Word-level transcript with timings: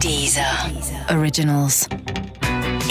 Deezer. 0.00 0.70
Originals. 1.10 1.86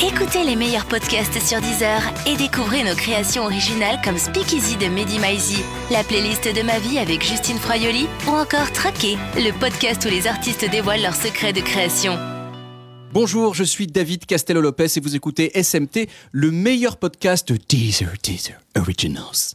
Écoutez 0.06 0.44
les 0.44 0.56
meilleurs 0.56 0.86
podcasts 0.86 1.42
sur 1.42 1.60
Deezer 1.60 2.04
et 2.28 2.38
découvrez 2.38 2.84
nos 2.84 2.94
créations 2.94 3.46
originales 3.46 4.00
comme 4.04 4.20
Speakeasy 4.20 4.78
de 4.78 4.86
Mehdi 4.86 5.18
Maizi, 5.18 5.64
la 5.90 6.04
playlist 6.04 6.48
de 6.48 6.62
ma 6.62 6.78
vie 6.78 7.00
avec 7.00 7.26
Justine 7.26 7.58
Froyoli 7.58 8.06
ou 8.28 8.32
encore 8.36 8.72
Traqué, 8.74 9.18
le 9.36 9.52
podcast 9.60 10.06
où 10.06 10.10
les 10.10 10.28
artistes 10.28 10.70
dévoilent 10.70 11.02
leurs 11.02 11.16
secrets 11.16 11.52
de 11.52 11.62
création. 11.62 12.16
Bonjour, 13.12 13.56
je 13.56 13.64
suis 13.64 13.88
David 13.88 14.28
Castello-Lopez 14.28 14.98
et 14.98 15.00
vous 15.00 15.16
écoutez 15.16 15.52
SMT, 15.60 16.08
le 16.32 16.52
meilleur 16.52 16.98
podcast 16.98 17.52
de 17.52 17.58
Deezer, 17.68 18.14
Deezer 18.22 18.60
Originals. 18.78 19.54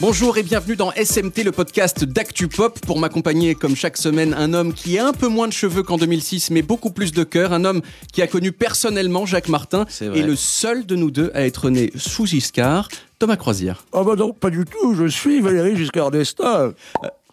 Bonjour 0.00 0.38
et 0.38 0.42
bienvenue 0.42 0.76
dans 0.76 0.92
SMT, 0.92 1.44
le 1.44 1.52
podcast 1.52 2.04
d'Actu 2.04 2.48
Pop. 2.48 2.78
Pour 2.80 2.98
m'accompagner, 2.98 3.54
comme 3.54 3.76
chaque 3.76 3.98
semaine, 3.98 4.32
un 4.32 4.54
homme 4.54 4.72
qui 4.72 4.98
a 4.98 5.06
un 5.06 5.12
peu 5.12 5.28
moins 5.28 5.46
de 5.46 5.52
cheveux 5.52 5.82
qu'en 5.82 5.98
2006, 5.98 6.50
mais 6.50 6.62
beaucoup 6.62 6.90
plus 6.90 7.12
de 7.12 7.22
cœur. 7.22 7.52
Un 7.52 7.64
homme 7.66 7.82
qui 8.12 8.22
a 8.22 8.26
connu 8.26 8.50
personnellement 8.52 9.26
Jacques 9.26 9.48
Martin 9.48 9.84
et 10.00 10.22
le 10.22 10.36
seul 10.36 10.86
de 10.86 10.96
nous 10.96 11.10
deux 11.10 11.30
à 11.34 11.42
être 11.44 11.68
né 11.68 11.90
sous 11.96 12.24
Giscard, 12.24 12.88
Thomas 13.18 13.36
Croisière. 13.36 13.84
Ah 13.92 14.02
bah 14.02 14.14
non, 14.16 14.32
pas 14.32 14.48
du 14.48 14.64
tout. 14.64 14.94
Je 14.94 15.06
suis 15.06 15.40
Valérie 15.42 15.76
Giscard 15.76 16.10
d'Estaing. 16.10 16.72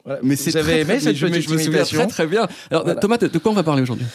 Voilà. 0.03 0.20
Mais 0.23 0.36
c'est 0.36 0.52
très, 0.52 0.81
aimé 0.81 0.95
très- 0.95 0.99
cette 0.99 1.16
je, 1.16 1.25
me- 1.25 1.31
petite 1.31 1.49
je 1.49 1.53
me 1.53 1.58
souviens 1.59 1.84
très 1.86 2.08
très 2.08 2.27
bien. 2.27 2.47
Alors 2.70 2.84
Voilà. 2.84 2.99
Thomas, 2.99 3.17
de, 3.17 3.27
de 3.27 3.38
quoi 3.39 3.52
on 3.52 3.55
va 3.55 3.63
parler 3.63 3.81
aujourd'hui? 3.84 4.05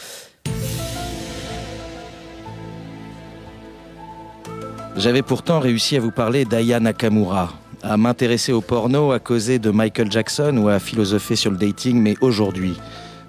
J'avais 4.95 5.23
pourtant 5.23 5.59
réussi 5.59 5.97
à 5.97 5.99
vous 5.99 6.11
parler 6.11 6.45
d'Aya 6.45 6.79
Nakamura, 6.79 7.53
à 7.83 7.97
m'intéresser 7.97 8.51
au 8.53 8.61
porno, 8.61 9.11
à 9.11 9.19
causer 9.19 9.59
de 9.59 9.69
Michael 9.69 10.11
Jackson 10.11 10.57
ou 10.57 10.69
à 10.69 10.79
philosopher 10.79 11.35
sur 11.35 11.51
le 11.51 11.57
dating, 11.57 12.01
mais 12.01 12.15
aujourd'hui, 12.21 12.75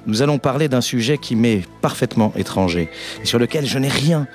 nous 0.07 0.23
allons 0.23 0.39
parler 0.39 0.69
d'un 0.69 0.81
sujet 0.81 1.19
qui 1.19 1.35
m'est 1.37 1.63
parfaitement 1.81 2.33
étranger 2.37 2.89
et 3.23 3.27
sur 3.27 3.39
lequel 3.39 3.67
je 3.67 3.79
n'ai 3.79 3.89
rien, 3.89 4.27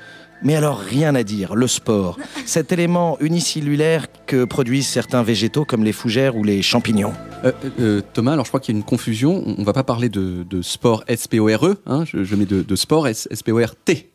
mais 0.44 0.55
alors 0.55 0.79
rien 0.79 1.16
à 1.16 1.23
dire, 1.23 1.55
le 1.55 1.67
sport. 1.67 2.17
Cet 2.45 2.71
élément 2.71 3.17
unicellulaire 3.19 4.07
que 4.25 4.45
produisent 4.45 4.88
certains 4.88 5.23
végétaux 5.23 5.66
comme 5.66 5.83
les 5.83 5.94
fougères 5.94 6.35
ou 6.35 6.44
les 6.44 6.61
champignons. 6.61 7.13
Euh, 7.45 7.51
euh, 7.79 8.01
Thomas, 8.13 8.33
alors 8.33 8.45
je 8.45 8.49
crois 8.49 8.59
qu'il 8.59 8.73
y 8.73 8.77
a 8.77 8.79
une 8.79 8.85
confusion. 8.85 9.44
On, 9.45 9.55
on 9.59 9.63
va 9.63 9.73
pas 9.73 9.83
parler 9.83 10.09
de, 10.09 10.44
de 10.44 10.61
sport 10.61 11.03
S-P-O-R-E, 11.07 11.77
hein, 11.85 12.03
je, 12.05 12.23
je 12.23 12.35
mets 12.35 12.45
de, 12.45 12.61
de 12.61 12.75
sport 12.75 13.07
S- 13.07 13.27
S-P-O-R-T. 13.31 14.09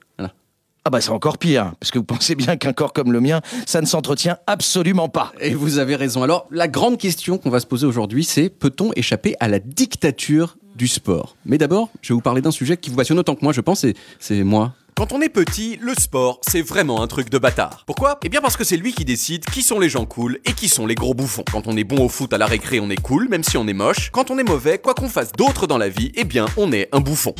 Ah 0.86 0.90
bah 0.90 1.00
c'est 1.00 1.12
encore 1.12 1.38
pire, 1.38 1.72
parce 1.80 1.90
que 1.90 1.98
vous 1.98 2.04
pensez 2.04 2.34
bien 2.34 2.56
qu'un 2.58 2.74
corps 2.74 2.92
comme 2.92 3.10
le 3.10 3.18
mien, 3.18 3.40
ça 3.64 3.80
ne 3.80 3.86
s'entretient 3.86 4.36
absolument 4.46 5.08
pas. 5.08 5.32
Et 5.40 5.54
vous 5.54 5.78
avez 5.78 5.96
raison. 5.96 6.22
Alors, 6.22 6.46
la 6.50 6.68
grande 6.68 6.98
question 6.98 7.38
qu'on 7.38 7.48
va 7.48 7.60
se 7.60 7.66
poser 7.66 7.86
aujourd'hui, 7.86 8.22
c'est 8.22 8.50
peut-on 8.50 8.90
échapper 8.94 9.34
à 9.40 9.48
la 9.48 9.60
dictature 9.60 10.58
du 10.76 10.86
sport? 10.86 11.36
Mais 11.46 11.56
d'abord, 11.56 11.88
je 12.02 12.12
vais 12.12 12.14
vous 12.14 12.20
parler 12.20 12.42
d'un 12.42 12.50
sujet 12.50 12.76
qui 12.76 12.90
vous 12.90 12.96
passionne 12.96 13.18
autant 13.18 13.34
que 13.34 13.42
moi, 13.42 13.54
je 13.54 13.62
pense, 13.62 13.86
c'est 14.18 14.44
moi. 14.44 14.74
Quand 14.96 15.12
on 15.12 15.20
est 15.20 15.28
petit, 15.28 15.76
le 15.80 15.92
sport, 15.92 16.38
c'est 16.46 16.62
vraiment 16.62 17.02
un 17.02 17.08
truc 17.08 17.28
de 17.28 17.36
bâtard. 17.38 17.82
Pourquoi? 17.84 18.20
Eh 18.22 18.28
bien 18.28 18.40
parce 18.40 18.56
que 18.56 18.62
c'est 18.62 18.76
lui 18.76 18.92
qui 18.92 19.04
décide 19.04 19.44
qui 19.44 19.62
sont 19.62 19.80
les 19.80 19.88
gens 19.88 20.04
cool 20.06 20.38
et 20.44 20.52
qui 20.52 20.68
sont 20.68 20.86
les 20.86 20.94
gros 20.94 21.14
bouffons. 21.14 21.42
Quand 21.50 21.66
on 21.66 21.76
est 21.76 21.82
bon 21.82 22.04
au 22.04 22.08
foot 22.08 22.32
à 22.32 22.38
la 22.38 22.46
récré, 22.46 22.78
on 22.78 22.88
est 22.90 23.00
cool, 23.00 23.28
même 23.28 23.42
si 23.42 23.56
on 23.56 23.66
est 23.66 23.72
moche. 23.72 24.10
Quand 24.12 24.30
on 24.30 24.38
est 24.38 24.44
mauvais, 24.44 24.78
quoi 24.78 24.94
qu'on 24.94 25.08
fasse 25.08 25.32
d'autre 25.32 25.66
dans 25.66 25.78
la 25.78 25.88
vie, 25.88 26.12
eh 26.14 26.22
bien, 26.22 26.46
on 26.56 26.70
est 26.70 26.88
un 26.92 27.00
bouffon. 27.00 27.34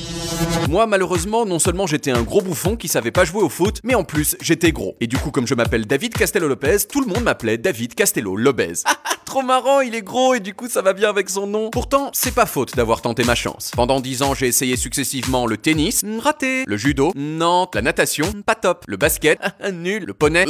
Moi, 0.68 0.88
malheureusement, 0.88 1.46
non 1.46 1.60
seulement 1.60 1.86
j'étais 1.86 2.10
un 2.10 2.22
gros 2.22 2.42
bouffon 2.42 2.74
qui 2.74 2.88
savait 2.88 3.12
pas 3.12 3.24
jouer 3.24 3.42
au 3.42 3.48
foot, 3.48 3.78
mais 3.84 3.94
en 3.94 4.02
plus, 4.02 4.36
j'étais 4.40 4.72
gros. 4.72 4.96
Et 5.00 5.06
du 5.06 5.16
coup, 5.16 5.30
comme 5.30 5.46
je 5.46 5.54
m'appelle 5.54 5.86
David 5.86 6.14
Castello 6.14 6.48
Lopez, 6.48 6.78
tout 6.90 7.02
le 7.02 7.06
monde 7.06 7.22
m'appelait 7.22 7.56
David 7.56 7.94
Castello 7.94 8.34
Lopez. 8.34 8.82
Trop 9.24 9.42
marrant, 9.42 9.80
il 9.80 9.94
est 9.94 10.02
gros 10.02 10.34
et 10.34 10.40
du 10.40 10.54
coup 10.54 10.68
ça 10.68 10.82
va 10.82 10.92
bien 10.92 11.08
avec 11.08 11.30
son 11.30 11.46
nom. 11.46 11.70
Pourtant, 11.70 12.10
c'est 12.12 12.34
pas 12.34 12.46
faute 12.46 12.76
d'avoir 12.76 13.00
tenté 13.00 13.24
ma 13.24 13.34
chance. 13.34 13.72
Pendant 13.74 14.00
10 14.00 14.22
ans, 14.22 14.34
j'ai 14.34 14.46
essayé 14.46 14.76
successivement 14.76 15.46
le 15.46 15.56
tennis, 15.56 16.04
raté, 16.20 16.64
le 16.66 16.76
judo, 16.76 17.10
non, 17.16 17.43
la 17.74 17.82
natation, 17.82 18.26
pas 18.46 18.54
top, 18.54 18.84
le 18.86 18.96
basket, 18.96 19.38
nul, 19.72 20.04
le 20.04 20.14
poney, 20.14 20.46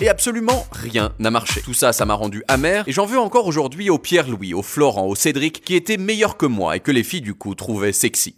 et 0.00 0.08
absolument 0.08 0.66
rien 0.70 1.12
n'a 1.18 1.30
marché. 1.30 1.60
Tout 1.62 1.74
ça, 1.74 1.92
ça 1.92 2.04
m'a 2.04 2.14
rendu 2.14 2.44
amer 2.48 2.84
et 2.86 2.92
j'en 2.92 3.06
veux 3.06 3.18
encore 3.18 3.46
aujourd'hui 3.46 3.90
au 3.90 3.98
Pierre-Louis, 3.98 4.54
au 4.54 4.62
Florent, 4.62 5.06
au 5.06 5.14
Cédric 5.14 5.64
qui 5.64 5.74
étaient 5.74 5.96
meilleurs 5.96 6.36
que 6.36 6.46
moi 6.46 6.76
et 6.76 6.80
que 6.80 6.92
les 6.92 7.02
filles 7.02 7.20
du 7.20 7.34
coup 7.34 7.54
trouvaient 7.54 7.92
sexy. 7.92 8.36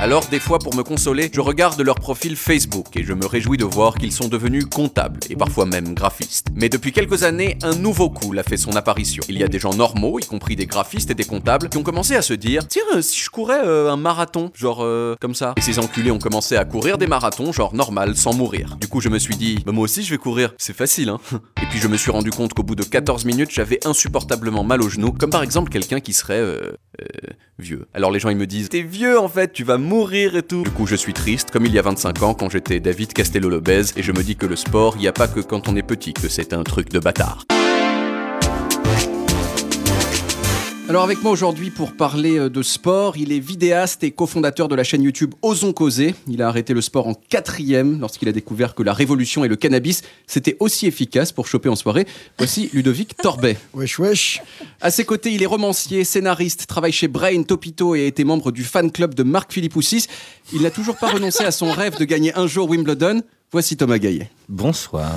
Alors, 0.00 0.24
des 0.26 0.38
fois, 0.40 0.58
pour 0.58 0.74
me 0.74 0.82
consoler, 0.82 1.30
je 1.32 1.40
regarde 1.40 1.80
leur 1.80 1.96
profil 1.96 2.36
Facebook 2.36 2.96
et 2.96 3.04
je 3.04 3.12
me 3.12 3.26
réjouis 3.26 3.56
de 3.56 3.64
voir 3.64 3.94
qu'ils 3.96 4.12
sont 4.12 4.28
devenus 4.28 4.66
comptables 4.66 5.20
et 5.30 5.36
parfois 5.36 5.66
même 5.66 5.94
graphistes. 5.94 6.48
Mais 6.54 6.68
depuis 6.68 6.92
quelques 6.92 7.22
années, 7.22 7.58
un 7.62 7.74
nouveau 7.74 8.10
cool 8.10 8.38
a 8.38 8.42
fait 8.42 8.56
son 8.56 8.76
apparition. 8.76 9.22
Il 9.28 9.38
y 9.38 9.42
a 9.44 9.48
des 9.48 9.58
gens 9.58 9.74
normaux, 9.74 10.18
y 10.18 10.24
compris 10.24 10.56
des 10.56 10.66
graphistes 10.66 11.10
et 11.10 11.14
des 11.14 11.24
comptables, 11.24 11.68
qui 11.68 11.78
ont 11.78 11.82
commencé 11.82 12.14
à 12.14 12.22
se 12.22 12.34
dire 12.34 12.66
Tiens, 12.68 12.82
si 13.00 13.18
je 13.18 13.30
courais 13.30 13.64
euh, 13.64 13.90
un 13.90 13.96
marathon, 13.96 14.50
genre 14.54 14.80
euh, 14.82 15.16
comme 15.20 15.34
ça. 15.34 15.54
Et 15.56 15.60
ces 15.60 15.78
enculés 15.78 16.10
ont 16.10 16.18
commencé 16.18 16.56
à 16.56 16.64
courir 16.64 16.98
des 16.98 17.06
marathons, 17.06 17.52
genre 17.52 17.74
normal, 17.74 18.16
sans 18.16 18.34
mourir. 18.34 18.76
Du 18.80 18.88
coup, 18.88 19.00
je 19.00 19.08
me 19.08 19.18
suis 19.18 19.36
dit 19.36 19.62
Bah, 19.66 19.72
Moi 19.72 19.84
aussi, 19.84 20.02
je 20.02 20.10
vais 20.10 20.18
courir. 20.18 20.54
C'est 20.58 20.76
facile, 20.76 21.08
hein. 21.08 21.18
Et 21.62 21.66
puis, 21.70 21.78
je 21.80 21.88
me 21.88 21.96
suis 21.96 22.10
rendu 22.10 22.30
compte 22.30 22.52
qu'au 22.54 22.62
bout 22.62 22.76
de 22.76 22.84
14 22.84 23.24
minutes, 23.24 23.50
j'avais 23.52 23.84
insupportablement 23.86 24.64
mal 24.64 24.82
aux 24.82 24.88
genoux, 24.88 25.12
comme 25.12 25.30
par 25.30 25.42
exemple 25.42 25.70
quelqu'un 25.70 26.00
qui 26.00 26.12
serait. 26.12 26.34
euh, 26.38 26.72
vieux. 27.58 27.86
Alors 27.94 28.10
les 28.10 28.18
gens 28.18 28.28
ils 28.28 28.36
me 28.36 28.46
disent 28.46 28.68
T'es 28.68 28.82
vieux 28.82 29.18
en 29.18 29.28
fait, 29.28 29.45
tu 29.52 29.64
vas 29.64 29.78
mourir 29.78 30.36
et 30.36 30.42
tout. 30.42 30.62
Du 30.62 30.70
coup 30.70 30.86
je 30.86 30.96
suis 30.96 31.12
triste, 31.12 31.50
comme 31.50 31.66
il 31.66 31.72
y 31.72 31.78
a 31.78 31.82
25 31.82 32.22
ans 32.22 32.34
quand 32.34 32.50
j'étais 32.50 32.80
David 32.80 33.12
Castello 33.12 33.48
Lopez 33.48 33.82
et 33.96 34.02
je 34.02 34.12
me 34.12 34.22
dis 34.22 34.36
que 34.36 34.46
le 34.46 34.56
sport, 34.56 34.94
il 34.96 35.02
n'y 35.02 35.08
a 35.08 35.12
pas 35.12 35.28
que 35.28 35.40
quand 35.40 35.68
on 35.68 35.76
est 35.76 35.82
petit 35.82 36.12
que 36.12 36.28
c'est 36.28 36.52
un 36.52 36.62
truc 36.62 36.90
de 36.90 36.98
bâtard. 36.98 37.44
Alors 40.88 41.02
avec 41.02 41.20
moi 41.20 41.32
aujourd'hui 41.32 41.70
pour 41.70 41.94
parler 41.94 42.38
euh, 42.38 42.48
de 42.48 42.62
sport, 42.62 43.16
il 43.16 43.32
est 43.32 43.40
vidéaste 43.40 44.04
et 44.04 44.12
cofondateur 44.12 44.68
de 44.68 44.76
la 44.76 44.84
chaîne 44.84 45.02
YouTube 45.02 45.34
Osons 45.42 45.72
Causer. 45.72 46.14
Il 46.28 46.42
a 46.42 46.48
arrêté 46.48 46.74
le 46.74 46.80
sport 46.80 47.08
en 47.08 47.14
quatrième 47.14 47.98
lorsqu'il 47.98 48.28
a 48.28 48.32
découvert 48.32 48.76
que 48.76 48.84
la 48.84 48.92
révolution 48.92 49.44
et 49.44 49.48
le 49.48 49.56
cannabis, 49.56 50.02
c'était 50.28 50.56
aussi 50.60 50.86
efficace 50.86 51.32
pour 51.32 51.48
choper 51.48 51.68
en 51.68 51.74
soirée. 51.74 52.06
Voici 52.38 52.70
Ludovic 52.72 53.16
Torbet. 53.16 53.56
Wesh, 53.74 53.98
wesh. 53.98 54.42
À 54.80 54.92
ses 54.92 55.04
côtés, 55.04 55.32
il 55.32 55.42
est 55.42 55.46
romancier, 55.46 56.04
scénariste, 56.04 56.68
travaille 56.68 56.92
chez 56.92 57.08
Brain, 57.08 57.42
Topito 57.42 57.96
et 57.96 58.02
a 58.02 58.06
été 58.06 58.22
membre 58.22 58.52
du 58.52 58.62
fan 58.62 58.92
club 58.92 59.14
de 59.14 59.24
Marc 59.24 59.52
Philippoussis. 59.52 60.06
Il 60.52 60.62
n'a 60.62 60.70
toujours 60.70 60.98
pas 60.98 61.08
renoncé 61.08 61.42
à 61.42 61.50
son 61.50 61.72
rêve 61.72 61.98
de 61.98 62.04
gagner 62.04 62.32
un 62.38 62.46
jour 62.46 62.70
Wimbledon. 62.70 63.22
Voici 63.52 63.76
Thomas 63.76 63.98
Gaillet. 63.98 64.28
Bonsoir. 64.48 65.08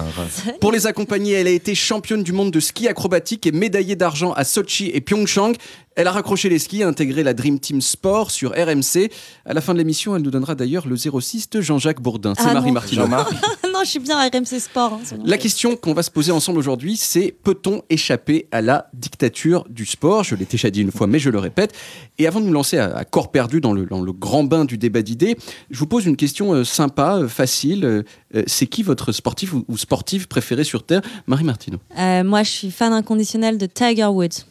Pour 0.62 0.72
les 0.72 0.88
accompagner, 0.88 1.34
elle 1.34 1.48
a 1.48 1.52
été 1.52 1.74
championne 1.76 2.24
du 2.24 2.32
monde 2.32 2.52
de 2.52 2.60
ski 2.60 2.88
acrobatique 2.88 3.46
et 3.48 3.52
médaillée 3.52 3.96
d'argent 3.96 4.34
à 4.34 4.44
Sochi 4.44 4.92
et 4.94 5.02
Pyeongchang. 5.02 5.54
Elle 5.96 6.08
a 6.08 6.12
raccroché 6.12 6.48
les 6.48 6.60
skis 6.60 6.82
et 6.82 6.84
intégré 6.84 7.24
la 7.24 7.34
Dream 7.34 7.60
Team 7.60 7.82
Sport 7.82 8.32
sur 8.32 8.52
RMC. 8.52 9.10
À 9.46 9.54
la 9.54 9.62
fin 9.62 9.74
de 9.74 9.80
l'émission, 9.80 10.16
elle 10.16 10.22
nous 10.22 10.32
donnera 10.32 10.56
d'ailleurs 10.56 10.88
le 10.88 10.96
06 10.96 11.50
de 11.50 11.60
Jean-Jacques 11.62 12.02
Bourdin. 12.02 12.34
C'est 12.38 12.46
Ah 12.48 12.54
Marie. 12.54 12.72
Martineau. 12.72 13.08
Non, 13.80 13.86
je 13.86 13.92
suis 13.92 14.00
bien 14.00 14.18
à 14.18 14.28
RMC 14.28 14.60
Sport. 14.60 15.00
hein. 15.02 15.18
La 15.24 15.38
question 15.38 15.78
qu'on 15.78 15.94
va 15.94 16.04
se 16.04 16.12
poser 16.12 16.34
ensemble 16.34 16.60
aujourd'hui, 16.60 16.98
c'est 16.98 17.34
peut-on 17.44 17.82
échapper 17.90 18.48
à 18.52 18.62
la 18.62 18.90
dictature 18.94 19.64
du 19.70 19.86
sport? 19.86 20.26
Je 20.26 20.36
l'ai 20.36 20.44
déjà 20.44 20.70
dit 20.70 20.82
une 20.82 20.92
fois, 20.92 21.08
mais 21.08 21.18
je 21.18 21.30
le 21.30 21.40
répète. 21.40 21.74
Et 22.18 22.28
avant 22.28 22.42
de 22.42 22.46
nous 22.46 22.52
lancer 22.52 22.78
à, 22.78 22.94
à 22.94 23.06
corps 23.06 23.32
perdu 23.32 23.62
dans 23.62 23.72
le, 23.72 23.86
dans 23.86 24.02
le 24.02 24.12
grand 24.12 24.44
bain 24.44 24.66
du 24.66 24.78
débat 24.78 25.02
d'idées, 25.02 25.38
je 25.72 25.80
vous 25.80 25.88
pose 25.88 26.06
une 26.06 26.18
question 26.18 26.52
euh, 26.54 26.66
sympa, 26.66 27.20
euh, 27.20 27.28
facile. 27.30 27.86
Euh, 27.86 28.04
c'est 28.48 28.68
qui 28.68 28.84
votre 28.84 29.14
sportif 29.14 29.54
ou, 29.54 29.64
ou 29.70 29.78
sportive 29.78 30.28
préféré 30.28 30.66
sur 30.66 30.84
Terre? 30.86 31.02
Marie 31.26 31.46
Martineau. 31.46 31.78
Euh, 31.98 32.26
moi, 32.26 32.44
je 32.44 32.50
suis 32.52 32.72
fan 32.72 32.92
inconditionnel 32.92 33.58
de 33.58 33.66
Tiger 33.66 34.08
Woods, 34.08 34.44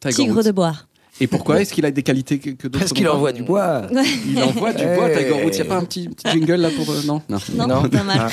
Tiger 0.00 0.14
Tigre 0.16 0.34
Woods. 0.38 0.42
de 0.42 0.50
bois. 0.50 0.74
Et 1.20 1.26
pourquoi? 1.26 1.60
Est-ce 1.60 1.74
qu'il 1.74 1.84
a 1.84 1.90
des 1.90 2.02
qualités 2.02 2.38
que, 2.38 2.50
que 2.50 2.66
d'autres 2.66 2.78
Parce 2.80 2.92
qu'il 2.94 3.06
envoie 3.06 3.32
du 3.32 3.42
bois. 3.42 3.82
Il 4.26 4.42
envoie 4.42 4.72
du 4.72 4.82
bois. 4.82 5.10
Tiger 5.10 5.32
Woods. 5.32 5.50
Il 5.52 5.54
n'y 5.56 5.60
a 5.60 5.64
pas 5.66 5.76
un 5.76 5.84
petit, 5.84 6.08
petit 6.08 6.26
jingle 6.32 6.54
là 6.54 6.70
pour. 6.74 6.90
euh, 6.90 7.00
non, 7.06 7.20
non. 7.28 7.38
Non, 7.54 7.66
Non. 7.68 7.82
dommage. 7.86 8.32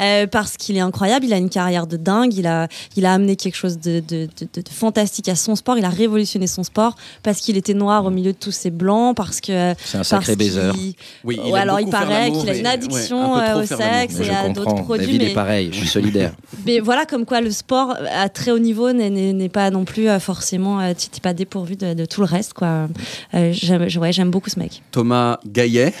Euh, 0.00 0.26
parce 0.26 0.56
qu'il 0.56 0.76
est 0.76 0.80
incroyable, 0.80 1.26
il 1.26 1.32
a 1.32 1.36
une 1.36 1.50
carrière 1.50 1.86
de 1.86 1.96
dingue, 1.96 2.34
il 2.34 2.46
a, 2.46 2.68
il 2.96 3.06
a 3.06 3.12
amené 3.14 3.36
quelque 3.36 3.54
chose 3.56 3.78
de, 3.78 4.00
de- 4.00 4.26
de- 4.26 4.48
de- 4.54 4.60
de 4.62 4.68
fantastique 4.70 5.28
à 5.28 5.36
son 5.36 5.54
sport, 5.56 5.78
il 5.78 5.84
a 5.84 5.88
révolutionné 5.90 6.46
son 6.46 6.62
sport 6.64 6.96
parce 7.22 7.40
qu'il 7.40 7.56
était 7.56 7.74
noir 7.74 8.04
au 8.04 8.10
milieu 8.10 8.32
de 8.32 8.38
tous 8.38 8.52
ces 8.52 8.70
blancs, 8.70 9.16
parce 9.16 9.40
que. 9.40 9.74
C'est 9.84 9.98
un 9.98 10.04
sacré 10.04 10.36
parce 10.36 10.38
baiser. 10.38 10.70
qu'il- 10.74 10.94
Oui, 11.24 11.38
Ouais, 11.44 11.58
alors 11.60 11.80
il 11.80 11.88
paraît 11.88 12.30
qu'il 12.32 12.48
a 12.50 12.54
une 12.56 12.62
ouais, 12.64 12.72
addiction 12.72 13.34
un 13.36 13.56
euh, 13.58 13.62
au 13.62 13.66
sexe 13.66 14.18
et 14.20 14.30
à 14.30 14.48
d'autres 14.48 14.82
produits. 14.82 15.06
David 15.06 15.22
mais- 15.22 15.30
est 15.30 15.34
pareil, 15.34 15.68
je 15.72 15.78
suis 15.78 15.88
solidaire. 15.88 16.32
Mais 16.66 16.80
voilà, 16.80 17.06
comme 17.06 17.24
quoi 17.26 17.40
le 17.40 17.50
sport 17.50 17.94
à 18.12 18.28
très 18.28 18.50
haut 18.50 18.58
niveau 18.58 18.92
n'est- 18.92 19.48
pas 19.48 19.70
non 19.70 19.84
plus 19.84 20.08
euh, 20.08 20.18
forcément, 20.18 20.80
euh, 20.80 20.92
tu 20.98 21.08
t'es 21.08 21.20
pas 21.20 21.34
dépourvu 21.34 21.76
de, 21.76 21.94
de 21.94 22.04
tout 22.06 22.20
le 22.20 22.26
reste, 22.26 22.54
quoi. 22.54 22.88
Euh, 23.34 23.52
j'aime 23.52 23.86
ouais, 23.98 24.12
j'aime 24.12 24.30
beaucoup 24.30 24.48
ce 24.50 24.58
mec. 24.58 24.82
Thomas 24.90 25.38
Gaillet. 25.46 25.92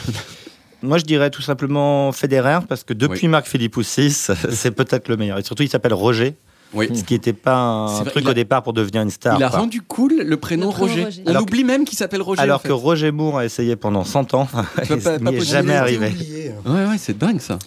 Moi, 0.82 0.98
je 0.98 1.04
dirais 1.04 1.30
tout 1.30 1.42
simplement 1.42 2.10
Federer, 2.12 2.58
parce 2.68 2.84
que 2.84 2.92
depuis 2.94 3.22
Oui. 3.22 3.28
Marc 3.28 3.46
Philippoussis, 3.46 4.10
c'est 4.50 4.70
peut-être 4.72 5.08
le 5.08 5.16
meilleur. 5.16 5.38
Et 5.38 5.42
surtout, 5.42 5.62
il 5.62 5.68
s'appelle 5.68 5.94
Roger, 5.94 6.34
Oui. 6.74 6.88
ce 6.94 7.04
qui 7.04 7.14
n'était 7.14 7.32
pas 7.32 7.86
C'est 7.94 8.00
un 8.00 8.04
truc 8.10 8.24
il 8.24 8.28
a- 8.28 8.30
au 8.30 8.34
départ 8.34 8.62
pour 8.62 8.72
devenir 8.72 9.02
une 9.02 9.10
star. 9.10 9.38
Il 9.38 9.44
a 9.44 9.48
quoi. 9.48 9.60
rendu 9.60 9.80
cool 9.82 10.14
le 10.24 10.36
prénom 10.36 10.66
Le 10.68 10.70
prénom 10.70 10.70
Roger. 10.70 11.04
Roger. 11.04 11.22
On 11.26 11.36
oublie 11.36 11.64
même 11.64 11.84
qu'il 11.84 11.96
s'appelle 11.98 12.22
Roger. 12.22 12.40
Alors 12.42 12.56
en 12.56 12.58
fait. 12.58 12.68
que 12.68 12.72
Roger 12.72 13.10
Moore 13.12 13.38
a 13.38 13.44
essayé 13.44 13.76
pendant 13.76 14.04
100 14.04 14.34
ans, 14.34 14.48
Tu 14.82 14.88
vas 14.88 14.96
et 14.96 14.98
pas- 15.00 15.18
ce 15.18 15.22
pas 15.22 15.30
n'y 15.30 15.36
est 15.36 15.38
poser 15.38 15.50
jamais 15.52 15.74
arrivé. 15.74 16.08
Oublié. 16.08 16.52
Ouais, 16.66 16.86
ouais, 16.86 16.98
c'est 16.98 17.16
dingue 17.16 17.40
ça. 17.40 17.58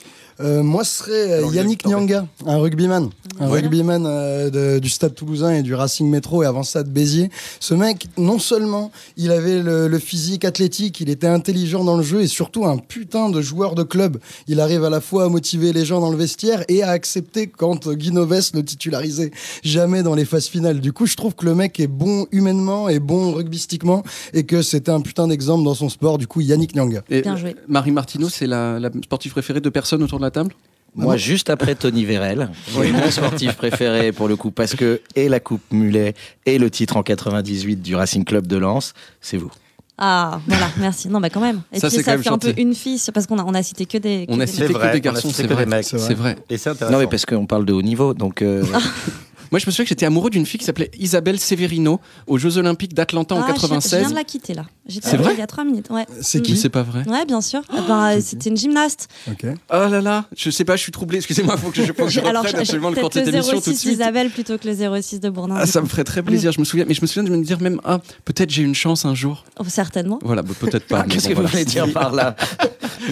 Euh, 0.41 0.63
moi, 0.63 0.83
ce 0.83 0.97
serait 0.97 1.31
euh, 1.31 1.37
Alors, 1.39 1.53
Yannick 1.55 1.85
Nyanga, 1.87 2.27
un 2.45 2.57
rugbyman. 2.57 3.09
Un 3.39 3.49
Ouais. 3.49 3.61
rugbyman 3.61 4.05
euh, 4.05 4.49
de- 4.49 4.79
du 4.79 4.89
Stade 4.89 5.15
Toulousain 5.15 5.51
et 5.55 5.61
du 5.63 5.73
Racing 5.73 6.09
Métro 6.09 6.43
et 6.43 6.45
avant 6.45 6.63
ça 6.63 6.83
de 6.83 6.89
Béziers. 6.89 7.29
Ce 7.59 7.73
mec, 7.73 8.07
non 8.17 8.37
seulement 8.39 8.91
il 9.17 9.31
avait 9.31 9.61
le, 9.61 9.87
le 9.87 9.99
physique 9.99 10.43
athlétique, 10.45 10.99
il 10.99 11.09
était 11.09 11.27
intelligent 11.27 11.83
dans 11.85 11.95
le 11.97 12.03
jeu 12.03 12.21
et 12.21 12.27
surtout 12.27 12.65
un 12.65 12.77
putain 12.77 13.29
de 13.29 13.41
joueur 13.41 13.75
de 13.75 13.83
club. 13.83 14.17
Il 14.47 14.59
arrive 14.59 14.83
à 14.83 14.89
la 14.89 14.99
fois 15.01 15.25
à 15.25 15.29
motiver 15.29 15.71
les 15.73 15.85
gens 15.85 16.01
dans 16.01 16.11
le 16.11 16.17
vestiaire 16.17 16.63
et 16.67 16.83
à 16.83 16.89
accepter 16.89 17.47
quand 17.47 17.87
Guy 17.89 18.11
Noves 18.11 18.25
le 18.53 18.63
titularisait 18.63 19.31
jamais 19.63 20.03
dans 20.03 20.15
les 20.15 20.25
phases 20.25 20.47
finales. 20.47 20.81
Du 20.81 20.91
coup, 20.91 21.05
je 21.05 21.15
trouve 21.15 21.33
que 21.35 21.45
le 21.45 21.55
mec 21.55 21.79
est 21.79 21.87
bon 21.87 22.25
humainement 22.31 22.89
et 22.89 22.99
bon 22.99 23.31
rugbystiquement 23.33 24.03
et 24.33 24.43
que 24.45 24.61
c'était 24.61 24.91
un 24.91 24.99
putain 25.01 25.27
d'exemple 25.27 25.63
dans 25.63 25.75
son 25.75 25.87
sport. 25.89 26.17
Du 26.17 26.27
coup, 26.27 26.41
Yannick 26.41 26.75
Nyanga. 26.75 27.03
Et, 27.09 27.21
Bien 27.21 27.37
joué. 27.37 27.55
Marie 27.69 27.91
Martineau, 27.91 28.27
c'est 28.29 28.47
la, 28.47 28.79
la 28.79 28.89
sportive 29.03 29.31
préférée 29.31 29.61
de 29.61 29.69
personne 29.69 30.03
autour 30.03 30.19
de 30.19 30.23
table 30.31 30.53
Moi, 30.95 31.17
juste 31.17 31.49
après 31.49 31.75
Tony 31.75 32.05
Vérel, 32.05 32.49
mon 32.75 33.11
sportif 33.11 33.53
préféré 33.53 34.11
pour 34.11 34.27
le 34.27 34.35
coup, 34.35 34.51
parce 34.51 34.75
que 34.75 35.01
et 35.15 35.29
la 35.29 35.39
Coupe 35.39 35.61
Mulet 35.71 36.13
et 36.45 36.57
le 36.57 36.69
titre 36.69 36.97
en 36.97 37.03
98 37.03 37.81
du 37.81 37.95
Racing 37.95 38.23
Club 38.25 38.47
de 38.47 38.57
Lens, 38.57 38.93
c'est 39.21 39.37
vous. 39.37 39.51
Ah, 39.97 40.41
voilà, 40.45 40.69
merci. 40.77 41.07
Non, 41.07 41.21
bah 41.21 41.29
quand 41.29 41.39
même. 41.39 41.61
Et 41.71 41.79
Ça, 41.79 41.87
puis 41.87 41.97
quand 41.99 42.03
ça 42.03 42.17
fait 42.17 42.29
un 42.29 42.37
peu 42.37 42.53
une 42.57 42.75
fille, 42.75 42.99
parce 43.13 43.27
qu'on 43.27 43.39
a, 43.39 43.43
on 43.45 43.53
a 43.53 43.63
cité 43.63 43.85
que 43.85 43.97
des. 43.97 44.25
que 44.27 44.31
On 44.33 44.39
a 44.41 44.45
cité 44.47 44.73
que 44.73 44.91
des 44.91 44.99
garçons, 44.99 45.29
c'est 45.33 45.47
vrai. 45.47 45.65
C'est 45.83 45.95
vrai. 45.97 46.07
C'est 46.07 46.13
vrai. 46.13 46.35
Et 46.49 46.57
c'est 46.57 46.69
intéressant. 46.71 46.97
Non, 46.97 46.99
mais 47.01 47.07
parce 47.09 47.25
qu'on 47.25 47.45
parle 47.45 47.65
de 47.65 47.71
haut 47.71 47.81
niveau, 47.81 48.13
donc 48.13 48.41
euh, 48.41 48.61
Moi, 49.51 49.59
je 49.59 49.65
me 49.67 49.71
souviens 49.71 49.85
que 49.85 49.89
j'étais 49.89 50.05
amoureux 50.05 50.29
d'une 50.29 50.45
fille 50.45 50.59
qui 50.59 50.65
s'appelait 50.65 50.91
Isabelle 50.99 51.39
Severino 51.39 52.01
aux 52.27 52.37
Jeux 52.37 52.57
Olympiques 52.57 52.93
d'Atlanta 52.93 53.35
en 53.35 53.41
Ah, 53.41 53.45
je- 53.55 53.61
96. 53.61 53.99
viens 54.01 54.09
de 54.09 54.15
la 54.15 54.23
quitter 54.25 54.53
là. 54.53 54.65
C'est 54.87 55.17
vrai 55.17 55.33
il 55.33 55.39
y 55.39 55.41
a 55.41 55.47
trois 55.47 55.63
minutes. 55.63 55.89
Ouais. 55.89 56.05
C'est 56.21 56.41
qui 56.41 56.55
c'est 56.57 56.69
pas 56.69 56.83
vrai. 56.83 57.03
Ouais, 57.07 57.25
bien 57.25 57.41
sûr. 57.41 57.61
Ah 57.69 57.81
ben, 57.87 58.17
euh, 58.17 58.19
C'était 58.21 58.49
une 58.49 58.57
gymnaste. 58.57 59.07
Ok. 59.27 59.45
Oh 59.45 59.87
là 59.89 59.99
là, 60.01 60.25
je 60.37 60.49
sais 60.51 60.63
pas, 60.63 60.75
je 60.75 60.81
suis 60.83 60.91
troublé. 60.91 61.17
Excusez-moi, 61.17 61.57
faut 61.57 61.71
que 61.71 61.83
je, 61.83 61.91
faut 61.91 62.05
que 62.05 62.11
je 62.11 62.19
Alors, 62.25 62.45
absolument 62.45 62.89
le 62.89 62.95
cours 62.95 63.09
de 63.09 63.13
peut-être 63.13 63.25
cette 63.25 63.33
le 63.33 63.39
émission 63.39 63.61
tout 63.61 63.69
de 63.71 63.75
06 63.75 63.79
suite. 63.79 63.93
Isabelle 63.93 64.29
plutôt 64.29 64.57
que 64.57 64.67
le 64.67 65.01
06 65.01 65.19
de 65.19 65.29
Bourdin. 65.29 65.55
Ah, 65.57 65.65
ça 65.65 65.81
me 65.81 65.87
ferait 65.87 66.03
très 66.03 66.21
plaisir, 66.21 66.51
je 66.51 66.59
me 66.59 66.65
souviens. 66.65 66.85
Mais 66.87 66.93
je 66.93 67.01
me 67.01 67.07
souviens 67.07 67.23
de 67.23 67.35
me 67.35 67.43
dire 67.43 67.59
même, 67.61 67.81
ah, 67.83 67.99
peut-être 68.25 68.51
j'ai 68.51 68.61
une 68.61 68.75
chance 68.75 69.05
un 69.05 69.15
jour. 69.15 69.43
Oh, 69.59 69.63
certainement. 69.67 70.19
Voilà, 70.21 70.43
bah, 70.43 70.53
peut-être 70.59 70.87
pas. 70.87 71.03
qu'est-ce 71.03 71.29
bon, 71.29 71.35
que 71.35 71.41
vous 71.41 71.47
voulez 71.47 71.65
dire 71.65 71.91
par 71.91 72.11
là 72.11 72.35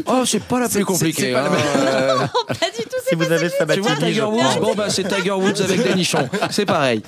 Oh, 0.07 0.23
c'est 0.25 0.43
pas 0.43 0.59
la 0.59 0.69
plus 0.69 0.85
compliquée. 0.85 1.33
pas 1.33 1.47
hein, 1.47 1.51
euh, 1.77 2.17
Pas 2.47 2.69
du 2.75 2.83
tout. 2.83 2.97
si 3.07 3.15
vous 3.15 3.23
avez 3.31 3.49
Tu 3.49 3.57
vois 3.79 3.89
Sabatini, 3.89 3.97
Tiger 3.99 4.21
Woods 4.23 4.41
pense. 4.41 4.59
Bon, 4.59 4.73
bah 4.75 4.89
c'est 4.89 5.07
Tiger 5.07 5.31
Woods 5.31 5.61
avec 5.61 5.83
des 5.83 5.95
nichons. 5.95 6.27
C'est 6.49 6.65
pareil. 6.65 7.01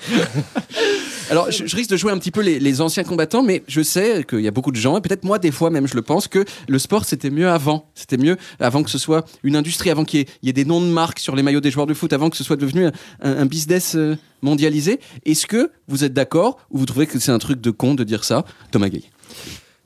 Alors, 1.32 1.50
je, 1.52 1.66
je 1.66 1.76
risque 1.76 1.90
de 1.90 1.98
jouer 1.98 2.12
un 2.12 2.18
petit 2.20 2.32
peu 2.32 2.42
les, 2.42 2.60
les 2.60 2.82
anciens 2.82 3.04
combattants, 3.04 3.42
mais 3.42 3.64
je 3.68 3.82
sais 3.82 4.24
qu'il 4.28 4.42
y 4.42 4.48
a 4.48 4.52
beaucoup 4.56 4.72
de 4.72 4.78
gens, 4.78 4.98
et 4.98 5.02
peut-être 5.02 5.24
moi, 5.24 5.38
des 5.38 5.52
fois 5.52 5.69
même, 5.69 5.86
je 5.88 5.94
le 5.96 6.02
pense, 6.02 6.28
que 6.28 6.44
le 6.68 6.80
sport, 6.80 7.06
c'était 7.06 7.30
mieux 7.30 7.50
avant. 7.50 7.90
C'était 7.94 8.18
mieux 8.18 8.38
avant 8.60 8.81
que 8.81 8.90
ce 8.90 8.98
soit 8.98 9.25
une 9.44 9.56
industrie, 9.56 9.92
avant 9.92 10.06
qu'il 10.06 10.25
y, 10.42 10.50
ait- 10.50 10.54
des 10.54 10.66
noms 10.66 10.81
de 10.81 10.88
marques 10.88 11.19
sur 11.19 11.36
les 11.36 11.44
maillots 11.44 11.62
des 11.62 11.69
joueurs 11.72 11.86
de 11.86 11.94
foot, 11.94 12.12
avant 12.13 12.30
que 12.31 12.38
ce 12.38 12.44
soit 12.44 12.56
devenu 12.56 12.86
un, 12.88 12.92
un- 13.22 13.38
un 13.44 13.46
business 13.46 13.96
euh, 13.96 14.16
mondialisé. 14.42 15.00
Est-ce 15.25 15.46
que 15.46 15.69
vous 15.88 16.04
êtes 16.04 16.13
d'accord 16.13 16.57
ou 16.72 16.78
vous 16.80 16.86
trouvez 16.86 17.06
que 17.07 17.19
c'est 17.19 17.31
un 17.31 17.40
truc 17.40 17.60
de 17.62 17.72
con 17.72 17.94
de 17.94 18.04
dire 18.04 18.24
ça 18.24 18.46
Thomas 18.72 18.90
Gay? 18.90 19.04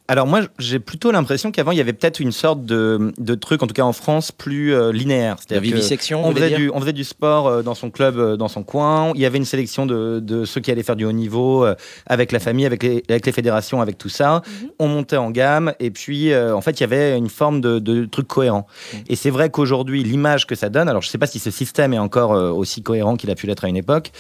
Alors 0.10 0.26
moi, 0.26 0.42
j'ai 0.58 0.80
plutôt 0.80 1.12
l'impression 1.12 1.52
qu'avant, 1.52 1.70
il 1.72 1.78
y 1.78 1.82
avait 1.82 1.94
peut-être 1.94 2.20
une 2.20 2.32
sorte 2.32 2.66
de, 2.66 3.14
de 3.20 3.36
truc, 3.36 3.62
en 3.62 3.68
tout 3.68 3.76
cas 3.76 3.84
en 3.84 3.94
France, 3.94 4.32
plus 4.32 4.74
euh, 4.74 4.92
linéaire. 4.92 5.36
La 5.52 5.60
vivisection, 5.60 6.26
on 6.26 6.34
faisait, 6.34 6.50
du, 6.50 6.72
on 6.74 6.80
faisait 6.80 6.94
du 6.94 7.04
sport 7.04 7.48
euh, 7.48 7.62
dans 7.62 7.76
son 7.76 7.92
club, 7.92 8.18
euh, 8.18 8.36
dans 8.36 8.48
son 8.48 8.64
coin. 8.64 9.12
Il 9.14 9.22
y 9.22 9.28
avait 9.28 9.38
une 9.38 9.46
sélection 9.46 9.86
de, 9.86 10.20
de 10.20 10.46
ceux 10.46 10.62
qui 10.62 10.72
allaient 10.72 10.82
faire 10.82 10.96
du 10.96 11.06
haut 11.06 11.12
niveau 11.12 11.64
avec 12.08 12.32
la 12.32 12.40
famille, 12.40 12.66
avec 12.66 12.82
les, 12.82 13.04
avec 13.08 13.24
les 13.28 13.32
fédérations, 13.32 13.82
avec 13.82 14.00
tout 14.00 14.10
ça. 14.10 14.42
Mhm. 14.64 14.70
On 14.80 14.88
montait 14.88 15.18
en 15.18 15.30
gamme 15.30 15.74
et 15.80 15.92
puis 15.92 16.36
en 16.36 16.62
fait 16.62 16.80
il 16.80 16.82
y 16.82 16.84
avait 16.86 17.16
une 17.16 17.30
forme 17.30 17.62
de, 17.62 17.78
de 17.78 18.06
truc 18.06 18.28
cohérent. 18.28 18.66
Et 19.10 19.16
c'est 19.16 19.30
vrai 19.30 19.52
qu'aujourd'hui 19.52 20.04
l'image 20.04 20.48
que 20.48 20.56
ça 20.56 20.70
donne, 20.70 20.90
alors 20.90 21.04
je 21.04 21.08
ne 21.08 21.12
sais 21.12 21.18
pas 21.20 21.28
si 21.28 21.38
ce 21.38 21.52
système 21.52 21.94
est 21.94 22.00
encore 22.00 22.32
aussi 22.32 22.82
cohérent 22.82 23.16
qu'il 23.16 23.30
a 23.30 23.36
pu 23.36 23.46
l'être 23.46 23.66
à 23.66 23.68
une 23.68 23.78
époque. 23.78 24.12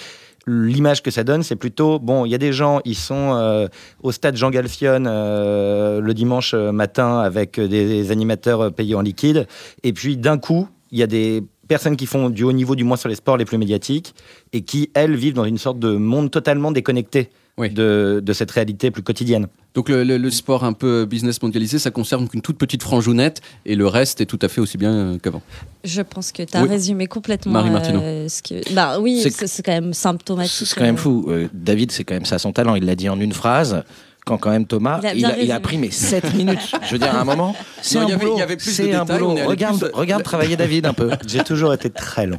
L'image 0.47 1.03
que 1.03 1.11
ça 1.11 1.23
donne, 1.23 1.43
c'est 1.43 1.55
plutôt 1.55 1.99
bon. 1.99 2.25
Il 2.25 2.31
y 2.31 2.35
a 2.35 2.37
des 2.37 2.53
gens, 2.53 2.79
ils 2.85 2.95
sont 2.95 3.33
euh, 3.35 3.67
au 4.01 4.11
stade 4.11 4.35
Jean 4.35 4.49
Galfion 4.49 5.03
euh, 5.05 6.01
le 6.01 6.13
dimanche 6.13 6.53
matin 6.53 7.19
avec 7.19 7.59
des, 7.59 7.67
des 7.67 8.11
animateurs 8.11 8.61
euh, 8.61 8.69
payés 8.69 8.95
en 8.95 9.01
liquide, 9.01 9.47
et 9.83 9.93
puis 9.93 10.17
d'un 10.17 10.37
coup, 10.37 10.67
il 10.91 10.99
y 10.99 11.03
a 11.03 11.07
des 11.07 11.43
personnes 11.67 11.97
qui 11.97 12.07
font 12.07 12.29
du 12.29 12.43
haut 12.43 12.51
niveau, 12.51 12.75
du 12.75 12.83
moins 12.83 12.97
sur 12.97 13.09
les 13.09 13.15
sports 13.15 13.37
les 13.37 13.45
plus 13.45 13.57
médiatiques, 13.57 14.15
et 14.53 14.61
qui 14.61 14.89
elles 14.93 15.15
vivent 15.15 15.35
dans 15.35 15.45
une 15.45 15.59
sorte 15.59 15.79
de 15.79 15.91
monde 15.91 16.31
totalement 16.31 16.71
déconnecté 16.71 17.29
Oui. 17.59 17.69
de, 17.69 18.21
de 18.25 18.33
cette 18.33 18.49
réalité 18.49 18.89
plus 18.89 19.03
quotidienne. 19.03 19.47
Donc 19.75 19.87
le, 19.89 20.03
le- 20.03 20.17
le 20.17 20.31
sport 20.31 20.63
un 20.63 20.73
peu 20.73 21.05
business 21.05 21.39
mondialisé, 21.43 21.77
ça 21.77 21.91
concerne 21.91 22.27
qu'une 22.27 22.41
toute 22.41 22.57
petite 22.57 22.81
franjounette 22.81 23.41
et 23.67 23.75
le 23.75 23.85
reste 23.85 24.19
est 24.21 24.25
tout 24.25 24.39
à 24.41 24.47
fait 24.47 24.61
aussi 24.61 24.77
bien 24.79 24.91
euh, 24.91 25.17
qu'avant. 25.19 25.43
Je 25.83 26.01
pense 26.01 26.31
que 26.31 26.41
tu 26.41 26.57
as 26.57 26.63
Oui. 26.63 26.69
résumé 26.69 27.05
complètement 27.05 27.51
Marie 27.53 27.69
Martineau. 27.69 27.99
euh, 28.01 28.27
ce 28.27 28.41
que. 28.41 28.73
Bah 28.73 28.99
oui, 28.99 29.23
C'est 29.45 29.61
quand 29.63 29.71
même 29.73 29.93
symptomatique. 29.93 30.67
C'est 30.67 30.75
quand 30.75 30.85
même 30.85 30.95
euh, 30.95 30.97
fou. 30.97 31.25
Euh, 31.29 31.47
David, 31.53 31.91
c'est 31.91 32.03
quand 32.03 32.15
même 32.15 32.25
ça 32.25 32.39
son 32.39 32.51
talent. 32.51 32.73
Il 32.75 32.85
l'a 32.85 32.95
dit 32.95 33.09
en 33.09 33.19
une 33.19 33.33
phrase. 33.33 33.83
Quand 34.25 34.37
quand 34.37 34.49
même 34.51 34.65
Thomas, 34.65 34.99
Il 35.01 35.07
a 35.07 35.13
il 35.13 35.17
bien 35.17 35.29
a, 35.29 35.31
il 35.31 35.35
a 35.51 35.55
résumé. 35.55 35.59
pris 35.59 35.77
mais 35.77 35.91
7 35.91 36.33
minutes. 36.35 36.71
Je 36.85 36.91
veux 36.91 36.97
dire, 36.99 37.15
à 37.15 37.21
un 37.21 37.23
moment, 37.23 37.55
c'est 37.81 37.99
Non, 37.99 38.05
un 38.05 38.09
y 38.09 38.13
avait- 38.13 38.25
boulot. 38.25 38.37
y 38.37 38.41
avait 38.41 38.57
plus 38.57 38.67
de 38.67 38.71
C'est 38.71 38.93
un 38.93 39.03
détails, 39.05 39.19
boulot. 39.19 39.35
Regarde, 39.47 39.79
plus- 39.79 39.89
regarde 39.93 40.23
travailler 40.23 40.55
David 40.57 40.85
un 40.85 40.93
peu. 40.93 41.09
J'ai 41.25 41.43
toujours 41.43 41.73
été 41.73 41.89
très 41.89 42.27
long. 42.27 42.37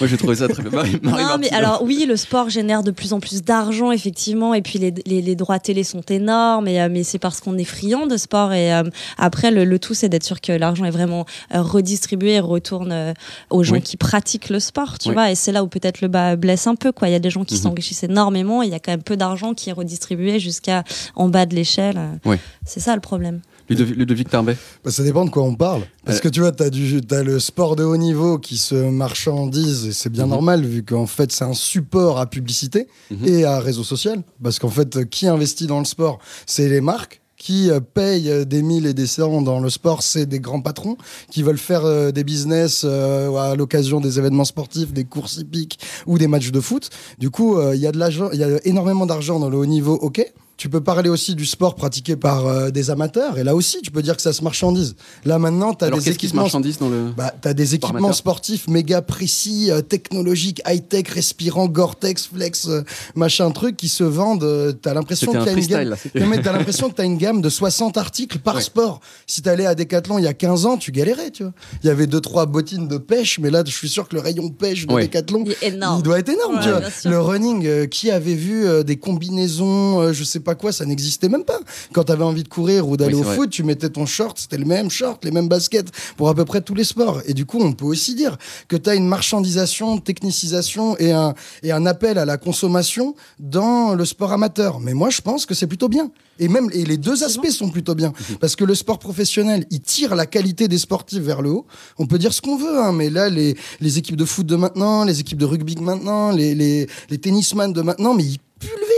Moi 0.00 0.08
j'ai 0.08 0.16
trouvé 0.16 0.36
ça 0.36 0.48
très 0.48 0.62
bien. 0.62 0.70
Marie- 0.70 0.98
Marie 1.02 1.24
Non, 1.24 1.36
mais 1.38 1.50
alors 1.52 1.82
oui, 1.82 2.04
le 2.08 2.16
sport 2.16 2.48
génère 2.50 2.82
de 2.82 2.90
plus 2.90 3.12
en 3.12 3.20
plus 3.20 3.42
d'argent, 3.42 3.92
effectivement, 3.92 4.54
et 4.54 4.62
puis 4.62 4.78
les, 4.78 4.92
les, 5.06 5.22
les 5.22 5.34
droits 5.36 5.58
télé 5.58 5.84
sont 5.84 6.02
énormes, 6.02 6.68
et, 6.68 6.80
euh, 6.80 6.88
mais 6.90 7.04
c'est 7.04 7.18
parce 7.18 7.40
qu'on 7.40 7.56
est 7.58 7.64
friand 7.64 8.06
de 8.06 8.16
sport. 8.16 8.52
Et 8.52 8.72
euh, 8.72 8.82
après, 9.18 9.50
le, 9.50 9.64
le 9.64 9.78
tout, 9.78 9.94
c'est 9.94 10.08
d'être 10.08 10.24
sûr 10.24 10.40
que 10.40 10.52
l'argent 10.52 10.84
est 10.84 10.90
vraiment 10.90 11.26
euh, 11.54 11.62
redistribué 11.62 12.34
et 12.34 12.40
retourne 12.40 13.14
aux 13.50 13.62
gens 13.62 13.74
Oui. 13.74 13.82
qui 13.82 13.96
pratiquent 13.96 14.48
le 14.48 14.60
sport, 14.60 14.98
tu 14.98 15.08
Oui. 15.08 15.14
vois. 15.14 15.30
Et 15.30 15.34
c'est 15.34 15.52
là 15.52 15.62
où 15.64 15.68
peut-être 15.68 16.00
le 16.00 16.08
bas 16.08 16.36
blesse 16.36 16.66
un 16.66 16.74
peu, 16.74 16.92
quoi. 16.92 17.08
Il 17.08 17.12
y 17.12 17.16
a 17.16 17.18
des 17.20 17.30
gens 17.30 17.44
qui 17.44 17.54
Mhm. 17.54 17.60
s'enrichissent 17.60 18.02
énormément, 18.04 18.62
et 18.62 18.66
il 18.66 18.72
y 18.72 18.74
a 18.74 18.78
quand 18.80 18.92
même 18.92 19.02
peu 19.02 19.16
d'argent 19.16 19.54
qui 19.54 19.70
est 19.70 19.72
redistribué 19.74 20.38
jusqu'à 20.40 20.84
en 21.14 21.28
bas 21.28 21.46
de 21.46 21.54
l'échelle. 21.54 21.98
Oui. 22.24 22.36
C'est 22.64 22.80
ça 22.80 22.94
le 22.94 23.00
problème. 23.00 23.40
Ludovic, 23.68 23.96
Ludovic 23.96 24.28
Tarbet. 24.30 24.56
Bah, 24.84 24.90
ça 24.90 25.02
dépend 25.02 25.24
de 25.24 25.30
quoi 25.30 25.42
on 25.42 25.54
parle. 25.54 25.82
Parce 26.04 26.18
Euh. 26.18 26.20
que 26.20 26.28
tu 26.28 26.40
vois, 26.40 26.52
tu 26.52 26.62
as, 26.62 27.22
le 27.22 27.40
sport 27.40 27.76
de 27.76 27.84
haut 27.84 27.96
niveau 27.96 28.38
qui 28.38 28.58
se 28.58 28.74
marchandise, 28.74 29.86
et 29.86 29.92
c'est 29.92 30.10
bien 30.10 30.24
Mhm. 30.24 30.30
normal, 30.30 30.64
vu 30.64 30.84
qu'en 30.84 31.06
fait, 31.06 31.32
c'est 31.32 31.44
un 31.44 31.54
support 31.54 32.18
à 32.18 32.26
publicité 32.26 32.86
Mhm. 33.10 33.26
et 33.26 33.44
à 33.44 33.58
réseau 33.60 33.84
social. 33.84 34.22
Parce 34.42 34.58
qu'en 34.58 34.68
fait, 34.70 35.08
qui 35.08 35.26
investit 35.26 35.66
dans 35.66 35.78
le 35.78 35.84
sport? 35.84 36.18
C'est 36.46 36.68
les 36.68 36.80
marques. 36.80 37.20
Qui 37.38 37.70
euh, 37.70 37.80
payent 37.80 38.30
euh, 38.30 38.44
des 38.46 38.62
mille 38.62 38.86
et 38.86 38.94
des 38.94 39.06
cents 39.06 39.42
dans 39.42 39.60
le 39.60 39.68
sport, 39.68 40.02
c'est 40.02 40.24
des 40.24 40.40
grands 40.40 40.62
patrons 40.62 40.96
qui 41.30 41.42
veulent 41.42 41.58
faire 41.58 41.84
euh, 41.84 42.10
des 42.10 42.24
business 42.24 42.80
euh, 42.84 43.30
à 43.36 43.54
l'occasion 43.54 44.00
des 44.00 44.18
événements 44.18 44.46
sportifs, 44.46 44.92
des 44.94 45.04
courses 45.04 45.36
hippiques 45.36 45.78
ou 46.06 46.16
des 46.16 46.28
matchs 46.28 46.50
de 46.50 46.60
foot. 46.60 46.88
Du 47.18 47.28
coup, 47.28 47.58
euh, 47.58 47.74
il 47.76 47.80
y 47.82 47.86
a 47.86 47.92
de 47.92 47.98
l'argent, 47.98 48.30
il 48.32 48.40
y 48.40 48.42
a 48.44 48.48
énormément 48.66 49.04
d'argent 49.04 49.38
dans 49.38 49.50
le 49.50 49.58
haut 49.58 49.66
niveau, 49.66 49.94
ok. 49.94 50.24
Tu 50.56 50.70
peux 50.70 50.80
parler 50.80 51.10
aussi 51.10 51.34
du 51.34 51.44
sport 51.44 51.74
pratiqué 51.74 52.16
par 52.16 52.46
euh, 52.46 52.70
des 52.70 52.90
amateurs, 52.90 53.36
et 53.38 53.44
là 53.44 53.54
aussi, 53.54 53.82
tu 53.82 53.90
peux 53.90 54.00
dire 54.00 54.16
que 54.16 54.22
ça 54.22 54.32
se 54.32 54.42
marchandise. 54.42 54.94
Là 55.26 55.38
maintenant, 55.38 55.74
tu 55.74 55.84
as 55.84 55.88
Alors 55.88 55.98
des 55.98 56.04
qu'est-ce 56.06 56.16
qui 56.16 56.26
se 56.26 56.30
équipements 56.30 56.42
marchandise 56.44 56.78
dans 56.78 56.88
le. 56.88 57.10
bah, 57.14 57.30
t'as 57.42 57.52
des 57.52 57.66
Sport 57.66 57.74
équipements 57.90 57.98
amateur. 57.98 58.14
sportifs 58.16 58.66
méga 58.66 59.02
précis, 59.02 59.70
euh, 59.70 59.82
technologiques, 59.82 60.62
high-tech, 60.66 61.08
respirants, 61.08 61.66
Gore-Tex, 61.68 62.28
Flex, 62.34 62.68
euh, 62.68 62.82
machin 63.14 63.50
truc 63.50 63.76
qui 63.76 63.88
se 63.88 64.02
vendent. 64.02 64.44
euh, 64.44 64.72
t'as 64.72 64.94
l'impression 64.94 65.30
C'était 65.32 65.38
qu'il 65.40 65.42
un 65.42 65.44
y 65.44 65.48
a 65.48 65.50
une 65.50 65.56
freestyle 65.56 65.76
gamme. 65.78 65.88
là. 65.90 65.96
c'était- 66.02 66.20
Non, 66.20 66.26
mais 66.26 66.40
t'as 66.40 66.52
l'impression 66.52 66.88
que 66.88 66.94
t'as 66.94 67.04
une 67.04 67.18
gamme 67.18 67.42
de 67.42 67.50
60 67.50 67.98
articles 67.98 68.38
par 68.38 68.54
Ouais. 68.56 68.62
sport. 68.62 69.00
Si 69.26 69.42
t'allais 69.42 69.66
à 69.66 69.74
Decathlon 69.74 70.18
il 70.18 70.24
y 70.24 70.28
a 70.28 70.32
15 70.34 70.64
ans, 70.64 70.78
tu 70.78 70.90
galérais, 70.90 71.30
tu 71.32 71.42
vois. 71.42 71.52
Il 71.82 71.86
y 71.86 71.90
avait 71.90 72.06
deux 72.06 72.20
trois 72.22 72.46
bottines 72.46 72.88
de 72.88 72.96
pêche, 72.96 73.38
mais 73.40 73.50
là, 73.50 73.62
je 73.66 73.72
suis 73.72 73.90
sûr 73.90 74.08
que 74.08 74.14
le 74.16 74.22
rayon 74.22 74.48
pêche 74.48 74.86
de 74.86 74.92
Ouais. 74.94 75.02
Decathlon, 75.02 75.44
Il 75.62 76.02
doit 76.02 76.18
être 76.18 76.30
énorme, 76.30 76.56
Ouais, 76.56 76.62
tu 76.62 76.70
vois. 76.70 76.80
Le 77.10 77.20
running, 77.20 77.66
euh, 77.66 77.86
qui 77.86 78.10
avait 78.10 78.34
vu 78.34 78.66
euh, 78.66 78.82
des 78.82 78.96
combinaisons, 78.96 80.00
euh, 80.00 80.12
je 80.14 80.24
sais 80.24 80.40
pas 80.46 80.54
quoi, 80.54 80.72
ça 80.72 80.86
n'existait 80.86 81.28
même 81.28 81.44
pas. 81.44 81.58
Quand 81.92 82.04
t'avais 82.04 82.24
envie 82.24 82.42
de 82.44 82.48
courir 82.48 82.88
ou 82.88 82.96
d'aller 82.96 83.14
Oui, 83.14 83.20
au 83.20 83.24
vrai. 83.24 83.36
foot, 83.36 83.50
tu 83.50 83.62
mettais 83.64 83.90
ton 83.90 84.06
short, 84.06 84.38
c'était 84.38 84.56
le 84.56 84.64
même 84.64 84.88
short, 84.90 85.22
les 85.24 85.30
mêmes 85.30 85.48
baskets 85.48 85.90
pour 86.16 86.28
à 86.30 86.34
peu 86.34 86.44
près 86.46 86.62
tous 86.62 86.74
les 86.74 86.84
sports. 86.84 87.20
Et 87.26 87.34
du 87.34 87.44
coup, 87.44 87.58
on 87.60 87.72
peut 87.72 87.84
aussi 87.84 88.14
dire 88.14 88.38
que 88.68 88.76
tu 88.76 88.88
as 88.88 88.94
une 88.94 89.06
marchandisation, 89.08 89.98
technicisation 89.98 90.96
et 90.98 91.12
un, 91.12 91.34
et 91.62 91.72
un 91.72 91.84
appel 91.84 92.16
à 92.16 92.24
la 92.24 92.36
consommation 92.38 93.14
dans 93.38 93.94
le 93.94 94.04
sport 94.04 94.32
amateur. 94.32 94.80
Mais 94.80 94.94
moi, 94.94 95.10
je 95.10 95.20
pense 95.20 95.44
que 95.46 95.54
c'est 95.54 95.66
plutôt 95.66 95.88
bien. 95.88 96.10
Et 96.38 96.48
même 96.48 96.68
et 96.72 96.84
les 96.84 96.98
deux 96.98 97.24
aspects 97.24 97.48
sont 97.50 97.70
plutôt 97.70 97.94
bien. 97.94 98.12
Parce 98.40 98.56
que 98.56 98.64
le 98.64 98.74
sport 98.74 98.98
professionnel, 98.98 99.66
il 99.70 99.80
tire 99.80 100.14
la 100.14 100.26
qualité 100.26 100.68
des 100.68 100.78
sportifs 100.78 101.22
vers 101.22 101.40
le 101.42 101.50
haut. 101.50 101.66
On 101.98 102.06
peut 102.06 102.18
dire 102.18 102.32
ce 102.32 102.40
qu'on 102.42 102.56
veut, 102.56 102.78
hein, 102.78 102.92
mais 102.92 103.08
là, 103.10 103.28
les, 103.30 103.56
les 103.80 103.98
équipes 103.98 104.16
de 104.16 104.24
foot 104.26 104.46
de 104.46 104.54
maintenant, 104.56 105.04
les 105.04 105.18
équipes 105.20 105.38
de 105.38 105.46
rugby 105.46 105.74
de 105.74 105.80
maintenant, 105.80 106.30
les, 106.30 106.54
les, 106.54 106.86
les 107.10 107.18
tennisman 107.18 107.72
de 107.72 107.80
maintenant, 107.82 108.12
mais 108.14 108.24
ils 108.24 108.38
pulvérisent 108.60 108.95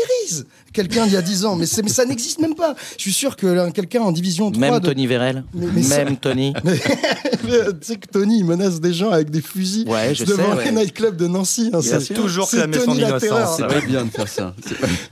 Quelqu'un 0.72 1.04
d'il 1.06 1.14
y 1.14 1.16
a 1.16 1.22
10 1.22 1.44
ans. 1.44 1.56
Mais, 1.56 1.66
ça 1.66 2.04
n'existe 2.04 2.40
même 2.40 2.54
pas. 2.54 2.74
Je 2.96 3.02
suis 3.02 3.12
sûr 3.12 3.36
que 3.36 3.46
là, 3.46 3.70
quelqu'un 3.70 4.02
en 4.02 4.12
division 4.12 4.50
3 4.50 4.60
Même 4.70 4.80
de- 4.80 4.86
Tony 4.86 5.06
Vérel 5.06 5.44
Mais- 5.54 5.66
mais 5.74 5.82
ça- 5.82 6.04
Même 6.04 6.16
Tony 6.16 6.52
tu 6.62 7.50
sais 7.82 7.96
que 7.96 8.06
Tony, 8.06 8.38
il 8.38 8.44
menace 8.44 8.80
des 8.80 8.92
gens 8.92 9.10
avec 9.10 9.30
des 9.30 9.40
fusils 9.40 9.88
Ouais, 9.88 10.14
je 10.14 10.24
devant 10.24 10.56
sais, 10.56 10.64
les 10.64 10.70
ouais. 10.70 10.84
nightclubs 10.84 11.16
de 11.16 11.26
Nancy. 11.26 11.70
hein. 11.72 11.80
Il 11.82 11.92
a 11.94 12.00
C'est- 12.00 12.14
toujours 12.14 12.48
clamé 12.50 12.78
son 12.78 12.94
innocence. 12.94 13.20
terreur. 13.20 13.54
C'est 13.56 13.66
pas 13.66 13.80
bien 13.80 14.04
de 14.04 14.10
faire 14.10 14.28
ça. 14.28 14.54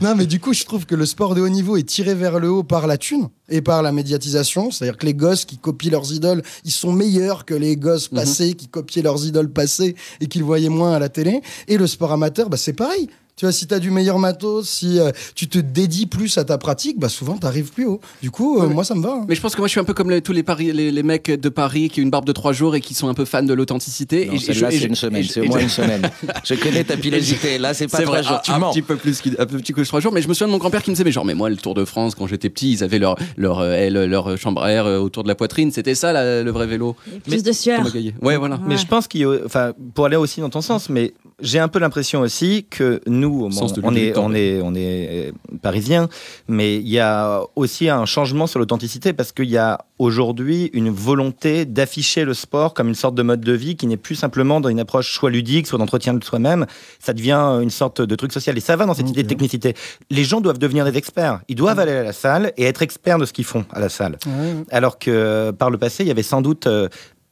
Non, 0.00 0.14
mais 0.16 0.26
du 0.26 0.40
coup, 0.40 0.52
je 0.52 0.64
trouve 0.64 0.86
que 0.86 0.94
le 0.94 1.06
sport 1.06 1.34
de 1.34 1.40
haut 1.40 1.48
niveau 1.48 1.76
est 1.76 1.82
tiré 1.88 2.14
vers 2.14 2.38
le 2.38 2.50
haut 2.50 2.62
par 2.62 2.86
la 2.86 2.98
thune 2.98 3.28
et 3.48 3.60
par 3.62 3.82
la 3.82 3.92
médiatisation. 3.92 4.70
C'est-à-dire 4.70 4.96
que 4.98 5.06
les 5.06 5.14
gosses 5.14 5.44
qui 5.44 5.58
copient 5.58 5.90
leurs 5.90 6.12
idoles, 6.12 6.42
ils 6.64 6.70
sont 6.72 6.92
meilleurs 6.92 7.44
que 7.44 7.54
les 7.54 7.76
gosses 7.76 8.10
Mhm. 8.12 8.18
passés 8.18 8.54
qui 8.54 8.68
copiaient 8.68 9.02
leurs 9.02 9.24
idoles 9.26 9.50
passées 9.50 9.94
et 10.20 10.26
qu'ils 10.26 10.44
voyaient 10.44 10.68
moins 10.68 10.92
à 10.94 10.98
la 10.98 11.08
télé. 11.08 11.40
Et 11.68 11.76
le 11.78 11.86
sport 11.86 12.12
amateur, 12.12 12.48
bah, 12.50 12.56
c'est 12.56 12.72
pareil. 12.72 13.08
Tu 13.38 13.44
vois, 13.44 13.52
si 13.52 13.66
tu 13.66 13.74
as 13.74 13.78
du 13.78 13.90
meilleur 13.90 14.18
matos, 14.18 14.66
si 14.66 14.98
euh, 14.98 15.10
tu 15.34 15.46
te 15.46 15.58
dédies 15.58 16.06
plus 16.06 16.38
à 16.38 16.44
ta 16.44 16.56
pratique, 16.56 16.98
bah 16.98 17.10
souvent 17.10 17.36
tu 17.36 17.46
arrives 17.46 17.70
plus 17.70 17.84
haut. 17.84 18.00
Du 18.22 18.30
coup, 18.30 18.58
euh, 18.58 18.66
Ouais. 18.66 18.72
moi 18.72 18.82
ça 18.82 18.94
me 18.94 19.02
va. 19.02 19.10
hein. 19.20 19.26
Mais 19.28 19.34
je 19.34 19.42
pense 19.42 19.54
que 19.54 19.60
moi 19.60 19.68
je 19.68 19.72
suis 19.72 19.80
un 19.80 19.84
peu 19.84 19.92
comme 19.92 20.08
les- 20.08 20.22
tous 20.22 20.32
les, 20.32 20.42
Paris, 20.42 20.72
les, 20.72 20.90
les 20.90 21.02
mecs 21.02 21.30
de 21.30 21.48
Paris 21.50 21.90
qui 21.90 22.00
ont 22.00 22.04
une 22.04 22.08
barbe 22.10 22.24
de 22.24 22.32
trois 22.32 22.54
jours 22.54 22.74
et 22.76 22.80
qui 22.80 22.94
sont 22.94 23.08
un 23.08 23.14
peu 23.14 23.26
fans 23.26 23.42
de 23.42 23.52
l'authenticité. 23.52 24.30
Et 24.32 24.38
celle-là, 24.38 24.70
c'est 24.70 24.84
une 24.86 24.94
semaine, 24.94 25.24
c'est 25.24 25.40
au 25.42 25.44
moins 25.44 25.58
une 25.60 25.68
semaine. 25.68 26.10
Je 26.44 26.54
connais 26.54 26.82
ta 26.84 26.96
pilosité. 26.96 27.58
Là, 27.58 27.74
c'est 27.74 27.88
pas 27.88 27.98
trois 28.00 28.14
vrai, 28.16 28.22
jours. 28.22 28.36
un, 28.36 28.40
Tu 28.42 28.50
un 28.52 28.58
mens. 28.58 28.70
petit 28.72 28.80
peu 28.80 28.96
plus, 28.96 29.20
un 29.38 29.44
peu 29.44 29.60
que 29.60 29.82
trois 29.82 30.00
jours. 30.00 30.14
Mais 30.14 30.22
je 30.22 30.28
me 30.28 30.32
souviens 30.32 30.46
de 30.46 30.52
mon 30.52 30.58
grand-père 30.58 30.82
qui 30.82 30.88
me 30.90 30.94
disait, 30.94 31.04
mais 31.04 31.12
genre, 31.12 31.26
mais 31.26 31.34
moi, 31.34 31.50
le 31.50 31.56
Tour 31.56 31.74
de 31.74 31.84
France, 31.84 32.14
quand 32.14 32.26
j'étais 32.26 32.48
petit, 32.48 32.72
ils 32.72 32.82
avaient 32.84 32.98
leur, 32.98 33.16
leur, 33.36 33.58
euh, 33.58 33.90
leur 34.06 34.38
chambre 34.38 34.62
à 34.62 34.70
air 34.72 34.86
autour 34.86 35.24
de 35.24 35.28
la 35.28 35.34
poitrine. 35.34 35.70
C'était 35.72 35.94
ça, 35.94 36.14
la- 36.14 36.42
le 36.42 36.50
vrai 36.50 36.66
vélo. 36.66 36.96
Plus 37.24 37.42
de 37.42 37.52
sueur. 37.52 37.82
Ouais, 38.22 38.38
voilà. 38.38 38.58
Mais 38.66 38.78
je 38.78 38.86
pense 38.86 39.06
qu'il 39.08 39.20
y 39.20 39.24
a, 39.24 39.34
enfin, 39.44 39.72
pour 39.94 40.06
aller 40.06 40.16
aussi 40.16 40.40
dans 40.40 40.48
ton 40.48 40.62
sens, 40.62 40.88
mais 40.88 41.12
j'ai 41.42 41.58
un 41.58 41.68
peu 41.68 41.78
l'impression 41.80 42.20
aussi 42.20 42.64
que 42.70 43.02
nous, 43.06 43.25
on, 43.26 43.94
est, 43.94 44.16
on 44.16 44.34
est, 44.34 44.60
on 44.62 44.74
est 44.74 45.28
euh, 45.28 45.32
parisiens, 45.62 46.08
mais 46.48 46.76
il 46.76 46.88
y 46.88 46.98
a 46.98 47.42
aussi 47.56 47.88
un 47.88 48.04
changement 48.06 48.46
sur 48.46 48.58
l'authenticité 48.58 49.12
parce 49.12 49.32
qu'il 49.32 49.48
y 49.48 49.56
a 49.56 49.84
aujourd'hui 49.98 50.70
une 50.72 50.90
volonté 50.90 51.64
d'afficher 51.64 52.24
le 52.24 52.34
sport 52.34 52.74
comme 52.74 52.88
une 52.88 52.94
sorte 52.94 53.14
de 53.14 53.22
mode 53.22 53.40
de 53.40 53.52
vie 53.52 53.76
qui 53.76 53.86
n'est 53.86 53.96
plus 53.96 54.14
simplement 54.14 54.60
dans 54.60 54.68
une 54.68 54.80
approche 54.80 55.12
soit 55.12 55.30
ludique, 55.30 55.66
soit 55.66 55.78
d'entretien 55.78 56.14
de 56.14 56.22
soi-même. 56.22 56.66
Ça 56.98 57.12
devient 57.12 57.60
une 57.62 57.70
sorte 57.70 58.02
de 58.02 58.14
truc 58.14 58.32
social 58.32 58.56
et 58.56 58.60
ça 58.60 58.76
va 58.76 58.86
dans 58.86 58.94
cette 58.94 59.08
idée 59.08 59.22
de 59.22 59.28
technicité. 59.28 59.74
Les 60.10 60.24
gens 60.24 60.40
doivent 60.40 60.58
devenir 60.58 60.84
des 60.84 60.96
experts. 60.96 61.40
Ils 61.48 61.56
doivent 61.56 61.78
aller 61.78 61.92
à 61.92 62.02
la 62.02 62.12
salle 62.12 62.52
et 62.56 62.64
être 62.64 62.82
experts 62.82 63.18
de 63.18 63.24
ce 63.24 63.32
qu'ils 63.32 63.44
font 63.44 63.64
à 63.72 63.80
la 63.80 63.88
salle. 63.88 64.18
Ouais. 64.26 64.54
Alors 64.70 64.98
que 64.98 65.10
euh, 65.10 65.52
par 65.52 65.70
le 65.70 65.78
passé, 65.78 66.04
il 66.04 66.08
y 66.08 66.10
avait 66.10 66.22
sans 66.22 66.42
doute 66.42 66.66
euh, 66.66 66.88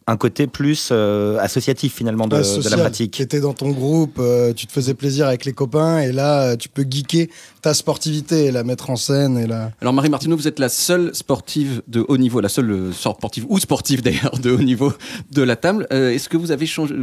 un 0.07 0.17
côté 0.17 0.47
plus 0.47 0.91
euh, 0.93 1.39
associatif 1.39 1.95
finalement 1.95 2.27
de, 2.27 2.37
la 2.69 2.77
pratique. 2.77 3.13
T'étais 3.13 3.41
dans 3.41 3.55
ton 3.55 3.71
groupe, 3.71 4.19
euh, 4.19 4.53
tu 4.53 4.67
te 4.67 4.73
faisais 4.73 4.95
plaisir 4.95 5.27
avec 5.27 5.45
les 5.45 5.53
copains, 5.53 6.01
et 6.01 6.13
là, 6.13 6.43
euh, 6.43 6.57
tu 6.57 6.69
peux 6.69 6.85
geeker 6.89 7.29
ta 7.63 7.73
sportivité 7.73 8.47
et 8.47 8.51
la 8.51 8.65
mettre 8.65 8.91
en 8.91 8.97
scène. 8.97 9.39
Et 9.39 9.47
la... 9.47 9.71
Alors, 9.81 9.93
Marie 9.93 10.11
Martineau, 10.11 10.37
vous 10.37 10.49
êtes 10.49 10.59
la 10.59 10.69
seule 10.69 11.15
sportive 11.15 11.83
de 11.89 12.05
haut 12.07 12.19
niveau, 12.19 12.41
la 12.41 12.49
seule 12.49 12.93
sportive, 12.93 13.47
ou 13.49 13.59
sportive 13.59 14.03
d'ailleurs, 14.05 14.39
de 14.39 14.51
haut 14.51 14.63
niveau 14.63 14.93
de 15.33 15.43
la 15.43 15.57
table. 15.57 15.87
Euh, 15.93 16.11
Est-ce 16.11 16.29
que 16.29 16.37
vous 16.37 16.51
avez 16.51 16.67
changé, 16.67 16.95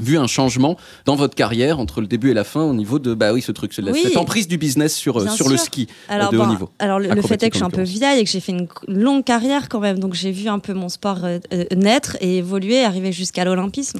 vu 0.00 0.18
un 0.18 0.26
changement 0.26 0.76
dans 1.04 1.16
votre 1.16 1.34
carrière 1.34 1.78
entre 1.80 2.00
le 2.00 2.06
début 2.06 2.30
et 2.30 2.34
la 2.34 2.44
fin 2.44 2.62
au 2.62 2.74
niveau 2.74 2.98
de, 2.98 3.14
bah 3.14 3.32
oui, 3.32 3.42
ce 3.42 3.52
truc, 3.52 3.72
Oui. 3.78 4.00
cette 4.02 4.16
emprise 4.16 4.48
du 4.48 4.58
business 4.58 4.94
sur, 4.94 5.18
euh, 5.18 5.28
sur 5.28 5.48
le 5.48 5.56
ski 5.56 5.88
euh, 6.10 6.14
Alors, 6.14 6.30
de 6.30 6.38
haut 6.38 6.42
bon, 6.44 6.48
niveau 6.48 6.70
alors 6.78 6.98
le, 6.98 7.08
le 7.08 7.22
fait 7.22 7.42
est 7.42 7.50
que 7.50 7.54
je 7.54 7.58
suis 7.58 7.66
un 7.66 7.70
peu 7.70 7.82
vieille 7.82 8.20
et 8.20 8.24
que 8.24 8.30
j'ai 8.30 8.40
fait 8.40 8.52
une 8.52 8.68
longue 8.88 9.24
carrière 9.24 9.68
quand 9.68 9.80
même, 9.80 9.98
donc 9.98 10.14
j'ai 10.14 10.32
vu 10.32 10.48
un 10.48 10.58
peu 10.58 10.72
mon 10.74 10.88
sport 10.88 11.18
euh, 11.24 11.38
naître 11.74 12.16
et 12.20 12.38
évoluer, 12.38 12.84
arriver 12.84 13.12
jusqu'à 13.12 13.44
l'olympisme. 13.44 13.98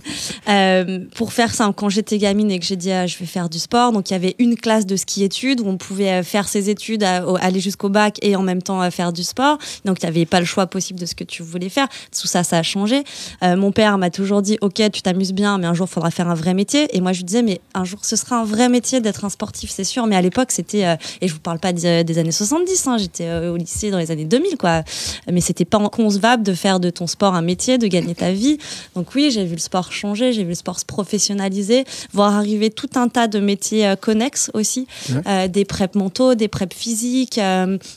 Euh, 0.48 1.00
pour 1.14 1.32
faire 1.32 1.54
simple, 1.54 1.74
quand 1.76 1.88
j'étais 1.88 2.18
gamine 2.18 2.50
et 2.50 2.58
que 2.58 2.64
j'ai 2.64 2.76
dit 2.76 2.92
ah, 2.92 3.06
je 3.06 3.16
vais 3.18 3.26
faire 3.26 3.48
du 3.48 3.58
sport, 3.58 3.92
donc 3.92 4.10
il 4.10 4.12
y 4.12 4.16
avait 4.16 4.36
une 4.38 4.56
classe 4.56 4.86
de 4.86 4.96
ski-études 4.96 5.60
où 5.60 5.68
on 5.68 5.76
pouvait 5.76 6.22
faire 6.22 6.48
ses 6.48 6.70
études, 6.70 7.02
aller 7.04 7.60
jusqu'au 7.60 7.88
bac 7.88 8.18
et 8.22 8.36
en 8.36 8.42
même 8.42 8.62
temps 8.62 8.88
faire 8.90 9.12
du 9.12 9.24
sport. 9.24 9.58
Donc 9.84 9.98
il 10.02 10.06
n'y 10.06 10.08
avait 10.08 10.26
pas 10.26 10.40
le 10.40 10.46
choix 10.46 10.66
possible 10.66 11.00
de 11.00 11.06
ce 11.06 11.14
que 11.14 11.24
tu 11.24 11.42
voulais 11.42 11.68
faire. 11.68 11.88
Tout 12.18 12.26
ça, 12.26 12.42
ça 12.44 12.58
a 12.58 12.62
changé. 12.62 13.02
Euh, 13.42 13.56
mon 13.56 13.72
père 13.72 13.98
m'a 13.98 14.10
toujours 14.10 14.42
dit 14.42 14.58
ok, 14.60 14.82
tu 14.92 15.02
t'amuses 15.02 15.32
bien, 15.32 15.58
mais 15.58 15.66
un 15.66 15.74
jour 15.74 15.85
il 15.86 15.92
faudra 15.92 16.10
faire 16.10 16.28
un 16.28 16.34
vrai 16.34 16.54
métier. 16.54 16.88
Et 16.96 17.00
moi 17.00 17.12
je 17.12 17.18
lui 17.18 17.24
disais 17.24 17.42
mais 17.42 17.60
un 17.74 17.84
jour 17.84 18.00
ce 18.04 18.16
sera 18.16 18.36
un 18.40 18.44
vrai 18.44 18.68
métier 18.68 19.00
d'être 19.00 19.24
un 19.24 19.28
sportif, 19.30 19.70
c'est 19.70 19.84
sûr. 19.84 20.06
Mais 20.06 20.16
à 20.16 20.22
l'époque 20.22 20.50
c'était 20.52 20.84
euh, 20.86 20.96
et 21.20 21.28
je 21.28 21.32
vous 21.34 21.40
parle 21.40 21.58
pas 21.58 21.72
des, 21.72 22.04
des 22.04 22.18
années 22.18 22.32
70, 22.32 22.86
hein, 22.86 22.96
j'étais 22.98 23.26
euh, 23.26 23.52
au 23.52 23.56
lycée 23.56 23.90
dans 23.90 23.98
les 23.98 24.10
années 24.10 24.24
2000 24.24 24.56
quoi. 24.58 24.82
Mais 25.30 25.40
c'était 25.40 25.64
pas 25.64 25.78
concevable 25.88 26.42
de 26.42 26.52
faire 26.54 26.80
de 26.80 26.90
ton 26.90 27.06
sport 27.06 27.34
un 27.34 27.42
métier, 27.42 27.78
de 27.78 27.86
gagner 27.86 28.14
ta 28.14 28.32
vie. 28.32 28.58
Donc 28.94 29.14
oui, 29.14 29.30
j'ai 29.30 29.44
vu 29.44 29.54
le 29.54 29.60
sport 29.60 29.92
changer, 29.92 30.32
j'ai 30.32 30.42
vu 30.42 30.50
le 30.50 30.54
sport 30.54 30.78
se 30.80 30.84
professionnaliser, 30.84 31.84
voir 32.12 32.34
arriver 32.34 32.70
tout 32.70 32.90
un 32.96 33.08
tas 33.08 33.26
de 33.28 33.38
métiers 33.38 33.86
euh, 33.86 33.96
connexes 33.96 34.50
aussi, 34.54 34.86
Ouais. 35.24 35.48
Des 35.48 35.64
prep 35.64 35.94
mentaux, 35.94 36.34
des 36.34 36.48
prep 36.48 36.72
physiques, 36.74 37.40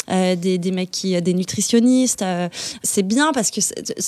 des, 0.08 0.58
des 0.58 0.72
mecs 0.72 0.91
qui, 0.91 1.19
des 1.22 1.34
nutritionnistes. 1.34 2.24
c'est 2.84 3.03
bien 3.03 3.31
parce 3.34 3.51
que 3.51 3.60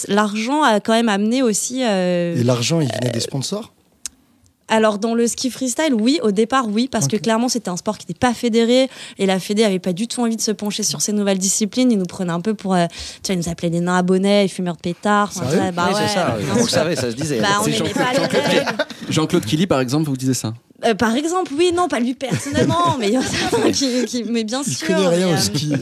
l'argent 0.07 0.63
a 0.63 0.79
quand 0.79 0.93
même 0.93 1.09
amené 1.09 1.41
aussi. 1.43 1.83
euh, 1.83 2.35
Et 2.39 2.43
l'argent, 2.43 2.79
il 2.81 2.87
venait 2.91 3.11
des 3.11 3.19
sponsors? 3.19 3.70
Alors 4.71 4.97
dans 4.97 5.13
le 5.13 5.27
ski 5.27 5.51
freestyle, 5.51 5.93
oui, 5.93 6.19
au 6.23 6.31
départ, 6.31 6.67
oui, 6.67 6.87
parce 6.89 7.07
que 7.07 7.17
clairement 7.17 7.49
c'était 7.49 7.69
un 7.69 7.77
sport 7.77 7.97
qui 7.97 8.05
n'était 8.07 8.17
pas 8.17 8.33
fédéré 8.33 8.89
et 9.19 9.25
la 9.25 9.39
fédé 9.39 9.63
avait 9.63 9.79
pas 9.79 9.93
du 9.93 10.07
tout 10.07 10.21
envie 10.21 10.37
de 10.37 10.41
se 10.41 10.51
pencher 10.51 10.81
sur 10.81 11.01
ces 11.01 11.13
nouvelles 11.13 11.37
disciplines. 11.37 11.91
Ils 11.91 11.97
nous 11.99 12.05
prenaient 12.05 12.31
un 12.31 12.41
peu 12.41 12.53
pour, 12.53 12.73
euh, 12.73 12.85
tu 13.21 13.27
vois, 13.31 13.35
ils 13.35 13.45
nous 13.45 13.51
appelaient 13.51 13.69
les 13.69 13.81
nains 13.81 13.97
à 13.97 14.01
bonnet, 14.01 14.43
les 14.43 14.47
fumeurs 14.47 14.77
de 14.77 14.81
pétards. 14.81 15.31
Enfin, 15.35 15.45
ouais, 15.45 15.71
bah 15.71 15.89
Oui, 15.89 15.93
ouais, 15.95 16.01
c'est 16.07 16.13
ça. 16.13 16.37
le 16.55 16.67
savait, 16.67 16.95
ça 16.95 17.11
se 17.11 17.15
disait. 17.15 17.39
Bah, 17.41 17.61
Jean-Claude-. 17.67 18.87
Jean-Claude 19.09 19.45
Killy, 19.45 19.67
par 19.67 19.81
exemple, 19.81 20.09
vous 20.09 20.17
disait 20.17 20.33
ça. 20.33 20.53
Euh, 20.85 20.95
par 20.95 21.15
exemple, 21.15 21.51
oui, 21.57 21.71
non, 21.73 21.87
pas 21.87 21.99
lui 21.99 22.13
personnellement, 22.13 22.95
mais 22.99 23.07
il 23.09 23.13
y 23.13 23.17
en 23.17 23.21
a 23.21 23.25
certains 23.25 23.71
qui, 23.71 24.05
qui- 24.05 24.23
mais 24.23 24.43
bien 24.43 24.61
Il 24.65 24.73
sûr. 24.73 24.87
connaît 24.87 25.07
rien 25.07 25.27
mais, 25.27 25.33
au 25.33 25.35
euh, 25.35 25.37
ski. 25.37 25.73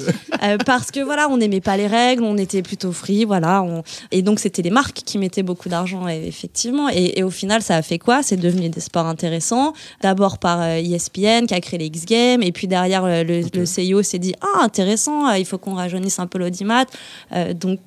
euh, 0.43 0.57
parce 0.65 0.91
que 0.91 0.99
voilà, 0.99 1.29
on 1.29 1.37
n'aimait 1.37 1.61
pas 1.61 1.77
les 1.77 1.87
règles, 1.87 2.23
on 2.23 2.37
était 2.37 2.61
plutôt 2.61 2.91
free, 2.91 3.23
voilà. 3.25 3.61
on- 3.63 3.83
Et 4.11 4.21
donc 4.21 4.39
c'était 4.39 4.61
les 4.61 4.69
marques 4.71 5.01
qui 5.05 5.17
mettaient 5.17 5.43
beaucoup 5.43 5.69
d'argent, 5.69 6.07
effectivement. 6.07 6.89
Et, 6.89 7.19
et 7.19 7.23
au 7.23 7.29
final, 7.29 7.61
ça 7.61 7.75
a 7.77 7.81
fait 7.81 7.97
quoi? 7.99 8.23
C'est 8.23 8.37
devenu 8.37 8.69
des 8.69 8.79
sports 8.81 9.05
intéressants. 9.07 9.73
D'abord 10.01 10.37
par 10.37 10.61
euh, 10.61 10.75
ESPN 10.77 11.45
qui 11.47 11.53
a 11.53 11.61
créé 11.61 11.79
les 11.79 11.85
X 11.87 12.05
Games, 12.05 12.41
et 12.43 12.51
puis 12.51 12.67
derrière 12.67 13.05
euh, 13.05 13.23
le, 13.23 13.41
le 13.53 13.65
CIO 13.65 14.03
s'est 14.03 14.19
dit 14.19 14.33
ah 14.41 14.63
intéressant, 14.63 15.29
euh, 15.29 15.37
il 15.37 15.45
faut 15.45 15.57
qu'on 15.57 15.75
rajeunisse 15.75 16.19
un 16.19 16.27
peu 16.27 16.37
l'audimat. 16.39 16.85
Euh, 17.33 17.53
donc 17.53 17.79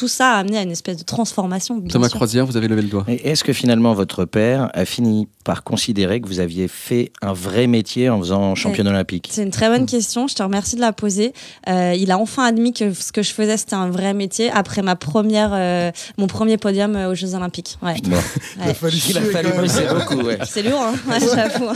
tout 0.00 0.08
ça 0.08 0.32
a 0.32 0.38
amené 0.38 0.56
à 0.56 0.62
une 0.62 0.70
espèce 0.70 0.96
de 0.96 1.02
transformation. 1.02 1.78
Thomas 1.82 2.08
sûr. 2.08 2.16
Croisière, 2.16 2.46
vous 2.46 2.56
avez 2.56 2.68
levé 2.68 2.80
le 2.80 2.88
doigt. 2.88 3.04
Et 3.06 3.28
est-ce 3.28 3.44
que 3.44 3.52
finalement 3.52 3.92
votre 3.92 4.24
père 4.24 4.70
a 4.72 4.86
fini 4.86 5.28
par 5.44 5.62
considérer 5.62 6.22
que 6.22 6.26
vous 6.26 6.40
aviez 6.40 6.68
fait 6.68 7.12
un 7.20 7.34
vrai 7.34 7.66
métier 7.66 8.08
en 8.08 8.18
faisant 8.18 8.54
championne 8.54 8.88
olympique? 8.88 9.28
C'est 9.30 9.42
une 9.42 9.50
très 9.50 9.68
bonne 9.68 9.84
question, 9.84 10.26
je 10.26 10.34
te 10.34 10.42
remercie 10.42 10.76
de 10.76 10.80
la 10.80 10.94
poser. 10.94 11.34
Euh, 11.68 11.92
il 11.94 12.10
a 12.12 12.18
enfin 12.18 12.44
admis 12.44 12.72
que 12.72 12.94
ce 12.94 13.12
que 13.12 13.22
je 13.22 13.30
faisais 13.30 13.58
c'était 13.58 13.74
un 13.74 13.90
vrai 13.90 14.14
métier 14.14 14.50
après 14.50 14.80
ma 14.80 14.96
première, 14.96 15.50
euh, 15.52 15.90
mon 16.16 16.26
premier 16.28 16.56
podium 16.56 16.96
aux 16.96 17.14
Jeux 17.14 17.34
Olympiques. 17.34 17.76
Ouais. 17.82 17.96
Bon, 18.04 18.16
Il 18.56 18.62
a 18.62 18.66
Ouais. 18.68 18.74
fallu 18.74 18.96
Il 19.10 19.18
a 19.18 19.20
fallu 19.20 19.48
bosser 19.52 19.82
beaucoup, 19.94 20.22
ouais. 20.26 20.38
C'est 20.48 20.62
lourd, 20.62 20.80
hein 20.80 20.94
ouais, 21.10 21.18
j'avoue. 21.20 21.66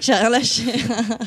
J'ai 0.00 0.14
rien 0.14 0.30
lâché. 0.30 0.62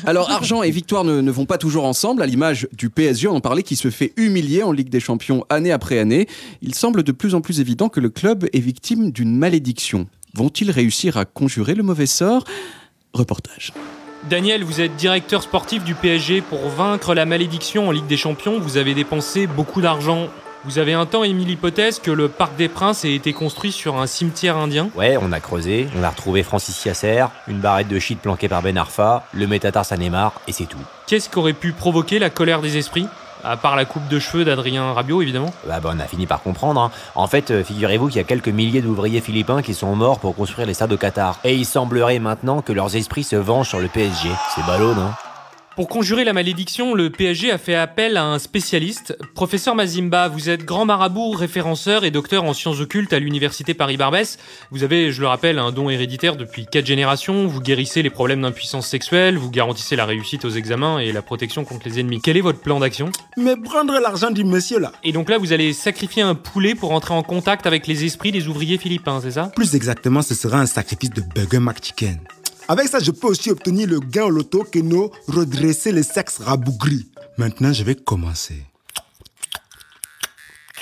Alors, 0.04 0.28
argent 0.30 0.64
et 0.64 0.70
victoire 0.72 1.04
ne, 1.04 1.20
ne 1.20 1.30
vont 1.30 1.46
pas 1.46 1.58
toujours 1.58 1.84
ensemble, 1.84 2.22
à 2.22 2.26
l'image 2.26 2.66
du 2.76 2.90
PSG, 2.90 3.28
on 3.28 3.36
en 3.36 3.40
parlait, 3.40 3.62
qui 3.62 3.76
se 3.76 3.88
fait 3.90 4.12
humilier 4.16 4.64
en 4.64 4.72
Ligue 4.72 4.88
des 4.88 4.98
Champions 5.00 5.44
année 5.48 5.70
après 5.70 5.98
année. 6.00 6.26
Il 6.62 6.74
semble 6.74 7.02
de 7.02 7.12
plus 7.12 7.34
en 7.34 7.40
plus 7.40 7.60
évident 7.60 7.88
que 7.88 8.00
le 8.00 8.10
club 8.10 8.46
est 8.52 8.60
victime 8.60 9.10
d'une 9.10 9.36
malédiction. 9.36 10.06
Vont-ils 10.34 10.70
réussir 10.70 11.16
à 11.16 11.24
conjurer 11.24 11.74
le 11.74 11.82
mauvais 11.82 12.06
sort? 12.06 12.44
Reportage. 13.12 13.72
Daniel, 14.28 14.64
vous 14.64 14.80
êtes 14.80 14.96
directeur 14.96 15.42
sportif 15.42 15.82
du 15.82 15.94
PSG. 15.94 16.42
Pour 16.42 16.68
vaincre 16.68 17.14
la 17.14 17.24
malédiction 17.24 17.88
en 17.88 17.90
Ligue 17.90 18.06
des 18.06 18.18
Champions, 18.18 18.60
vous 18.60 18.76
avez 18.76 18.94
dépensé 18.94 19.46
beaucoup 19.46 19.80
d'argent. 19.80 20.28
Vous 20.66 20.78
avez 20.78 20.92
un 20.92 21.06
temps 21.06 21.24
émis 21.24 21.46
l'hypothèse 21.46 21.98
que 21.98 22.10
le 22.10 22.28
Parc 22.28 22.54
des 22.56 22.68
Princes 22.68 23.06
ait 23.06 23.14
été 23.14 23.32
construit 23.32 23.72
sur 23.72 23.96
un 23.96 24.06
cimetière 24.06 24.58
indien? 24.58 24.90
Ouais, 24.94 25.16
on 25.18 25.32
a 25.32 25.40
creusé, 25.40 25.88
on 25.98 26.02
a 26.02 26.10
retrouvé 26.10 26.42
Francis 26.42 26.84
Yasser, 26.84 27.24
une 27.48 27.60
barrette 27.60 27.88
de 27.88 27.98
shit 27.98 28.18
planquée 28.18 28.46
par 28.46 28.60
Ben 28.60 28.76
Arfa, 28.76 29.26
le 29.32 29.46
métatar 29.46 29.86
Sanemar, 29.86 30.38
et 30.46 30.52
c'est 30.52 30.66
tout. 30.66 30.76
Qu'est-ce 31.06 31.30
qui 31.30 31.38
aurait 31.38 31.54
pu 31.54 31.72
provoquer 31.72 32.18
la 32.18 32.28
colère 32.28 32.60
des 32.60 32.76
esprits? 32.76 33.06
À 33.44 33.56
part 33.56 33.76
la 33.76 33.84
coupe 33.84 34.06
de 34.08 34.18
cheveux 34.18 34.44
d'Adrien 34.44 34.92
Rabiot, 34.92 35.22
évidemment. 35.22 35.52
Bah, 35.66 35.80
bah, 35.80 35.90
on 35.94 35.98
a 36.00 36.04
fini 36.06 36.26
par 36.26 36.42
comprendre. 36.42 36.80
hein. 36.80 36.90
En 37.14 37.26
fait, 37.26 37.50
euh, 37.50 37.64
figurez-vous 37.64 38.08
qu'il 38.08 38.16
y 38.16 38.20
a 38.20 38.24
quelques 38.24 38.48
milliers 38.48 38.82
d'ouvriers 38.82 39.20
philippins 39.20 39.62
qui 39.62 39.74
sont 39.74 39.94
morts 39.96 40.18
pour 40.18 40.34
construire 40.36 40.66
les 40.66 40.74
stades 40.74 40.92
au 40.92 40.96
Qatar. 40.96 41.38
Et 41.44 41.54
il 41.54 41.64
semblerait 41.64 42.18
maintenant 42.18 42.60
que 42.62 42.72
leurs 42.72 42.94
esprits 42.96 43.24
se 43.24 43.36
vengent 43.36 43.68
sur 43.68 43.80
le 43.80 43.88
PSG. 43.88 44.28
C'est 44.54 44.66
ballot, 44.66 44.94
non? 44.94 45.10
Pour 45.76 45.88
conjurer 45.88 46.24
la 46.24 46.32
malédiction, 46.32 46.94
le 46.94 47.10
PSG 47.10 47.50
a 47.52 47.56
fait 47.56 47.76
appel 47.76 48.16
à 48.16 48.24
un 48.24 48.38
spécialiste. 48.38 49.16
Professeur 49.34 49.74
Mazimba, 49.76 50.28
vous 50.28 50.50
êtes 50.50 50.64
grand 50.64 50.84
marabout, 50.84 51.30
référenceur 51.30 52.04
et 52.04 52.10
docteur 52.10 52.44
en 52.44 52.52
sciences 52.52 52.80
occultes 52.80 53.12
à 53.12 53.20
l'université 53.20 53.72
Paris-Barbès. 53.72 54.38
Vous 54.72 54.82
avez, 54.82 55.12
je 55.12 55.20
le 55.20 55.28
rappelle, 55.28 55.58
un 55.58 55.70
don 55.70 55.88
héréditaire 55.88 56.36
depuis 56.36 56.66
quatre 56.66 56.86
générations. 56.86 57.46
Vous 57.46 57.60
guérissez 57.60 58.02
les 58.02 58.10
problèmes 58.10 58.42
d'impuissance 58.42 58.88
sexuelle, 58.88 59.38
vous 59.38 59.50
garantissez 59.50 59.94
la 59.94 60.06
réussite 60.06 60.44
aux 60.44 60.50
examens 60.50 60.98
et 60.98 61.12
la 61.12 61.22
protection 61.22 61.64
contre 61.64 61.88
les 61.88 62.00
ennemis. 62.00 62.20
Quel 62.22 62.36
est 62.36 62.42
votre 62.42 62.60
plan 62.60 62.80
d'action? 62.80 63.10
Mais 63.36 63.56
prendre 63.56 63.98
l'argent 64.00 64.32
du 64.32 64.44
monsieur 64.44 64.80
là. 64.80 64.92
Et 65.04 65.12
donc 65.12 65.30
là, 65.30 65.38
vous 65.38 65.52
allez 65.52 65.72
sacrifier 65.72 66.22
un 66.22 66.34
poulet 66.34 66.74
pour 66.74 66.90
entrer 66.92 67.14
en 67.14 67.22
contact 67.22 67.66
avec 67.66 67.86
les 67.86 68.04
esprits 68.04 68.32
des 68.32 68.48
ouvriers 68.48 68.76
philippins, 68.76 69.20
c'est 69.22 69.30
ça? 69.30 69.52
Plus 69.54 69.76
exactement, 69.76 70.20
ce 70.20 70.34
sera 70.34 70.58
un 70.58 70.66
sacrifice 70.66 71.10
de 71.10 71.22
Burger 71.34 71.60
McChicken. 71.60 72.18
Avec 72.68 72.88
ça, 72.88 72.98
je 73.00 73.10
peux 73.10 73.26
aussi 73.28 73.50
obtenir 73.50 73.88
le 73.88 73.98
gain 74.00 74.24
au 74.24 74.30
loto 74.30 74.64
que 74.64 74.78
nous 74.78 75.10
redresser 75.28 75.90
les 75.92 76.02
sexes 76.04 76.38
rabougris. 76.38 77.08
Maintenant, 77.36 77.72
je 77.72 77.82
vais 77.82 77.94
commencer. 77.96 78.62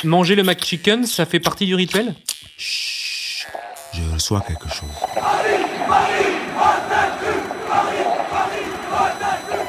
Manger 0.04 0.34
le 0.36 0.42
McChicken, 0.44 1.06
ça 1.06 1.26
fait 1.26 1.40
partie 1.40 1.66
du 1.66 1.74
rituel? 1.74 2.14
Je 2.58 4.02
reçois 4.12 4.40
quelque 4.42 4.68
chose. 4.68 4.88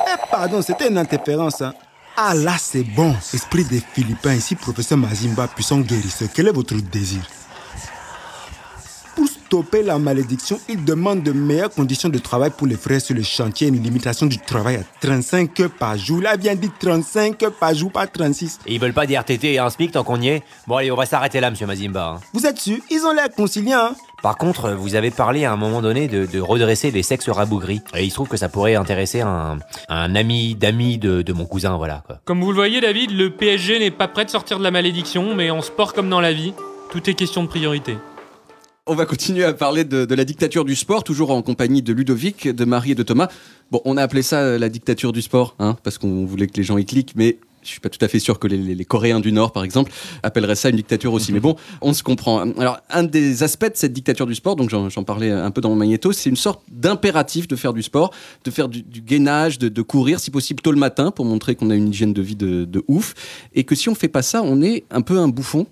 Eh, 0.08 0.32
pardon, 0.32 0.62
c'était 0.62 0.89
une 0.89 0.98
interférence. 0.98 1.62
hein. 1.62 1.74
Ah 2.18 2.34
là, 2.36 2.56
c'est 2.60 2.84
bon. 2.84 3.16
Esprit 3.34 3.63
des 3.63 3.82
Philippins, 3.94 4.34
ici, 4.34 4.56
professeur 4.56 4.98
Mazimba, 4.98 5.48
puissant 5.48 5.80
guérisseur. 5.80 6.28
Quel 6.34 6.48
est 6.48 6.51
votre 6.51 6.75
désir? 6.75 7.22
Stopper 9.50 9.82
la 9.82 9.98
malédiction, 9.98 10.60
il 10.70 10.86
demande 10.86 11.24
de 11.24 11.32
meilleures 11.32 11.72
conditions 11.72 12.08
de 12.10 12.20
travail 12.20 12.51
pour 12.56 12.68
les 12.68 12.75
frères 12.75 13.01
sur 13.01 13.15
le 13.15 13.24
chantier 13.24 13.65
et 13.65 13.70
une 13.72 13.82
limitation 13.82 14.27
du 14.27 14.38
travail 14.38 14.75
à 14.75 14.84
35 15.01 15.60
heures 15.62 15.72
par 15.72 15.98
jour. 15.98 16.22
Là, 16.22 16.38
bien 16.38 16.53
dit 16.53 16.70
35 16.79 17.41
heures 17.41 17.51
par 17.53 17.74
jour, 17.74 17.91
pas 17.91 18.06
36. 18.06 18.60
Et 18.68 18.75
ils 18.75 18.79
veulent 18.79 18.94
pas 18.94 19.08
des 19.08 19.15
RTT 19.18 19.53
et 19.53 19.58
un 19.58 19.72
SMIC 19.72 19.94
tant 19.94 20.03
qu'on 20.03 20.22
y 20.22 20.27
est 20.27 20.44
Bon 20.68 20.75
allez, 20.75 20.91
on 20.91 20.96
va 20.96 21.08
s'arrêter 21.08 21.39
là, 21.39 21.50
monsieur 21.50 21.65
Mazimba. 21.65 22.18
hein. 22.18 22.20
Vous 22.32 22.46
êtes 22.46 22.60
sûr? 22.60 22.77
Ils 22.91 23.03
ont 23.08 23.12
l'air 23.12 23.27
conciliants. 23.36 23.79
hein 23.91 23.96
Par 24.22 24.38
contre, 24.38 24.70
vous 24.74 24.94
avez 24.94 25.10
parlé 25.10 25.46
à 25.46 25.51
un 25.51 25.56
moment 25.58 25.82
donné 25.82 26.08
de, 26.08 26.27
de 26.27 26.39
redresser 26.39 26.91
les 26.91 27.01
sexes 27.01 27.27
rabougris. 27.27 27.82
Et 27.96 28.03
il 28.03 28.12
se 28.12 28.15
trouve 28.15 28.27
que 28.27 28.38
ça 28.38 28.50
pourrait 28.50 28.75
intéresser 28.75 29.22
un, 29.22 29.58
un 29.88 30.15
ami 30.15 30.53
d'ami 30.53 31.00
de, 31.00 31.24
de 31.24 31.34
mon 31.34 31.46
cousin, 31.46 31.75
voilà. 31.75 32.03
Quoi. 32.06 32.20
Comme 32.25 32.41
vous 32.41 32.51
le 32.51 32.56
voyez, 32.56 32.82
David, 32.82 33.10
le 33.18 33.32
PSG 33.32 33.79
n'est 33.79 33.89
pas 33.89 34.08
prêt 34.08 34.25
de 34.25 34.29
sortir 34.29 34.60
de 34.60 34.63
la 34.63 34.70
malédiction, 34.70 35.34
mais 35.34 35.50
en 35.50 35.63
sport 35.63 35.94
comme 35.94 36.08
dans 36.10 36.22
la 36.22 36.34
vie, 36.34 36.53
tout 36.91 37.10
est 37.10 37.15
question 37.15 37.41
de 37.44 37.48
priorité. 37.48 37.98
On 38.91 38.96
va 38.96 39.05
continuer 39.05 39.43
à 39.43 39.53
parler 39.53 39.84
de, 39.84 40.15
la 40.15 40.25
dictature 40.25 40.65
du 40.65 40.75
sport, 40.75 41.03
toujours 41.03 41.29
en 41.29 41.43
compagnie 41.43 41.84
de 41.84 41.93
Ludovic, 41.93 42.48
de 42.48 42.65
Marie 42.65 42.93
et 42.93 42.96
de 42.96 43.03
Thomas. 43.03 43.27
Bon, 43.69 43.81
on 43.86 43.98
a 43.98 44.01
appelé 44.01 44.24
ça 44.24 44.39
euh, 44.39 44.58
la 44.58 44.67
dictature 44.67 45.13
du 45.13 45.22
sport, 45.22 45.55
hein, 45.60 45.77
parce 45.84 46.00
qu'on 46.00 46.25
voulait 46.25 46.48
que 46.48 46.58
les 46.58 46.63
gens 46.63 46.75
y 46.79 46.86
cliquent, 46.86 47.13
mais 47.15 47.38
je 47.62 47.67
suis 47.67 47.79
pas 47.81 47.89
tout 47.89 48.03
à 48.03 48.08
fait 48.08 48.17
sûr 48.17 48.39
que 48.39 48.48
les, 48.48 48.86
Coréens 48.86 49.19
du 49.19 49.31
Nord, 49.31 49.51
par 49.51 49.63
exemple, 49.63 49.91
appelleraient 50.24 50.55
ça 50.55 50.69
une 50.69 50.75
dictature 50.75 51.13
aussi. 51.13 51.31
Mais 51.31 51.39
bon, 51.39 51.55
on 51.81 51.93
se 51.93 52.01
comprend. 52.01 52.39
Alors, 52.58 52.79
un 52.89 53.03
des 53.03 53.43
aspects 53.43 53.67
de 53.67 53.75
cette 53.75 53.93
dictature 53.93 54.25
du 54.25 54.34
sport, 54.34 54.55
donc 54.55 54.72
j'en 54.72 55.03
parlais 55.03 55.29
un 55.29 55.51
peu 55.51 55.62
dans 55.62 55.69
mon 55.69 55.75
magnéto, 55.75 56.12
c'est 56.12 56.31
une 56.31 56.36
sorte 56.36 56.63
d'impératif 56.72 57.48
de 57.48 57.55
faire 57.55 57.74
du 57.74 57.84
sport, 57.84 58.10
de 58.43 58.50
faire 58.50 58.69
du, 58.69 58.81
gainage, 58.81 59.60
de, 59.60 59.69
de 59.69 59.81
courir, 59.84 60.19
si 60.19 60.31
possible 60.31 60.63
tôt 60.63 60.72
le 60.72 60.79
matin, 60.79 61.12
pour 61.12 61.25
montrer 61.25 61.53
qu'on 61.53 61.69
a 61.69 61.75
une 61.75 61.89
hygiène 61.89 62.13
de 62.13 62.24
vie 62.24 62.36
de, 62.36 62.65
de 62.65 62.84
ouf, 62.88 63.13
et 63.53 63.65
que 63.65 63.75
si 63.75 63.88
on 63.88 63.93
fait 63.93 64.08
pas 64.08 64.24
ça, 64.24 64.41
on 64.41 64.63
est 64.63 64.86
un 64.89 65.01
peu 65.01 65.19
un 65.19 65.27
bouffon. 65.27 65.67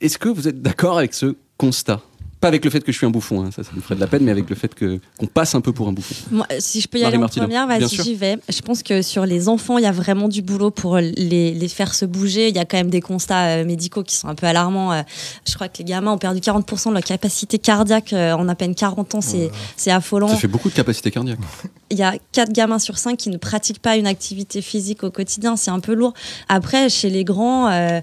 Est-ce 0.00 0.18
que 0.18 0.28
vous 0.28 0.46
êtes 0.46 0.62
d'accord 0.62 0.98
avec 0.98 1.14
ce 1.14 1.34
constat? 1.56 2.00
Pas 2.40 2.48
avec 2.48 2.64
le 2.64 2.70
fait 2.70 2.80
que 2.80 2.90
je 2.90 2.96
suis 2.96 3.06
un 3.06 3.10
bouffon, 3.10 3.44
hein, 3.44 3.50
ça, 3.54 3.62
ça 3.62 3.70
me 3.74 3.80
ferait 3.80 3.94
de 3.96 4.00
la 4.00 4.06
peine, 4.06 4.22
mais 4.24 4.30
avec 4.30 4.48
le 4.48 4.56
fait 4.56 4.74
que 4.74 4.98
qu'on 5.18 5.26
passe 5.26 5.54
un 5.54 5.60
peu 5.60 5.72
pour 5.72 5.88
un 5.88 5.92
bouffon. 5.92 6.14
Moi, 6.30 6.46
si 6.58 6.80
je 6.80 6.88
peux 6.88 6.98
y 6.98 7.02
Marie 7.02 7.16
aller 7.16 7.24
en 7.24 7.28
première, 7.28 7.66
bien 7.66 7.78
vas-y, 7.78 7.88
sûr. 7.88 8.04
j'y 8.04 8.14
vais. 8.14 8.38
Je 8.48 8.60
pense 8.62 8.82
que 8.82 9.02
sur 9.02 9.26
les 9.26 9.48
enfants, 9.48 9.76
il 9.78 9.84
y 9.84 9.86
a 9.86 9.92
vraiment 9.92 10.26
du 10.28 10.40
boulot 10.42 10.70
pour 10.70 10.96
les, 10.96 11.52
les 11.52 11.68
faire 11.68 11.94
se 11.94 12.04
bouger. 12.06 12.48
Il 12.48 12.56
y 12.56 12.58
a 12.58 12.64
quand 12.64 12.78
même 12.78 12.90
des 12.90 13.00
constats 13.02 13.46
euh, 13.58 13.64
médicaux 13.64 14.02
qui 14.02 14.16
sont 14.16 14.28
un 14.28 14.34
peu 14.34 14.46
alarmants. 14.46 14.92
Euh, 14.92 15.02
Je 15.46 15.54
crois 15.54 15.68
que 15.68 15.78
les 15.78 15.84
gamins 15.84 16.12
ont 16.12 16.18
perdu 16.18 16.40
40% 16.40 16.88
de 16.88 16.94
leur 16.94 17.02
capacité 17.04 17.58
cardiaque 17.58 18.12
euh, 18.12 18.32
en 18.32 18.48
à 18.48 18.54
peine 18.54 18.74
40 18.74 19.14
ans. 19.16 19.20
C'est 19.20 19.50
c'est 19.76 19.90
affolant. 19.90 20.28
Ça 20.28 20.36
fait 20.36 20.48
beaucoup 20.48 20.70
de 20.70 20.74
capacité 20.74 21.10
cardiaque. 21.10 21.38
Il 21.90 21.98
y 21.98 22.02
a 22.02 22.14
4 22.32 22.52
gamins 22.52 22.78
sur 22.78 22.98
5 22.98 23.16
qui 23.16 23.30
ne 23.30 23.36
pratiquent 23.36 23.80
pas 23.82 23.96
une 23.96 24.06
activité 24.06 24.62
physique 24.62 25.02
au 25.02 25.10
quotidien. 25.10 25.56
C'est 25.56 25.70
un 25.72 25.80
peu 25.80 25.92
lourd. 25.94 26.14
Après, 26.48 26.88
chez 26.88 27.10
les 27.10 27.24
grands, 27.24 27.68
euh, 27.68 28.00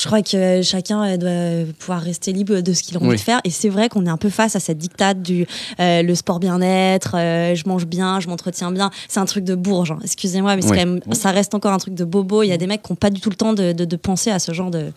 je 0.00 0.06
crois 0.06 0.22
que 0.22 0.62
chacun 0.62 1.04
euh, 1.04 1.16
doit 1.18 1.72
pouvoir 1.78 2.00
rester 2.00 2.32
libre 2.32 2.60
de 2.60 2.72
ce 2.72 2.82
qu'il 2.82 2.96
a 2.96 3.00
envie 3.00 3.10
Oui. 3.10 3.16
de 3.16 3.20
faire. 3.20 3.40
Et 3.44 3.50
c'est 3.50 3.68
vrai 3.68 3.88
qu'on 3.88 4.06
est 4.06 4.10
un 4.10 4.16
peu 4.16 4.30
face 4.30 4.56
à 4.56 4.60
cette 4.60 4.78
dictate 4.78 5.20
du 5.22 5.46
euh, 5.80 6.02
le 6.02 6.14
sport 6.14 6.40
bien-être, 6.40 7.14
euh, 7.16 7.54
je 7.54 7.64
mange 7.68 7.86
bien, 7.86 8.20
je 8.20 8.28
m'entretiens 8.28 8.72
bien. 8.72 8.90
C'est 9.08 9.20
un 9.20 9.26
truc 9.26 9.44
de 9.44 9.54
bourge. 9.54 9.90
hein. 9.92 9.98
Excusez-moi, 10.02 10.56
mais 10.56 10.62
c'est 10.62 10.70
Oui. 10.70 10.78
quand 10.78 10.86
même, 10.86 11.00
ça 11.12 11.30
reste 11.30 11.54
encore 11.54 11.72
un 11.72 11.78
truc 11.78 11.94
de 11.94 12.04
bobo. 12.04 12.42
Il 12.42 12.48
y 12.48 12.52
a 12.52 12.56
des 12.56 12.66
mecs 12.66 12.82
qui 12.82 12.90
n'ont 12.92 12.96
pas 12.96 13.10
du 13.10 13.20
tout 13.20 13.30
le 13.30 13.36
temps 13.36 13.52
de, 13.52 13.72
de- 13.72 13.84
de 13.84 13.96
penser 13.96 14.30
à 14.30 14.38
ce 14.38 14.52
genre 14.52 14.70
de. 14.70 14.78
de 14.78 14.92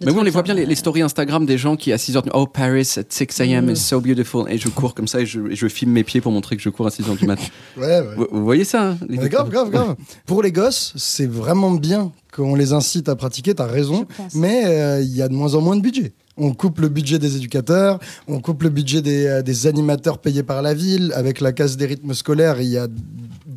Mais 0.00 0.10
oui, 0.10 0.18
on 0.18 0.22
les 0.24 0.30
voit 0.30 0.42
bien, 0.42 0.54
les, 0.54 0.66
les 0.66 0.74
stories 0.74 1.02
Instagram 1.02 1.46
des 1.46 1.58
gens 1.58 1.76
qui 1.76 1.92
à 1.92 1.96
6h 1.96 2.22
du 2.24 2.30
Oh, 2.34 2.46
Paris 2.46 2.88
at 2.96 3.02
6 3.08 3.40
a.m. 3.40 3.66
Mm. 3.66 3.70
is 3.70 3.76
so 3.76 4.00
beautiful. 4.00 4.46
Et 4.50 4.58
je 4.58 4.68
cours 4.68 4.94
comme 4.94 5.06
ça 5.06 5.20
et 5.20 5.26
je, 5.26 5.40
et 5.48 5.54
je 5.54 5.68
filme 5.68 5.92
mes 5.92 6.02
pieds 6.02 6.20
pour 6.20 6.32
montrer 6.32 6.56
que 6.56 6.62
je 6.62 6.68
cours 6.68 6.86
à 6.86 6.90
6h 6.90 7.16
du 7.16 7.26
matin. 7.26 7.44
Ouais, 7.76 8.00
ouais. 8.00 8.14
vous, 8.16 8.26
vous 8.30 8.44
voyez 8.44 8.64
ça 8.64 8.90
hein, 8.90 8.98
grave, 9.08 9.48
grave, 9.50 9.70
grave. 9.70 9.96
Pour 10.26 10.42
les 10.42 10.52
gosses, 10.52 10.92
c'est 10.96 11.26
vraiment 11.26 11.70
bien 11.70 12.12
qu'on 12.34 12.54
les 12.54 12.72
incite 12.72 13.08
à 13.08 13.16
pratiquer, 13.16 13.54
t'as 13.54 13.66
raison, 13.66 14.06
mais 14.34 14.64
euh, 14.66 15.00
il 15.00 15.14
y 15.14 15.22
a 15.22 15.28
de 15.28 15.34
moins 15.34 15.54
en 15.54 15.60
moins 15.60 15.76
de 15.76 15.82
budget. 15.82 16.12
On 16.38 16.54
coupe 16.54 16.80
le 16.80 16.88
budget 16.88 17.18
des 17.18 17.36
éducateurs, 17.36 17.98
on 18.26 18.40
coupe 18.40 18.62
le 18.62 18.70
budget 18.70 19.02
des, 19.02 19.26
euh, 19.26 19.42
des 19.42 19.66
animateurs 19.66 20.18
payés 20.18 20.42
par 20.42 20.62
la 20.62 20.72
ville. 20.72 21.12
Avec 21.14 21.40
la 21.40 21.52
casse 21.52 21.76
des 21.76 21.84
rythmes 21.84 22.14
scolaires, 22.14 22.58
il 22.60 22.68
y 22.68 22.78
a 22.78 22.88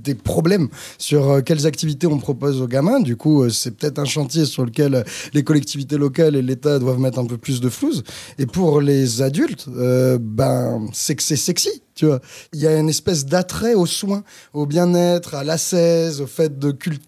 des 0.06 0.16
problèmes 0.16 0.70
sur 0.98 1.30
euh, 1.30 1.42
quelles 1.42 1.66
activités 1.66 2.08
on 2.08 2.18
propose 2.18 2.62
aux 2.62 2.68
gamins. 2.68 3.00
Du 3.00 3.16
coup, 3.16 3.44
euh, 3.44 3.50
c'est 3.50 3.72
peut-être 3.72 4.00
un 4.00 4.06
chantier 4.06 4.46
sur 4.46 4.66
lequel 4.66 4.96
euh, 4.96 5.04
les 5.34 5.44
collectivités 5.44 5.98
locales 5.98 6.36
et 6.36 6.42
l'État 6.42 6.80
doivent 6.80 7.00
mettre 7.00 7.20
un 7.20 7.26
peu 7.26 7.38
plus 7.38 7.60
de 7.60 7.70
flouze. 7.70 8.04
Et 8.38 8.46
pour 8.46 8.82
les 8.82 9.22
adultes, 9.22 9.68
euh, 9.76 10.18
ben, 10.22 10.88
c'est 10.94 11.16
que 11.16 11.24
c'est 11.24 11.36
sexy. 11.36 11.82
Tu 11.96 12.06
vois, 12.06 12.20
il 12.54 12.60
y 12.60 12.68
a 12.68 12.78
une 12.78 12.90
espèce 12.90 13.26
d'attrait 13.26 13.74
aux 13.74 13.86
soins, 13.86 14.24
au 14.54 14.66
bien-être, 14.66 15.34
à 15.34 15.44
l'ascèse, 15.44 16.20
au 16.20 16.28
fait 16.28 16.60
de 16.60 16.72
cultiver 16.72 17.06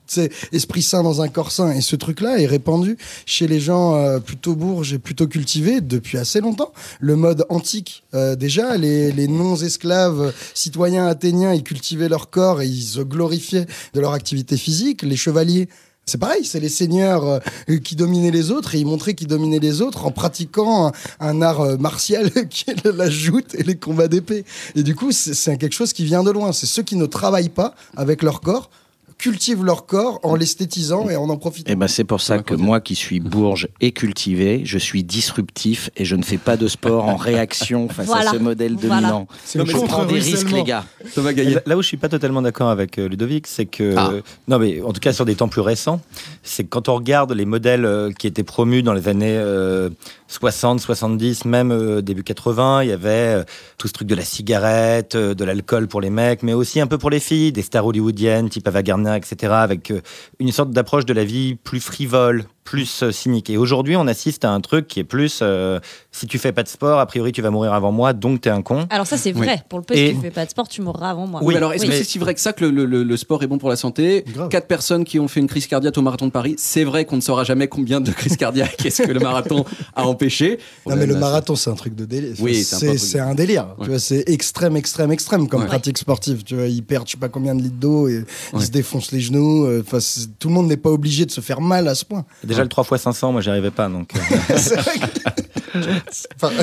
esprit 0.51 0.81
sain 0.81 1.03
dans 1.03 1.21
un 1.21 1.27
corps 1.27 1.51
sain. 1.51 1.71
Et 1.71 1.81
ce 1.81 1.95
truc-là 1.95 2.39
est 2.39 2.45
répandu 2.45 2.97
chez 3.25 3.47
les 3.47 3.59
gens 3.59 3.95
euh, 3.95 4.19
plutôt 4.19 4.55
bourges 4.55 4.93
et 4.93 4.99
plutôt 4.99 5.27
cultivés 5.27 5.81
depuis 5.81 6.17
assez 6.17 6.39
longtemps. 6.39 6.71
Le 6.99 7.15
mode 7.15 7.45
antique, 7.49 8.03
euh, 8.13 8.35
déjà, 8.35 8.77
les, 8.77 9.11
les 9.11 9.27
non-esclaves 9.27 10.33
citoyens 10.53 11.07
athéniens, 11.07 11.53
ils 11.53 11.63
cultivaient 11.63 12.09
leur 12.09 12.29
corps 12.29 12.61
et 12.61 12.67
ils 12.67 12.83
se 12.83 13.01
glorifiaient 13.01 13.65
de 13.93 13.99
leur 13.99 14.13
activité 14.13 14.57
physique. 14.57 15.01
Les 15.01 15.17
chevaliers, 15.17 15.67
c'est 16.07 16.17
pareil, 16.17 16.45
c'est 16.45 16.61
les 16.61 16.69
seigneurs 16.69 17.25
euh, 17.25 17.77
qui 17.83 17.97
dominaient 17.97 18.31
les 18.31 18.49
autres 18.49 18.75
et 18.75 18.79
ils 18.79 18.85
montraient 18.85 19.13
qu'ils 19.13 19.27
dominaient 19.27 19.59
les 19.59 19.81
autres 19.81 20.05
en 20.05 20.11
pratiquant 20.11 20.87
un, 20.87 20.91
un 21.19 21.41
art 21.41 21.61
euh, 21.61 21.77
martial 21.77 22.31
qui 22.49 22.69
est 22.69 22.85
la 22.85 23.09
joute 23.09 23.53
et 23.55 23.63
les 23.63 23.75
combats 23.75 24.07
d'épée. 24.07 24.45
Et 24.75 24.83
du 24.83 24.95
coup, 24.95 25.11
c'est 25.11 25.33
c'est 25.33 25.57
quelque 25.57 25.73
chose 25.73 25.91
qui 25.91 26.05
vient 26.05 26.23
de 26.23 26.31
loin. 26.31 26.53
C'est 26.53 26.65
ceux 26.65 26.83
qui 26.83 26.95
ne 26.95 27.05
travaillent 27.05 27.49
pas 27.49 27.75
avec 27.97 28.23
leur 28.23 28.39
corps, 28.39 28.69
cultivent 29.17 29.63
leur 29.63 29.85
corps 29.85 30.19
en 30.23 30.35
l'esthétisant 30.35 31.09
et 31.09 31.15
en 31.15 31.29
en 31.29 31.37
profitant. 31.37 31.71
Et 31.71 31.75
ben 31.75 31.87
c'est 31.87 32.03
pour 32.03 32.21
ça 32.21 32.39
que 32.39 32.53
moi 32.53 32.79
qui 32.81 32.95
suis 32.95 33.19
bourge 33.19 33.67
et 33.81 33.91
cultivé, 33.91 34.61
je 34.65 34.77
suis 34.77 35.03
disruptif 35.03 35.89
et 35.97 36.05
je 36.05 36.15
ne 36.15 36.23
fais 36.23 36.37
pas 36.37 36.55
de 36.57 36.67
sport 36.67 37.05
en 37.05 37.15
réaction 37.15 37.89
face 37.89 38.05
Voilà. 38.07 38.29
à 38.29 38.33
ce 38.33 38.37
modèle 38.37 38.75
Voilà. 38.79 38.95
dominant. 39.07 39.27
C'est 39.43 39.65
Je 39.65 39.77
prends 39.77 40.05
des 40.05 40.19
risques 40.19 40.51
les 40.51 40.63
gars. 40.63 40.85
Thomas 41.15 41.33
Gaillet. 41.33 41.61
Là- 41.65 41.77
où 41.77 41.81
je 41.81 41.87
suis 41.87 41.97
pas 41.97 42.09
totalement 42.09 42.41
d'accord 42.41 42.69
avec 42.69 42.97
euh, 42.99 43.07
Ludovic, 43.07 43.47
c'est 43.47 43.65
que 43.65 43.93
Ah. 43.97 44.11
non 44.47 44.59
mais 44.59 44.81
en 44.81 44.93
tout 44.93 44.99
cas 45.01 45.13
sur 45.13 45.25
des 45.25 45.35
temps 45.35 45.47
plus 45.47 45.61
récents, 45.61 45.99
c'est 46.43 46.63
que 46.63 46.69
quand 46.69 46.89
on 46.89 46.95
regarde 46.95 47.31
les 47.33 47.45
modèles 47.45 47.85
euh, 47.85 48.11
qui 48.11 48.27
étaient 48.27 48.43
promus 48.43 48.83
dans 48.83 48.93
les 48.93 49.07
années 49.07 49.35
euh, 49.37 49.89
60, 50.27 50.79
70, 50.79 51.45
même 51.45 51.71
euh, 51.71 52.01
début 52.01 52.23
80, 52.23 52.83
il 52.83 52.89
y 52.89 52.91
avait 52.91 53.09
euh, 53.09 53.43
tout 53.77 53.87
ce 53.87 53.93
truc 53.93 54.07
de 54.07 54.15
la 54.15 54.23
cigarette, 54.25 55.15
euh, 55.15 55.33
de 55.33 55.43
l'alcool 55.45 55.87
pour 55.87 56.01
les 56.01 56.09
mecs, 56.09 56.43
mais 56.43 56.53
aussi 56.53 56.79
un 56.81 56.87
peu 56.87 56.97
pour 56.97 57.09
les 57.09 57.19
filles, 57.19 57.51
des 57.51 57.61
stars 57.61 57.85
hollywoodiennes 57.85 58.49
type 58.49 58.67
Ava 58.67 58.83
Gardner, 58.83 59.06
etc., 59.15 59.53
avec 59.53 59.91
euh, 59.91 60.01
une 60.39 60.51
sorte 60.51 60.71
d'approche 60.71 61.05
de 61.05 61.13
la 61.13 61.23
vie 61.23 61.55
plus 61.55 61.79
frivole, 61.79 62.45
plus 62.67 63.01
euh, 63.01 63.11
cynique. 63.13 63.49
Et 63.49 63.55
aujourd'hui, 63.55 63.95
on 63.95 64.07
assiste 64.07 64.43
à 64.43 64.51
un 64.51 64.59
truc 64.59 64.87
qui 64.89 64.99
est 64.99 65.05
plus 65.05 65.39
euh, 65.41 65.79
si 66.11 66.27
tu 66.27 66.37
fais 66.37 66.51
pas 66.51 66.63
de 66.63 66.67
sport, 66.67 66.99
a 66.99 67.05
priori 67.05 67.31
tu 67.31 67.41
vas 67.41 67.49
mourir 67.49 67.71
avant 67.71 67.93
moi, 67.93 68.11
donc 68.11 68.41
t'es 68.41 68.49
un 68.49 68.61
con. 68.61 68.87
Alors 68.89 69.07
ça 69.07 69.15
c'est 69.15 69.33
Oui. 69.33 69.45
vrai. 69.45 69.63
Pour 69.69 69.79
le 69.79 69.85
peu, 69.85 69.95
Et- 69.95 70.09
si 70.09 70.15
tu 70.15 70.21
fais 70.21 70.31
pas 70.31 70.43
de 70.45 70.49
sport, 70.49 70.67
tu 70.67 70.81
mourras 70.81 71.11
avant 71.11 71.27
moi. 71.27 71.39
Oui, 71.43 71.55
alors 71.55 71.71
est-ce 71.73 71.83
Oui. 71.83 71.89
que 71.89 71.95
c'est 71.95 72.03
si 72.03 72.19
vrai 72.19 72.33
que 72.33 72.41
ça 72.41 72.51
que 72.51 72.65
le, 72.65 72.83
le- 72.85 73.03
le 73.03 73.17
sport 73.17 73.41
est 73.41 73.47
bon 73.47 73.57
pour 73.57 73.69
la 73.69 73.77
santé? 73.77 74.25
Grave. 74.27 74.49
Quatre 74.49 74.67
personnes 74.67 75.05
qui 75.05 75.17
ont 75.19 75.29
fait 75.29 75.39
une 75.39 75.47
crise 75.47 75.65
cardiaque 75.67 75.97
au 75.97 76.01
marathon 76.01 76.25
de 76.25 76.31
Paris, 76.31 76.55
c'est 76.57 76.83
vrai 76.83 77.05
qu'on 77.05 77.15
ne 77.15 77.21
saura 77.21 77.45
jamais 77.45 77.69
combien 77.69 78.01
de 78.01 78.11
crises 78.11 78.35
cardiaques 78.35 78.85
est-ce 78.85 79.03
que 79.03 79.11
le 79.13 79.19
marathon 79.21 79.63
a 79.95 80.05
empêché. 80.05 80.59
Non, 80.87 80.97
mais 80.97 81.05
le 81.05 81.13
Là, 81.13 81.19
marathon, 81.19 81.55
c'est 81.55 81.69
un 81.69 81.75
truc 81.75 81.95
de 81.95 82.03
délire. 82.03 82.33
Oui, 82.39 82.63
c'est 82.63 83.19
un 83.21 83.27
un 83.29 83.35
délire. 83.35 83.67
Ouais. 83.77 83.83
Tu 83.85 83.89
vois, 83.91 83.99
c'est 83.99 84.27
extrême, 84.29 84.75
extrême, 84.75 85.11
extrême 85.11 85.47
comme 85.47 85.61
Ouais. 85.61 85.67
pratique 85.67 85.97
sportive. 85.97 86.43
Tu 86.43 86.55
vois, 86.55 86.67
ils 86.67 86.83
perdent, 86.83 87.07
je 87.07 87.11
sais 87.13 87.17
pas 87.17 87.29
combien 87.29 87.55
de 87.55 87.61
litres 87.61 87.75
d'eau 87.79 88.07
et 88.09 88.17
Ouais. 88.19 88.23
ils 88.55 88.61
se 88.63 88.71
défoncent 88.71 89.11
les 89.13 89.19
genoux. 89.21 89.65
euh, 89.65 89.83
Enfin, 89.85 89.99
tout 90.39 90.47
le 90.49 90.53
monde 90.53 90.67
n'est 90.67 90.77
pas 90.77 90.89
obligé 90.89 91.25
de 91.25 91.31
se 91.31 91.39
faire 91.41 91.61
mal 91.61 91.87
à 91.87 91.95
ce 91.95 92.03
point. 92.05 92.25
Déjà 92.43 92.56
le 92.63 92.69
3 92.69 92.83
x 92.91 93.01
500, 93.03 93.31
moi 93.31 93.41
j'y 93.41 93.49
arrivais 93.49 93.71
pas, 93.71 93.87
donc. 93.89 94.09
euh, 94.15 94.19
c'est 94.57 94.75
vrai 94.79 94.93
que- 94.99 95.79
Enfin, 96.41 96.53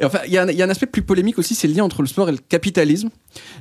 Et 0.00 0.04
enfin, 0.04 0.18
il 0.26 0.32
y, 0.32 0.38
a 0.38 0.42
un- 0.42 0.48
il 0.48 0.56
y 0.56 0.62
a 0.62 0.64
un 0.66 0.70
aspect 0.70 0.86
plus 0.86 1.02
polémique 1.02 1.38
aussi, 1.38 1.54
c'est 1.54 1.68
le 1.68 1.74
lien 1.74 1.84
entre 1.84 2.02
le 2.02 2.08
sport 2.08 2.28
et 2.28 2.32
le 2.32 2.38
capitalisme. 2.38 3.10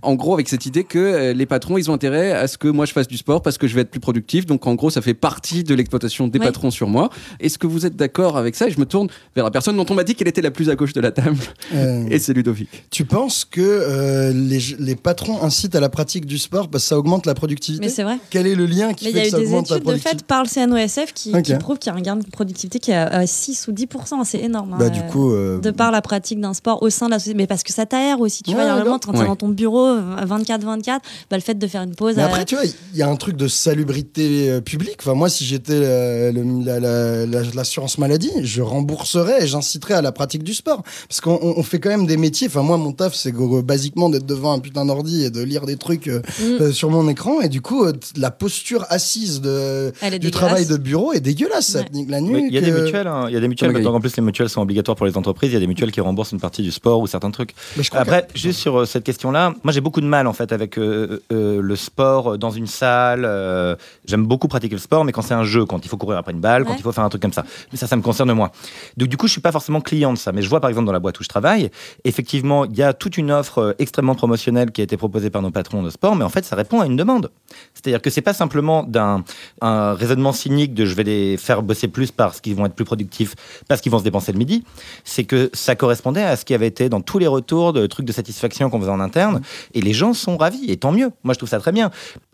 En 0.01 0.15
gros, 0.15 0.33
avec 0.33 0.49
cette 0.49 0.65
idée 0.65 0.83
que 0.83 0.99
euh, 0.99 1.33
les 1.33 1.45
patrons, 1.45 1.77
ils 1.77 1.89
ont 1.89 1.93
intérêt 1.93 2.31
à 2.31 2.47
ce 2.47 2.57
que 2.57 2.67
moi 2.67 2.85
je 2.85 2.91
fasse 2.93 3.07
du 3.07 3.17
sport 3.17 3.41
parce 3.41 3.57
que 3.57 3.67
je 3.67 3.73
vais 3.75 3.81
être 3.81 3.89
plus 3.91 3.99
productif. 3.99 4.45
Donc, 4.45 4.65
en 4.67 4.75
gros, 4.75 4.89
ça 4.89 5.01
fait 5.01 5.13
partie 5.13 5.63
de 5.63 5.73
l'exploitation 5.75 6.27
des 6.27 6.39
Oui. 6.39 6.45
patrons 6.45 6.71
sur 6.71 6.87
moi. 6.87 7.09
Est-ce 7.39 7.57
que 7.57 7.67
vous 7.67 7.85
êtes 7.85 7.95
d'accord 7.95 8.37
avec 8.37 8.55
ça? 8.55 8.67
Et 8.67 8.71
je 8.71 8.79
me 8.79 8.85
tourne 8.85 9.07
vers 9.35 9.45
la 9.45 9.51
personne 9.51 9.75
dont 9.75 9.85
on 9.89 9.93
m'a 9.95 10.03
dit 10.03 10.15
qu'elle 10.15 10.27
était 10.27 10.41
la 10.41 10.51
plus 10.51 10.69
à 10.69 10.75
gauche 10.75 10.93
de 10.93 11.01
la 11.01 11.11
table, 11.11 11.37
euh, 11.73 12.05
et 12.09 12.19
c'est 12.19 12.33
Ludovic. 12.33 12.69
tu 12.91 13.05
penses 13.05 13.45
que 13.45 13.61
euh, 13.61 14.31
les, 14.33 14.59
les 14.79 14.95
patrons 14.95 15.41
incitent 15.43 15.75
à 15.75 15.79
la 15.79 15.89
pratique 15.89 16.25
du 16.25 16.37
sport 16.37 16.67
parce 16.69 16.83
que 16.83 16.89
ça 16.89 16.97
augmente 16.97 17.25
la 17.25 17.33
productivité? 17.33 17.83
Mais 17.83 17.89
c'est 17.91 18.03
vrai. 18.03 18.17
Quel 18.29 18.47
est 18.47 18.55
le 18.55 18.65
lien 18.65 18.93
qui 18.93 19.05
Mais 19.05 19.11
il 19.11 19.17
y 19.17 19.19
fait 19.19 19.19
a 19.19 19.23
que 19.23 19.27
eu 19.27 19.31
ça 19.31 19.37
des 19.39 19.45
augmente 19.47 19.69
la 19.69 19.75
études 19.77 19.85
de 19.85 19.89
productivité? 19.89 20.17
fait 20.17 20.25
par 20.25 20.43
le 20.43 20.49
CNOSF 20.49 21.13
qui, 21.13 21.29
Ok. 21.35 21.41
qui 21.43 21.55
prouvent 21.55 21.79
qu'il 21.79 21.91
y 21.91 21.95
a 21.95 21.97
un 21.97 22.01
gain 22.01 22.15
de 22.15 22.25
productivité 22.29 22.79
qui 22.79 22.91
est 22.91 22.95
à 22.95 23.25
6 23.27 23.67
ou 23.67 23.71
10%. 23.71 24.23
C'est 24.23 24.39
énorme. 24.39 24.73
hein, 24.73 24.77
Bah, 24.79 24.89
du 24.89 24.99
euh, 24.99 25.03
coup, 25.03 25.31
euh, 25.33 25.59
de 25.59 25.71
par 25.71 25.91
la 25.91 26.01
pratique 26.01 26.22
d'un 26.41 26.53
sport 26.53 26.81
au 26.81 26.89
sein 26.89 27.05
de 27.07 27.11
la 27.11 27.19
société. 27.19 27.37
Mais 27.37 27.47
parce 27.47 27.63
que 27.63 27.71
ça 27.73 27.85
t'aère 27.85 28.19
aussi. 28.19 28.43
Tu 28.43 28.51
Ouais, 28.51 28.55
vois, 28.55 28.63
il 28.63 28.67
y 28.67 28.69
a 28.71 28.83
moment, 28.83 28.99
quand 28.99 29.11
t'es 29.13 29.19
Ouais. 29.19 29.25
dans 29.27 29.35
ton 29.35 29.49
bureau 29.49 29.95
24-24, 30.25 30.99
bah, 31.29 31.37
le 31.37 31.41
fait 31.41 31.55
de 31.55 31.67
faire 31.67 31.83
une 31.83 31.95
pause. 31.95 32.15
Mais 32.15 32.23
à- 32.23 32.27
après, 32.27 32.45
tu 32.45 32.55
vois, 32.55 32.63
il 32.65 32.97
y 32.97 33.01
a 33.03 33.09
un 33.09 33.15
truc 33.15 33.35
de 33.37 33.47
salubrité 33.47 34.49
euh, 34.49 34.61
publique. 34.61 34.97
Enfin, 34.99 35.13
moi, 35.13 35.29
si 35.29 35.45
j'étais 35.45 35.73
euh, 35.73 36.31
le- 36.31 36.63
la- 36.65 36.79
la- 36.79 37.25
la- 37.25 37.49
l'assurance 37.53 37.97
maladie, 37.97 38.31
je 38.41 38.61
rembourserais 38.61 39.43
et 39.43 39.47
j'inciterais 39.47 39.93
à 39.95 40.01
la 40.01 40.11
pratique 40.11 40.43
du 40.43 40.53
sport. 40.53 40.83
Parce 41.07 41.21
qu'on 41.21 41.39
on- 41.41 41.53
on 41.57 41.63
fait 41.63 41.79
quand 41.79 41.89
même 41.89 42.05
des 42.05 42.17
métiers. 42.17 42.47
Enfin, 42.47 42.61
moi, 42.61 42.77
mon 42.77 42.91
taf, 42.91 43.13
c'est 43.15 43.31
gros, 43.31 43.61
basiquement 43.61 44.09
d'être 44.09 44.25
devant 44.25 44.53
un 44.53 44.59
putain 44.59 44.85
d'ordi 44.85 45.23
et 45.23 45.29
de 45.29 45.41
lire 45.41 45.65
des 45.65 45.77
trucs 45.77 46.07
euh, 46.07 46.21
Mm. 46.39 46.43
euh, 46.61 46.71
sur 46.71 46.89
mon 46.89 47.07
écran. 47.09 47.41
Et 47.41 47.49
du 47.49 47.61
coup, 47.61 47.83
euh, 47.85 47.93
la 48.17 48.31
posture 48.31 48.85
assise 48.89 49.41
de, 49.41 49.91
du 50.19 50.31
travail 50.31 50.65
de 50.65 50.77
bureau 50.77 51.13
est 51.13 51.19
dégueulasse. 51.19 51.67
Ça 51.67 51.79
Ouais. 51.79 51.85
te 51.85 51.93
nique 51.93 52.09
la 52.09 52.21
nuque. 52.21 52.45
il 52.47 52.53
y 52.53 52.57
a 52.57 52.61
des 52.61 52.71
euh, 52.71 52.83
mutuelles, 52.85 53.07
hein. 53.07 53.25
il 53.29 53.33
y 53.33 53.37
a 53.37 53.39
des 53.39 53.47
mutuelles. 53.47 53.71
Maintenant, 53.71 53.93
en 53.95 53.99
plus, 53.99 54.15
les 54.15 54.21
mutuelles 54.23 54.49
sont 54.49 54.61
obligatoires 54.61 54.95
pour 54.95 55.05
les 55.05 55.17
entreprises. 55.17 55.51
Il 55.51 55.53
y 55.53 55.57
a 55.57 55.59
des 55.59 55.67
mutuelles 55.67 55.91
qui 55.91 56.01
remboursent 56.01 56.12
une 56.31 56.39
partie 56.39 56.61
du 56.61 56.71
sport 56.71 56.99
ou 56.99 57.07
certains 57.07 57.31
trucs. 57.31 57.53
mais 57.77 57.83
je 57.83 57.89
crois 57.89 58.01
Après, 58.01 58.27
juste 58.35 58.59
sur 58.59 58.81
euh, 58.81 58.85
cette 58.85 59.03
question-là, 59.03 59.53
moi 59.63 59.73
j'ai 59.73 59.81
beaucoup 59.81 60.01
de 60.01 60.05
mal 60.05 60.27
en 60.27 60.33
fait 60.33 60.51
avec 60.51 60.77
euh, 60.77 61.21
euh, 61.31 61.61
le 61.61 61.75
sport 61.75 62.37
dans 62.37 62.51
une 62.51 62.67
salle. 62.67 63.23
euh, 63.25 63.75
J'aime 64.05 64.25
beaucoup 64.25 64.47
pratiquer 64.47 64.75
le 64.75 64.81
sport, 64.81 65.03
mais 65.05 65.11
quand 65.11 65.21
c'est 65.21 65.33
un 65.33 65.43
jeu, 65.43 65.65
quand 65.65 65.83
il 65.85 65.89
faut 65.89 65.97
courir 65.97 66.17
après 66.17 66.31
une 66.31 66.39
balle, 66.39 66.63
quand 66.65 66.75
il 66.75 66.81
faut 66.81 66.91
faire 66.91 67.03
un 67.03 67.09
truc 67.09 67.21
comme 67.21 67.33
ça. 67.33 67.43
Mais 67.71 67.77
ça, 67.77 67.87
ça 67.87 67.95
me 67.95 68.01
concerne 68.01 68.31
moi. 68.33 68.51
Donc 68.97 69.09
du 69.09 69.17
coup, 69.17 69.27
je 69.27 69.31
suis 69.33 69.41
pas 69.41 69.51
forcément 69.51 69.81
client 69.81 70.13
de 70.13 70.17
ça. 70.17 70.31
Mais 70.31 70.41
je 70.41 70.49
vois 70.49 70.59
par 70.59 70.69
exemple 70.69 70.85
dans 70.85 70.93
la 70.93 70.99
boîte 70.99 71.19
où 71.19 71.23
je 71.23 71.29
travaille, 71.29 71.69
effectivement, 72.03 72.65
il 72.65 72.75
y 72.77 72.83
a 72.83 72.93
toute 72.93 73.17
une 73.17 73.31
offre 73.31 73.75
extrêmement 73.79 74.15
promotionnelle 74.15 74.71
qui 74.71 74.81
a 74.81 74.83
été 74.83 74.97
proposée 74.97 75.29
par 75.29 75.41
nos 75.41 75.51
patrons 75.51 75.83
de 75.83 75.89
sport, 75.89 76.15
mais 76.15 76.23
en 76.23 76.29
fait, 76.29 76.45
ça 76.45 76.55
répond 76.55 76.81
à 76.81 76.85
une 76.85 76.95
demande. 76.95 77.31
C'est-à-dire 77.73 78.01
que 78.01 78.09
c'est 78.09 78.21
pas 78.21 78.33
simplement 78.33 78.83
d'un 78.83 79.23
un 79.61 79.93
raisonnement 79.93 80.33
cynique 80.33 80.73
de 80.73 80.85
je 80.85 80.95
vais 80.95 81.03
les 81.03 81.37
faire 81.37 81.61
bosser 81.61 81.87
plus 81.87 82.11
parce 82.11 82.41
qu'ils 82.41 82.55
vont 82.55 82.65
être 82.65 82.75
plus 82.75 82.85
productifs, 82.85 83.35
parce 83.67 83.81
qu'ils 83.81 83.91
vont 83.91 83.99
se 83.99 84.03
dépenser 84.03 84.31
le 84.31 84.37
midi. 84.37 84.63
C'est 85.03 85.23
que 85.23 85.49
ça 85.53 85.75
correspondait 86.03 86.23
à 86.23 86.35
ce 86.35 86.43
qui 86.45 86.53
avait 86.53 86.67
été 86.67 86.89
dans 86.89 87.01
tous 87.01 87.17
les 87.19 87.27
retours 87.27 87.71
de 87.73 87.87
trucs 87.87 88.05
de 88.05 88.11
satisfaction 88.11 88.69
qu'on 88.69 88.79
faisait 88.79 88.91
en 88.91 88.99
interne. 88.99 89.41
Et 89.73 89.81
les 89.81 89.93
gens 89.93 90.13
sont 90.13 90.35
ravis, 90.37 90.69
et 90.69 90.77
tant 90.77 90.91
mieux. 90.91 91.11
Moi, 91.23 91.33
je 91.33 91.39
trouve 91.39 91.49
ça 91.49 91.59
très 91.59 91.71
bien. 91.71 91.91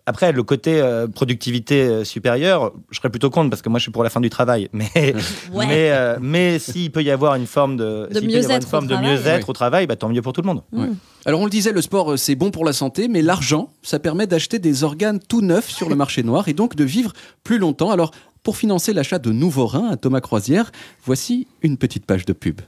Après, 0.08 0.32
le 0.32 0.42
côté 0.42 0.82
euh, 0.82 1.08
productivité 1.08 1.82
euh, 1.84 2.04
supérieure, 2.04 2.72
je 2.90 2.98
serais 2.98 3.12
plutôt 3.12 3.30
contre 3.30 3.52
parce 3.52 3.62
que 3.62 3.70
moi, 3.70 3.78
je 3.78 3.84
suis 3.84 3.92
pour 3.92 4.04
la 4.04 4.10
fin 4.10 4.22
du 4.22 4.30
travail. 4.32 4.68
Mais, 4.74 4.90
Ouais. 5.54 5.68
mais, 5.68 5.92
euh, 5.92 6.18
mais 6.20 6.58
s'il 6.58 6.92
peut 6.92 7.04
y 7.04 7.12
avoir 7.12 7.36
une 7.36 7.46
forme 7.46 7.78
de, 7.78 8.08
De 8.12 8.20
s'il 8.20 8.28
peut 8.28 8.34
y 8.34 8.38
avoir 8.38 8.50
mieux-être 8.50 8.64
une 8.64 8.70
forme 8.70 8.86
au 8.92 8.98
mieux-être 8.98 9.44
Oui. 9.46 9.50
au 9.50 9.54
travail, 9.54 9.86
bah, 9.86 9.96
tant 9.96 10.10
mieux 10.10 10.22
pour 10.24 10.34
tout 10.34 10.42
le 10.42 10.48
monde. 10.48 10.64
Alors 11.26 11.42
on 11.42 11.44
le 11.46 11.52
disait, 11.52 11.72
le 11.72 11.82
sport 11.82 12.18
c'est 12.18 12.34
bon 12.36 12.50
pour 12.50 12.66
la 12.66 12.74
santé, 12.74 13.08
mais 13.08 13.22
l'argent, 13.22 13.70
ça 13.84 14.00
permet 14.00 14.26
d'acheter 14.26 14.58
des 14.58 14.84
organes 14.84 15.20
tout 15.20 15.42
neufs 15.42 15.70
sur 15.70 15.90
le 15.90 15.96
marché 15.96 16.24
noir 16.24 16.48
et 16.48 16.54
donc 16.54 16.76
de 16.76 16.84
vivre 16.84 17.14
plus 17.44 17.60
longtemps. 17.60 17.92
Alors 17.92 18.12
pour 18.42 18.58
financer 18.58 18.94
l'achat 18.94 19.20
de 19.20 19.32
nouveaux 19.32 19.68
reins 19.68 19.90
à 19.92 19.98
Thomas 19.98 20.22
Croisière, 20.22 20.72
voici 21.06 21.46
une 21.62 21.78
petite 21.78 22.06
page 22.08 22.26
de 22.26 22.34
pub. 22.34 22.62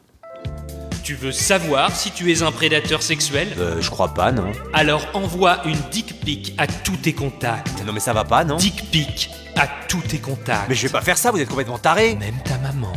Tu 1.04 1.16
veux 1.16 1.32
savoir 1.32 1.96
si 1.96 2.12
tu 2.12 2.32
es 2.32 2.44
un 2.44 2.52
prédateur 2.52 3.02
sexuel 3.02 3.48
Euh, 3.58 3.82
je 3.82 3.90
crois 3.90 4.14
pas, 4.14 4.32
non. 4.32 4.52
Alors 4.74 5.06
envoie 5.14 5.62
une 5.66 5.78
dick 5.92 6.20
pic 6.20 6.54
à 6.58 6.68
tous 6.68 6.98
tes 6.98 7.14
contacts. 7.14 7.84
Non 7.86 7.94
mais 7.94 8.00
ça 8.00 8.14
va 8.14 8.24
pas, 8.24 8.44
non 8.44 8.58
Dick 8.58 8.90
pic 8.92 9.30
à 9.56 9.68
tous 9.88 10.02
tes 10.02 10.20
contacts. 10.20 10.70
Mais 10.70 10.76
je 10.76 10.84
vais 10.84 10.92
pas 10.92 11.02
faire 11.02 11.18
ça, 11.18 11.32
vous 11.32 11.40
êtes 11.40 11.50
complètement 11.50 11.80
taré 11.80 12.16
Même 12.16 12.38
ta 12.46 12.58
maman. 12.60 12.94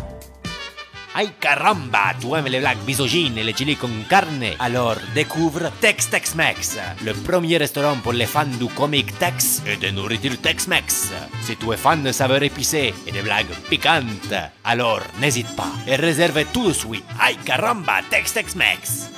Ay 1.17 1.31
caramba, 1.39 2.13
tu 2.21 2.27
aimes 2.35 2.49
les 2.49 2.59
blagues 2.59 2.85
misogynes 2.85 3.39
et 3.39 3.45
les 3.45 3.55
chili 3.55 3.77
con 3.77 3.89
carne 4.09 4.45
Alors 4.59 4.97
découvre 5.15 5.71
Tex 5.81 6.11
Tex 6.11 6.35
Mex, 6.35 6.77
le 7.05 7.13
premier 7.13 7.57
restaurant 7.57 7.95
pour 8.03 8.13
les 8.13 8.27
fans 8.27 8.45
du 8.59 8.67
comic 8.67 9.17
Tex 9.21 9.63
et 9.65 9.77
de 9.77 9.91
nourriture 9.91 10.37
Tex-Mex. 10.43 11.13
Si 11.43 11.57
tu 11.57 11.73
es 11.73 11.77
fan 11.77 12.03
de 12.03 12.11
saveurs 12.11 12.43
épicées 12.43 12.93
et 13.07 13.13
de 13.13 13.23
blagues 13.23 13.55
piquantes, 13.71 14.35
alors 14.65 15.03
n'hésite 15.21 15.55
pas 15.55 15.71
et 15.87 15.95
réserve 15.95 16.45
tout 16.53 16.67
de 16.67 16.73
suite. 16.73 17.05
Ay 17.25 17.37
caramba, 17.45 18.01
Tex 18.11 18.33
Tex 18.33 18.57
Mex 18.57 19.11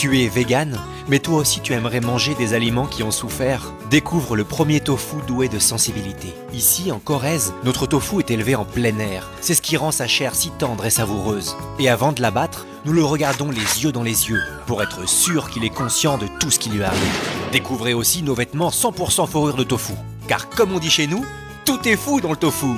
Tu 0.00 0.18
es 0.18 0.28
vegan, 0.28 0.78
mais 1.08 1.18
toi 1.18 1.40
aussi 1.40 1.60
tu 1.60 1.74
aimerais 1.74 2.00
manger 2.00 2.34
des 2.34 2.54
aliments 2.54 2.86
qui 2.86 3.02
ont 3.02 3.10
souffert. 3.10 3.74
Découvre 3.90 4.34
le 4.34 4.44
premier 4.44 4.80
tofu 4.80 5.16
doué 5.26 5.50
de 5.50 5.58
sensibilité. 5.58 6.28
Ici, 6.54 6.90
en 6.90 6.98
Corrèze, 6.98 7.52
notre 7.64 7.86
tofu 7.86 8.20
est 8.20 8.30
élevé 8.30 8.54
en 8.54 8.64
plein 8.64 8.98
air. 8.98 9.28
C'est 9.42 9.52
ce 9.52 9.60
qui 9.60 9.76
rend 9.76 9.90
sa 9.90 10.06
chair 10.06 10.34
si 10.34 10.52
tendre 10.52 10.86
et 10.86 10.90
savoureuse. 10.90 11.54
Et 11.78 11.90
avant 11.90 12.12
de 12.12 12.22
l'abattre, 12.22 12.66
nous 12.86 12.94
le 12.94 13.04
regardons 13.04 13.50
les 13.50 13.84
yeux 13.84 13.92
dans 13.92 14.02
les 14.02 14.30
yeux, 14.30 14.40
pour 14.66 14.82
être 14.82 15.06
sûr 15.06 15.50
qu'il 15.50 15.66
est 15.66 15.68
conscient 15.68 16.16
de 16.16 16.28
tout 16.40 16.50
ce 16.50 16.58
qui 16.58 16.70
lui 16.70 16.82
arrive. 16.82 17.18
Découvrez 17.52 17.92
aussi 17.92 18.22
nos 18.22 18.32
vêtements 18.32 18.70
100% 18.70 19.28
fourrure 19.28 19.56
de 19.56 19.64
tofu. 19.64 19.92
Car 20.28 20.48
comme 20.48 20.72
on 20.72 20.78
dit 20.78 20.88
chez 20.88 21.08
nous, 21.08 21.26
tout 21.66 21.86
est 21.86 21.96
fou 21.96 22.22
dans 22.22 22.30
le 22.30 22.36
tofu. 22.36 22.68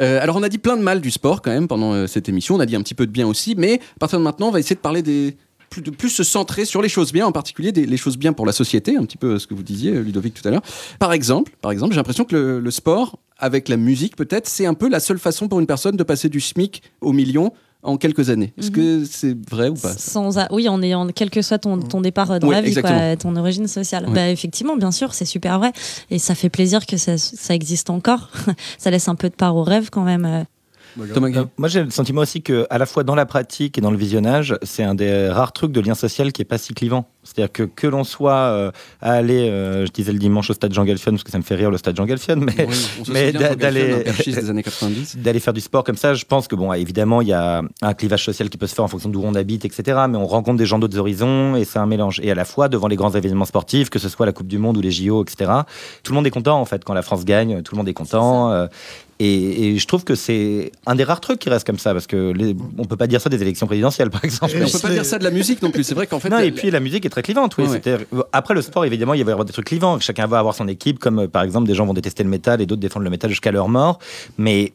Euh, 0.00 0.22
alors 0.22 0.36
on 0.36 0.44
a 0.44 0.48
dit 0.48 0.58
plein 0.58 0.76
de 0.76 0.82
mal 0.82 1.00
du 1.00 1.10
sport 1.10 1.42
quand 1.42 1.50
même 1.50 1.66
pendant 1.66 1.92
euh, 1.92 2.06
cette 2.06 2.28
émission, 2.28 2.54
on 2.54 2.60
a 2.60 2.66
dit 2.66 2.76
un 2.76 2.82
petit 2.82 2.94
peu 2.94 3.06
de 3.06 3.10
bien 3.10 3.26
aussi, 3.26 3.54
mais 3.58 3.74
à 3.74 3.98
partir 3.98 4.18
de 4.18 4.24
maintenant 4.24 4.48
on 4.48 4.50
va 4.50 4.58
essayer 4.58 4.74
de 4.74 4.80
parler 4.80 5.02
des 5.02 5.36
plus, 5.72 5.82
de 5.82 5.90
plus 5.90 6.10
se 6.10 6.22
centrer 6.22 6.64
sur 6.64 6.82
les 6.82 6.88
choses 6.88 7.12
bien, 7.12 7.26
en 7.26 7.32
particulier 7.32 7.72
des, 7.72 7.86
les 7.86 7.96
choses 7.96 8.18
bien 8.18 8.32
pour 8.32 8.46
la 8.46 8.52
société, 8.52 8.96
un 8.96 9.04
petit 9.04 9.16
peu 9.16 9.38
ce 9.38 9.46
que 9.46 9.54
vous 9.54 9.62
disiez 9.62 9.92
euh, 9.92 10.00
Ludovic 10.02 10.34
tout 10.34 10.46
à 10.46 10.50
l'heure. 10.50 10.62
Par 10.98 11.12
exemple, 11.12 11.52
par 11.62 11.72
exemple, 11.72 11.92
j'ai 11.92 11.96
l'impression 11.98 12.24
que 12.24 12.36
le, 12.36 12.60
le 12.60 12.70
sport 12.70 13.18
avec 13.38 13.68
la 13.68 13.76
musique 13.76 14.14
peut-être, 14.16 14.46
c'est 14.48 14.66
un 14.66 14.74
peu 14.74 14.88
la 14.88 15.00
seule 15.00 15.18
façon 15.18 15.48
pour 15.48 15.58
une 15.60 15.66
personne 15.66 15.96
de 15.96 16.02
passer 16.02 16.28
du 16.28 16.40
SMIC 16.40 16.82
au 17.00 17.12
million 17.12 17.52
en 17.82 17.96
quelques 17.96 18.30
années. 18.30 18.52
Est-ce 18.58 18.70
que 18.70 19.04
c'est 19.04 19.36
vrai 19.50 19.68
ou 19.68 19.74
pas? 19.74 19.92
Sans 19.94 20.38
a- 20.38 20.46
Oui, 20.52 20.68
en 20.68 20.80
ayant, 20.82 21.08
quel 21.08 21.30
que 21.30 21.42
soit 21.42 21.58
ton, 21.58 21.78
ton 21.80 22.00
départ 22.00 22.30
euh, 22.30 22.38
dans 22.38 22.48
la 22.50 22.60
vie, 22.60 22.74
quoi, 22.74 23.16
ton 23.16 23.34
origine 23.34 23.66
sociale. 23.66 24.06
Ouais. 24.06 24.14
Bah, 24.14 24.28
effectivement, 24.30 24.76
bien 24.76 24.92
sûr, 24.92 25.14
c'est 25.14 25.24
super 25.24 25.58
vrai. 25.58 25.72
Et 26.10 26.20
ça 26.20 26.36
fait 26.36 26.48
plaisir 26.50 26.86
que 26.86 26.96
ça, 26.96 27.18
ça 27.18 27.54
existe 27.54 27.90
encore. 27.90 28.28
ça 28.78 28.90
laisse 28.92 29.08
un 29.08 29.16
peu 29.16 29.28
de 29.30 29.34
part 29.34 29.56
au 29.56 29.64
rêve 29.64 29.88
quand 29.90 30.04
même. 30.04 30.44
Euh. 31.00 31.14
Thomas 31.14 31.28
Euh, 31.34 31.44
moi, 31.56 31.68
j'ai 31.68 31.82
le 31.82 31.90
sentiment 31.90 32.20
aussi 32.22 32.42
que, 32.42 32.66
à 32.70 32.78
la 32.78 32.86
fois 32.86 33.04
dans 33.04 33.14
la 33.14 33.26
pratique 33.26 33.78
et 33.78 33.80
dans 33.80 33.90
le 33.90 33.96
visionnage, 33.96 34.56
c'est 34.62 34.82
un 34.82 34.94
des 34.94 35.28
rares 35.28 35.52
trucs 35.52 35.72
de 35.72 35.80
lien 35.80 35.94
social 35.94 36.32
qui 36.32 36.42
est 36.42 36.46
pas 36.46 36.58
si 36.58 36.74
clivant. 36.74 37.08
C'est-à-dire 37.24 37.52
que 37.52 37.62
que 37.62 37.86
l'on 37.86 38.02
soit 38.04 38.32
euh, 38.34 38.70
à 39.00 39.12
aller, 39.12 39.48
euh, 39.48 39.86
je 39.86 39.92
disais 39.92 40.12
le 40.12 40.18
dimanche 40.18 40.50
au 40.50 40.54
stade 40.54 40.72
Jean 40.74 40.84
Galfion 40.84 41.12
parce 41.12 41.22
que 41.22 41.30
ça 41.30 41.38
me 41.38 41.44
fait 41.44 41.54
rire 41.54 41.70
le 41.70 41.78
stade 41.78 41.96
Jean 41.96 42.04
Galfion, 42.04 42.36
mais 42.36 42.66
Oui, 43.08 43.32
d'aller- 43.56 43.92
un 43.92 43.98
perchiste 44.00 44.40
des 44.40 44.50
années 44.50 44.62
90. 44.64 45.18
d'aller 45.18 45.38
faire 45.40 45.52
du 45.52 45.60
sport 45.60 45.84
comme 45.84 45.96
ça, 45.96 46.14
je 46.14 46.24
pense 46.24 46.48
que 46.48 46.56
bon, 46.56 46.72
évidemment, 46.72 47.20
il 47.22 47.28
y 47.28 47.32
a 47.32 47.62
un 47.80 47.94
clivage 47.94 48.24
social 48.24 48.50
qui 48.50 48.58
peut 48.58 48.66
se 48.66 48.74
faire 48.74 48.84
en 48.84 48.88
fonction 48.88 49.08
d'où 49.08 49.22
on 49.24 49.34
habite, 49.34 49.64
etc. 49.64 50.00
Mais 50.08 50.18
on 50.18 50.26
rencontre 50.26 50.58
des 50.58 50.66
gens 50.66 50.78
d'autres 50.80 50.98
horizons 50.98 51.54
et 51.56 51.64
c'est 51.64 51.78
un 51.78 51.86
mélange. 51.86 52.20
Et 52.24 52.30
à 52.30 52.34
la 52.34 52.44
fois 52.44 52.68
devant 52.68 52.88
les 52.88 52.96
grands 52.96 53.12
événements 53.12 53.44
sportifs, 53.44 53.88
que 53.88 53.98
ce 54.00 54.08
soit 54.08 54.26
la 54.26 54.32
Coupe 54.32 54.48
du 54.48 54.58
Monde 54.58 54.76
ou 54.76 54.80
les 54.80 54.90
JO, 54.90 55.22
etc. 55.24 55.50
Tout 56.02 56.12
le 56.12 56.16
monde 56.16 56.26
est 56.26 56.30
content 56.30 56.60
en 56.60 56.64
fait 56.64 56.84
quand 56.84 56.94
la 56.94 57.02
France 57.02 57.24
gagne, 57.24 57.62
tout 57.62 57.74
le 57.74 57.78
monde 57.78 57.88
est 57.88 57.94
content. 57.94 58.50
euh, 58.50 58.66
et, 59.20 59.68
et 59.74 59.78
je 59.78 59.86
trouve 59.86 60.02
que 60.02 60.16
c'est 60.16 60.72
un 60.84 60.96
des 60.96 61.04
rares 61.04 61.20
trucs 61.20 61.38
qui 61.38 61.48
reste 61.48 61.64
comme 61.64 61.78
ça 61.78 61.92
parce 61.92 62.08
que 62.08 62.32
les, 62.32 62.56
on 62.76 62.84
peut 62.86 62.96
pas 62.96 63.06
dire 63.06 63.20
ça 63.20 63.28
des 63.30 63.40
élections 63.40 63.68
présidentielles 63.68 64.10
par 64.10 64.24
exemple. 64.24 64.54
Mais 64.58 64.64
on 64.64 64.68
peut 64.68 64.78
pas 64.80 64.88
dire 64.90 65.04
ça 65.04 65.18
de 65.18 65.22
la 65.22 65.30
musique 65.30 65.62
non 65.62 65.70
plus. 65.70 65.84
C'est 65.84 65.94
vrai 65.94 66.08
qu'en 66.08 66.18
fait, 66.18 66.28
non, 66.28 66.38
et 66.40 66.50
puis 66.50 66.72
la 66.72 66.80
musique 66.80 67.06
est 67.06 67.10
très 67.12 67.22
clivante, 67.22 67.56
oui. 67.56 67.64
Ouais, 67.64 67.70
ouais. 67.70 67.80
C'est-à-dire, 67.84 68.06
Après 68.32 68.54
le 68.54 68.62
sport, 68.62 68.84
évidemment, 68.84 69.14
il 69.14 69.22
va 69.24 69.30
y 69.30 69.32
avoir 69.32 69.44
des 69.44 69.52
trucs 69.52 69.66
clivants. 69.66 70.00
Chacun 70.00 70.26
va 70.26 70.38
avoir 70.40 70.54
son 70.56 70.66
équipe, 70.66 70.98
comme 70.98 71.20
euh, 71.20 71.28
par 71.28 71.42
exemple, 71.44 71.66
des 71.68 71.74
gens 71.74 71.86
vont 71.86 71.94
détester 71.94 72.24
le 72.24 72.28
métal 72.30 72.60
et 72.60 72.66
d'autres 72.66 72.80
défendre 72.80 73.04
le 73.04 73.10
métal 73.10 73.30
jusqu'à 73.30 73.52
leur 73.52 73.68
mort. 73.68 73.98
Mais 74.38 74.72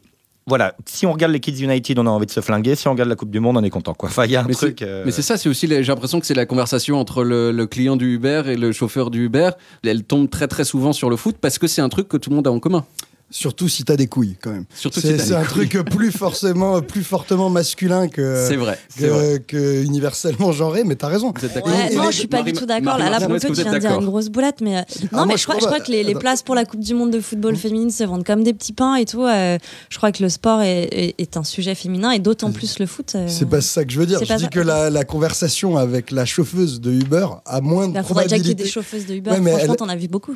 voilà, 0.50 0.76
si 0.86 1.06
on 1.06 1.12
regarde 1.12 1.34
les 1.34 1.42
Kids 1.42 1.62
United, 1.62 2.00
on 2.00 2.08
a 2.08 2.10
envie 2.10 2.26
de 2.26 2.32
se 2.32 2.40
flinguer. 2.40 2.76
Si 2.76 2.88
on 2.88 2.92
regarde 2.92 3.10
la 3.10 3.16
Coupe 3.18 3.32
du 3.32 3.42
Monde, 3.42 3.58
on 3.58 3.64
est 3.64 3.70
content. 3.70 3.94
Quoi. 3.94 4.08
Enfin, 4.08 4.24
il 4.26 4.32
y 4.32 4.38
a 4.38 4.42
un 4.42 4.46
Mais 4.48 4.54
truc. 4.54 4.78
c'est- 4.80 4.86
euh, 4.86 5.04
Mais 5.06 5.12
c'est 5.12 5.22
ça, 5.22 5.36
c'est 5.36 5.50
aussi, 5.50 5.68
j'ai 5.68 5.82
l'impression 5.84 6.22
que 6.22 6.26
c'est 6.26 6.34
la 6.34 6.46
conversation 6.46 6.98
entre 6.98 7.24
le, 7.26 7.52
le 7.52 7.68
client 7.68 7.98
du 7.98 8.14
Uber 8.16 8.44
et 8.46 8.56
le 8.56 8.72
chauffeur 8.72 9.10
du 9.12 9.26
Uber. 9.26 9.50
Elle 9.84 10.04
tombe 10.06 10.30
très 10.30 10.48
très 10.48 10.64
souvent 10.64 10.94
sur 10.94 11.10
le 11.10 11.18
foot 11.18 11.36
parce 11.42 11.58
que 11.60 11.68
c'est 11.68 11.82
un 11.82 11.90
truc 11.90 12.08
que 12.08 12.16
tout 12.16 12.30
le 12.30 12.38
monde 12.38 12.48
a 12.48 12.52
en 12.52 12.60
commun. 12.60 12.86
Surtout 13.30 13.68
si 13.68 13.84
t'as 13.84 13.98
des 13.98 14.08
couilles, 14.08 14.36
quand 14.42 14.52
même. 14.52 14.64
Surtout 14.74 15.02
C'est 15.02 15.34
un 15.34 15.44
couilles. 15.44 15.68
truc 15.68 15.90
plus 15.90 16.12
forcément, 16.12 16.82
plus 16.82 17.04
fortement 17.04 17.50
masculin 17.50 18.08
que, 18.08 18.46
C'est 18.48 18.56
vrai, 18.56 18.80
c'est 18.88 19.08
vrai. 19.08 19.44
que, 19.46 19.58
que 19.58 19.84
universellement 19.84 20.54
genré, 20.54 20.84
mais 20.86 20.96
t'as 20.96 21.08
raison. 21.10 21.34
Vous 21.36 21.46
êtes 21.46 21.54
d'accord 21.54 21.74
Ouais, 21.74 21.92
Et 21.92 21.96
non, 21.98 22.06
les- 22.06 22.12
je 22.14 22.18
suis 22.20 22.28
pas 22.28 22.38
Marie- 22.38 22.54
du 22.54 22.60
tout 22.60 22.66
d'accord. 22.66 22.98
Marie 22.98 23.04
Là, 23.04 23.10
là, 23.10 23.20
pour 23.20 23.34
le 23.34 23.40
coup, 23.42 23.48
tu 23.48 23.62
viens 23.62 23.74
de 23.74 23.78
dire 23.80 23.92
une 24.00 24.06
grosse 24.06 24.30
boulette, 24.30 24.62
mais 24.62 24.78
euh, 24.78 24.82
non, 25.12 25.26
mais 25.26 25.34
je 25.36 25.40
je 25.40 25.44
crois, 25.46 25.58
je 25.60 25.84
que 25.84 25.92
les, 25.92 26.16
places 26.16 26.42
pour 26.42 26.56
la 26.56 26.64
Coupe 26.66 26.80
du 26.80 26.94
Monde 26.94 27.12
de 27.12 27.20
football 27.20 27.56
féminine 27.58 27.92
se 27.92 28.04
vendent 28.06 28.24
comme 28.24 28.44
des 28.44 28.54
petits 28.54 28.74
pains 28.74 28.96
et 28.96 29.06
tout. 29.06 29.24
euh, 29.26 29.58
je 29.90 29.98
crois 29.98 30.12
que 30.14 30.24
le 30.24 30.30
sport 30.30 30.62
est, 30.62 30.84
est- 30.92 31.16
est 31.18 31.36
un 31.38 31.44
sujet 31.44 31.76
féminin 31.76 32.12
et 32.12 32.20
d'autant 32.20 32.52
plus 32.52 32.80
le 32.80 32.86
foot. 32.86 33.14
euh, 33.16 33.28
C'est 33.28 33.50
pas 33.50 33.60
ça 33.62 33.84
que 33.84 33.92
je 33.92 34.00
veux 34.00 34.06
dire. 34.06 34.20
C'est 34.20 34.26
Je 34.26 34.34
dis 34.36 34.44
ça. 34.44 34.48
que 34.50 34.60
la, 34.62 34.90
la 34.90 35.04
conversation 35.04 35.78
avec 35.78 36.12
la 36.12 36.24
chauffeuse 36.26 36.80
de 36.80 36.92
Uber 36.94 37.28
a 37.46 37.60
moins 37.62 37.90
de 37.90 37.98
Il 37.98 38.04
faudrait 38.04 38.24
déjà 38.24 38.38
qu'il 38.38 38.48
y 38.48 38.52
ait 38.52 38.56
probabilité. 38.56 38.64
des 38.64 38.70
chauffeuses 38.70 39.06
de 39.06 39.16
Uber. 39.16 39.32
Franchement, 39.32 39.76
t'en 39.76 39.90
as 39.90 39.96
vu 39.98 40.08
beaucoup. 40.08 40.36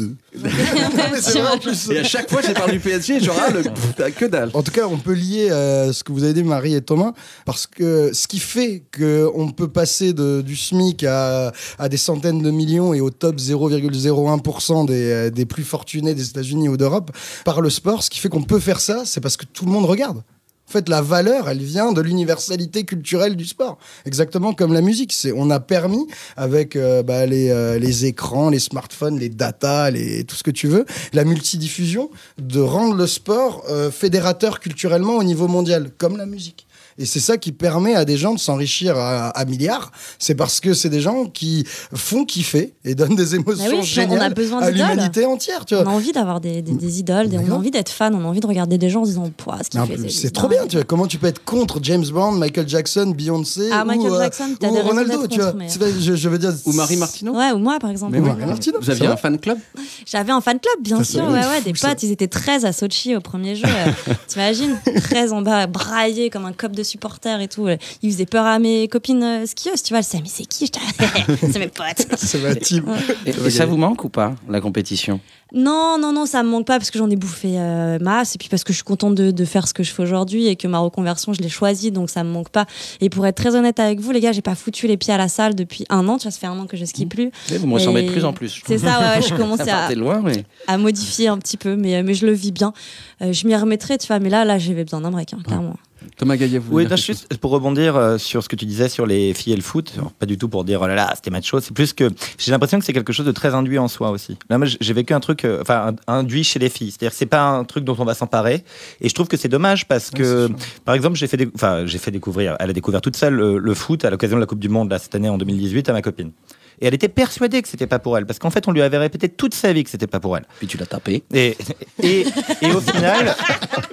Et 1.90 1.98
à 1.98 2.04
chaque 2.04 2.30
fois, 2.30 2.40
j'ai 2.46 2.54
parlé 2.54 2.74
du 2.74 2.80
PSG, 2.80 3.20
genre, 3.20 3.36
ah, 3.40 3.50
le, 3.50 3.62
pff, 3.62 4.14
que 4.14 4.24
dalle. 4.24 4.50
En 4.54 4.62
tout 4.62 4.72
cas, 4.72 4.86
on 4.86 4.98
peut 4.98 5.12
lier 5.12 5.50
euh, 5.50 5.92
ce 5.92 6.04
que 6.04 6.12
vous 6.12 6.24
avez 6.24 6.34
dit, 6.34 6.42
Marie 6.42 6.74
et 6.74 6.80
Thomas, 6.80 7.12
parce 7.44 7.66
que 7.66 8.12
ce 8.12 8.26
qui 8.28 8.38
fait 8.38 8.82
qu'on 8.96 9.50
peut 9.50 9.68
passer 9.68 10.12
de, 10.12 10.42
du 10.42 10.56
SMIC 10.56 11.04
à, 11.04 11.52
à 11.78 11.88
des 11.88 11.96
centaines 11.96 12.42
de 12.42 12.50
millions 12.50 12.94
et 12.94 13.00
au 13.00 13.10
top 13.10 13.36
0,01% 13.36 14.86
des, 14.86 15.10
euh, 15.10 15.30
des 15.30 15.46
plus 15.46 15.64
fortunés 15.64 16.14
des 16.14 16.28
États-Unis 16.28 16.68
ou 16.68 16.76
d'Europe 16.76 17.10
par 17.44 17.60
le 17.60 17.70
sport, 17.70 18.02
ce 18.02 18.10
qui 18.10 18.20
fait 18.20 18.28
qu'on 18.28 18.42
peut 18.42 18.60
faire 18.60 18.80
ça, 18.80 19.02
c'est 19.04 19.20
parce 19.20 19.36
que 19.36 19.44
tout 19.44 19.64
le 19.64 19.72
monde 19.72 19.84
regarde. 19.84 20.22
En 20.68 20.70
fait, 20.70 20.90
la 20.90 21.00
valeur, 21.00 21.48
elle 21.48 21.62
vient 21.62 21.92
de 21.92 22.02
l'universalité 22.02 22.84
culturelle 22.84 23.36
du 23.36 23.46
sport. 23.46 23.78
Exactement 24.04 24.52
comme 24.52 24.74
la 24.74 24.82
musique. 24.82 25.14
C'est, 25.14 25.32
on 25.32 25.48
a 25.48 25.60
permis, 25.60 26.06
avec 26.36 26.76
euh, 26.76 27.02
bah, 27.02 27.24
les, 27.24 27.48
euh, 27.48 27.78
les 27.78 28.04
écrans, 28.04 28.50
les 28.50 28.58
smartphones, 28.58 29.18
les 29.18 29.30
datas, 29.30 29.90
les, 29.90 30.24
tout 30.24 30.36
ce 30.36 30.42
que 30.42 30.50
tu 30.50 30.68
veux, 30.68 30.84
la 31.14 31.24
multidiffusion, 31.24 32.10
de 32.36 32.60
rendre 32.60 32.94
le 32.96 33.06
sport 33.06 33.64
euh, 33.70 33.90
fédérateur 33.90 34.60
culturellement 34.60 35.16
au 35.16 35.24
niveau 35.24 35.48
mondial, 35.48 35.90
comme 35.96 36.18
la 36.18 36.26
musique. 36.26 36.67
Et 36.98 37.06
c'est 37.06 37.20
ça 37.20 37.36
qui 37.36 37.52
permet 37.52 37.94
à 37.94 38.04
des 38.04 38.16
gens 38.16 38.34
de 38.34 38.38
s'enrichir 38.40 38.96
à, 38.98 39.28
à 39.28 39.44
milliards. 39.44 39.92
C'est 40.18 40.34
parce 40.34 40.58
que 40.60 40.74
c'est 40.74 40.88
des 40.88 41.00
gens 41.00 41.26
qui 41.26 41.64
font 41.94 42.24
kiffer 42.24 42.74
et 42.84 42.94
donnent 42.94 43.14
des 43.16 43.34
émotions 43.36 43.64
Bah 43.64 43.76
oui, 43.80 44.06
on 44.10 44.20
a 44.20 44.28
besoin 44.30 44.60
à 44.60 44.70
l'humanité 44.70 45.24
entière. 45.24 45.64
Tu 45.64 45.74
vois. 45.74 45.84
On 45.84 45.88
a 45.90 45.92
envie 45.92 46.12
d'avoir 46.12 46.40
des, 46.40 46.60
des, 46.62 46.72
des 46.72 46.98
idoles, 47.00 47.28
des- 47.28 47.38
on 47.38 47.52
a 47.52 47.54
envie 47.54 47.70
d'être 47.70 47.90
fan, 47.90 48.14
on 48.14 48.20
a 48.24 48.24
envie 48.26 48.40
de 48.40 48.46
regarder 48.46 48.78
des 48.78 48.90
gens 48.90 49.02
en 49.02 49.04
se 49.04 49.10
disant 49.10 49.30
Pouah, 49.36 49.58
ce 49.62 49.70
qu'il 49.70 49.80
fait. 49.80 50.08
C'est 50.10 50.30
trop 50.32 50.48
bien, 50.48 50.66
tu 50.66 50.76
vois. 50.76 50.84
Comment 50.84 51.06
tu 51.06 51.18
peux 51.18 51.28
être 51.28 51.44
contre 51.44 51.78
James 51.82 52.04
Bond, 52.06 52.32
Michael 52.32 52.68
Jackson, 52.68 53.12
Beyoncé 53.16 53.68
Ah, 53.72 53.82
ou, 53.84 53.86
Michael 53.86 54.12
euh, 54.12 54.18
Jackson, 54.24 54.44
t'as 54.58 54.68
ou 54.68 54.72
des 54.72 54.76
raisons 54.80 54.88
Ronaldo, 54.88 55.26
tu 55.28 55.40
vois. 55.40 55.52
mais- 55.52 55.68
je, 56.00 56.16
je 56.16 56.28
veux 56.28 56.38
dire. 56.38 56.52
Ou 56.66 56.72
Marie 56.72 56.96
Martineau 56.96 57.34
Ouais, 57.36 57.52
ou 57.52 57.58
moi 57.58 57.78
par 57.78 57.90
exemple. 57.90 58.12
Mais. 58.12 58.20
Marie 58.20 58.44
Martineau, 58.46 58.78
Vous 58.80 58.90
aviez 58.90 59.06
un 59.06 59.16
fan 59.16 59.38
club? 59.38 59.58
J'avais 60.04 60.32
un 60.32 60.40
fan 60.40 60.58
club, 60.58 60.82
bien 60.82 61.04
sûr. 61.04 61.22
Ouais, 61.24 61.38
ouais, 61.38 61.60
des 61.64 61.72
potes, 61.72 62.02
ils 62.02 62.10
étaient 62.10 62.26
13 62.28 62.64
à 62.64 62.72
Sochi 62.72 63.14
au 63.14 63.20
premier 63.20 63.54
jeu. 63.54 63.66
T'imagines 64.26 64.76
13 65.04 65.32
en 65.32 65.42
bas, 65.42 65.66
braillés 65.66 66.30
comme 66.30 66.44
un 66.44 66.52
cop 66.52 66.72
de 66.72 66.82
supporters 66.88 67.40
et 67.40 67.48
tout. 67.48 67.66
euh, 67.66 67.76
Ils 68.02 68.10
faisaient 68.12 68.26
peur 68.26 68.46
à 68.46 68.58
mes 68.58 68.88
copines 68.88 69.22
euh, 69.22 69.46
skieuses, 69.46 69.82
tu 69.82 69.92
vois. 69.92 69.98
Elles 70.00 70.04
disaient, 70.04 70.22
mais 70.22 70.28
c'est 70.28 70.46
qui 70.46 70.70
C'est 71.52 71.58
mes 71.58 71.68
potes. 71.68 72.06
C'est 72.16 72.40
ma 72.42 72.54
team. 72.54 72.84
Et, 73.26 73.30
et 73.30 73.50
ça 73.50 73.66
vous 73.66 73.76
manque 73.76 74.04
ou 74.04 74.08
pas, 74.08 74.34
la 74.48 74.60
compétition? 74.60 75.20
Non, 75.54 75.96
non, 75.98 76.12
non, 76.12 76.26
ça 76.26 76.42
me 76.42 76.48
manque 76.50 76.66
pas 76.66 76.76
parce 76.78 76.90
que 76.90 76.98
j'en 76.98 77.08
ai 77.08 77.16
bouffé 77.16 77.52
euh, 77.58 77.98
masse 78.00 78.34
et 78.34 78.38
puis 78.38 78.50
parce 78.50 78.64
que 78.64 78.72
je 78.74 78.76
suis 78.78 78.84
contente 78.84 79.14
de, 79.14 79.30
de 79.30 79.44
faire 79.46 79.66
ce 79.66 79.72
que 79.72 79.82
je 79.82 79.92
fais 79.94 80.02
aujourd'hui 80.02 80.46
et 80.46 80.56
que 80.56 80.68
ma 80.68 80.78
reconversion, 80.78 81.32
je 81.32 81.40
l'ai 81.40 81.48
choisie 81.48 81.90
donc 81.90 82.10
ça 82.10 82.22
me 82.22 82.28
manque 82.30 82.50
pas. 82.50 82.66
Et 83.00 83.08
pour 83.08 83.26
être 83.26 83.36
très 83.36 83.54
honnête 83.56 83.80
avec 83.80 83.98
vous, 83.98 84.10
les 84.10 84.20
gars, 84.20 84.32
j'ai 84.32 84.42
pas 84.42 84.54
foutu 84.54 84.86
les 84.86 84.98
pieds 84.98 85.14
à 85.14 85.16
la 85.16 85.28
salle 85.28 85.54
depuis 85.54 85.86
un 85.88 86.06
an. 86.06 86.18
Tu 86.18 86.24
vois, 86.24 86.32
ça 86.32 86.38
fait 86.38 86.46
un 86.48 86.58
an 86.58 86.66
que 86.66 86.76
je 86.76 86.84
skie 86.84 87.06
plus. 87.06 87.30
Et 87.50 87.56
Vous 87.56 87.66
me 87.66 87.72
ressemblez 87.74 88.02
de 88.02 88.10
plus 88.12 88.26
en 88.26 88.34
plus. 88.34 88.60
C'est 88.66 88.76
ça, 88.76 89.00
ouais, 89.00 89.16
ouais, 89.20 89.26
je 89.26 89.34
commence 89.34 89.60
à, 89.66 89.94
loin, 89.94 90.20
mais. 90.22 90.44
à 90.66 90.76
modifier 90.76 91.28
un 91.28 91.38
petit 91.38 91.56
peu, 91.56 91.76
mais, 91.76 92.02
mais 92.02 92.12
je 92.12 92.26
le 92.26 92.32
vis 92.32 92.52
bien. 92.52 92.74
Euh, 93.22 93.32
je 93.32 93.46
m'y 93.46 93.56
remettrai, 93.56 93.96
tu 93.96 94.06
vois, 94.06 94.18
mais 94.18 94.28
là, 94.28 94.44
là, 94.44 94.58
j'avais 94.58 94.84
besoin 94.84 95.00
d'un 95.00 95.10
break, 95.10 95.32
hein, 95.32 95.38
clairement. 95.46 95.76
Thomas 96.16 96.36
Gaillet, 96.36 96.58
vous 96.58 96.74
Oui, 96.74 96.84
non, 96.84 96.96
juste 96.96 97.36
pour 97.38 97.50
rebondir 97.50 97.96
euh, 97.96 98.18
sur 98.18 98.42
ce 98.42 98.48
que 98.48 98.56
tu 98.56 98.64
disais 98.66 98.88
sur 98.88 99.06
les 99.06 99.34
filles 99.34 99.52
et 99.52 99.56
le 99.56 99.62
foot, 99.62 99.92
Alors, 99.96 100.12
pas 100.12 100.26
du 100.26 100.38
tout 100.38 100.48
pour 100.48 100.64
dire 100.64 100.80
oh 100.82 100.86
là 100.86 100.94
là, 100.94 101.12
c'était 101.14 101.30
macho, 101.30 101.60
c'est 101.60 101.72
plus 101.74 101.92
que 101.92 102.08
j'ai 102.38 102.50
l'impression 102.50 102.78
que 102.78 102.84
c'est 102.84 102.92
quelque 102.92 103.12
chose 103.12 103.26
de 103.26 103.32
très 103.32 103.54
induit 103.54 103.78
en 103.78 103.88
soi 103.88 104.10
aussi. 104.10 104.36
Là, 104.50 104.58
moi, 104.58 104.66
j'ai 104.80 104.92
vécu 104.92 105.12
un 105.14 105.20
truc, 105.20 105.44
euh, 105.44 105.60
enfin, 105.62 105.94
induit 106.06 106.44
chez 106.44 106.58
les 106.58 106.68
filles, 106.68 106.90
c'est-à-dire 106.90 107.10
que 107.10 107.16
c'est 107.16 107.26
pas 107.26 107.42
un 107.48 107.64
truc 107.64 107.84
dont 107.84 107.96
on 107.98 108.04
va 108.04 108.14
s'emparer, 108.14 108.64
et 109.00 109.08
je 109.08 109.14
trouve 109.14 109.28
que 109.28 109.36
c'est 109.36 109.48
dommage 109.48 109.86
parce 109.86 110.10
que, 110.10 110.48
par 110.84 110.94
exemple, 110.94 111.16
j'ai 111.16 111.26
fait, 111.26 111.36
dé- 111.36 111.50
enfin, 111.54 111.86
j'ai 111.86 111.98
fait 111.98 112.10
découvrir, 112.10 112.56
elle 112.60 112.70
a 112.70 112.72
découvert 112.72 113.00
toute 113.00 113.16
seule 113.16 113.34
le, 113.34 113.58
le 113.58 113.74
foot 113.74 114.04
à 114.04 114.10
l'occasion 114.10 114.36
de 114.36 114.40
la 114.40 114.46
Coupe 114.46 114.58
du 114.60 114.68
Monde 114.68 114.90
là, 114.90 114.98
cette 114.98 115.14
année 115.14 115.28
en 115.28 115.38
2018 115.38 115.88
à 115.88 115.92
ma 115.92 116.02
copine. 116.02 116.30
Et 116.80 116.86
elle 116.86 116.94
était 116.94 117.08
persuadée 117.08 117.62
que 117.62 117.68
c'était 117.68 117.86
pas 117.86 117.98
pour 117.98 118.16
elle, 118.16 118.26
parce 118.26 118.38
qu'en 118.38 118.50
fait, 118.50 118.68
on 118.68 118.72
lui 118.72 118.82
avait 118.82 118.98
répété 118.98 119.28
toute 119.28 119.54
sa 119.54 119.72
vie 119.72 119.84
que 119.84 119.90
c'était 119.90 120.06
pas 120.06 120.20
pour 120.20 120.36
elle. 120.36 120.44
Puis 120.58 120.66
tu 120.66 120.76
l'as 120.76 120.86
tapé. 120.86 121.24
Et, 121.32 121.56
et, 122.02 122.26
et 122.62 122.72
au 122.72 122.80
final, 122.80 123.34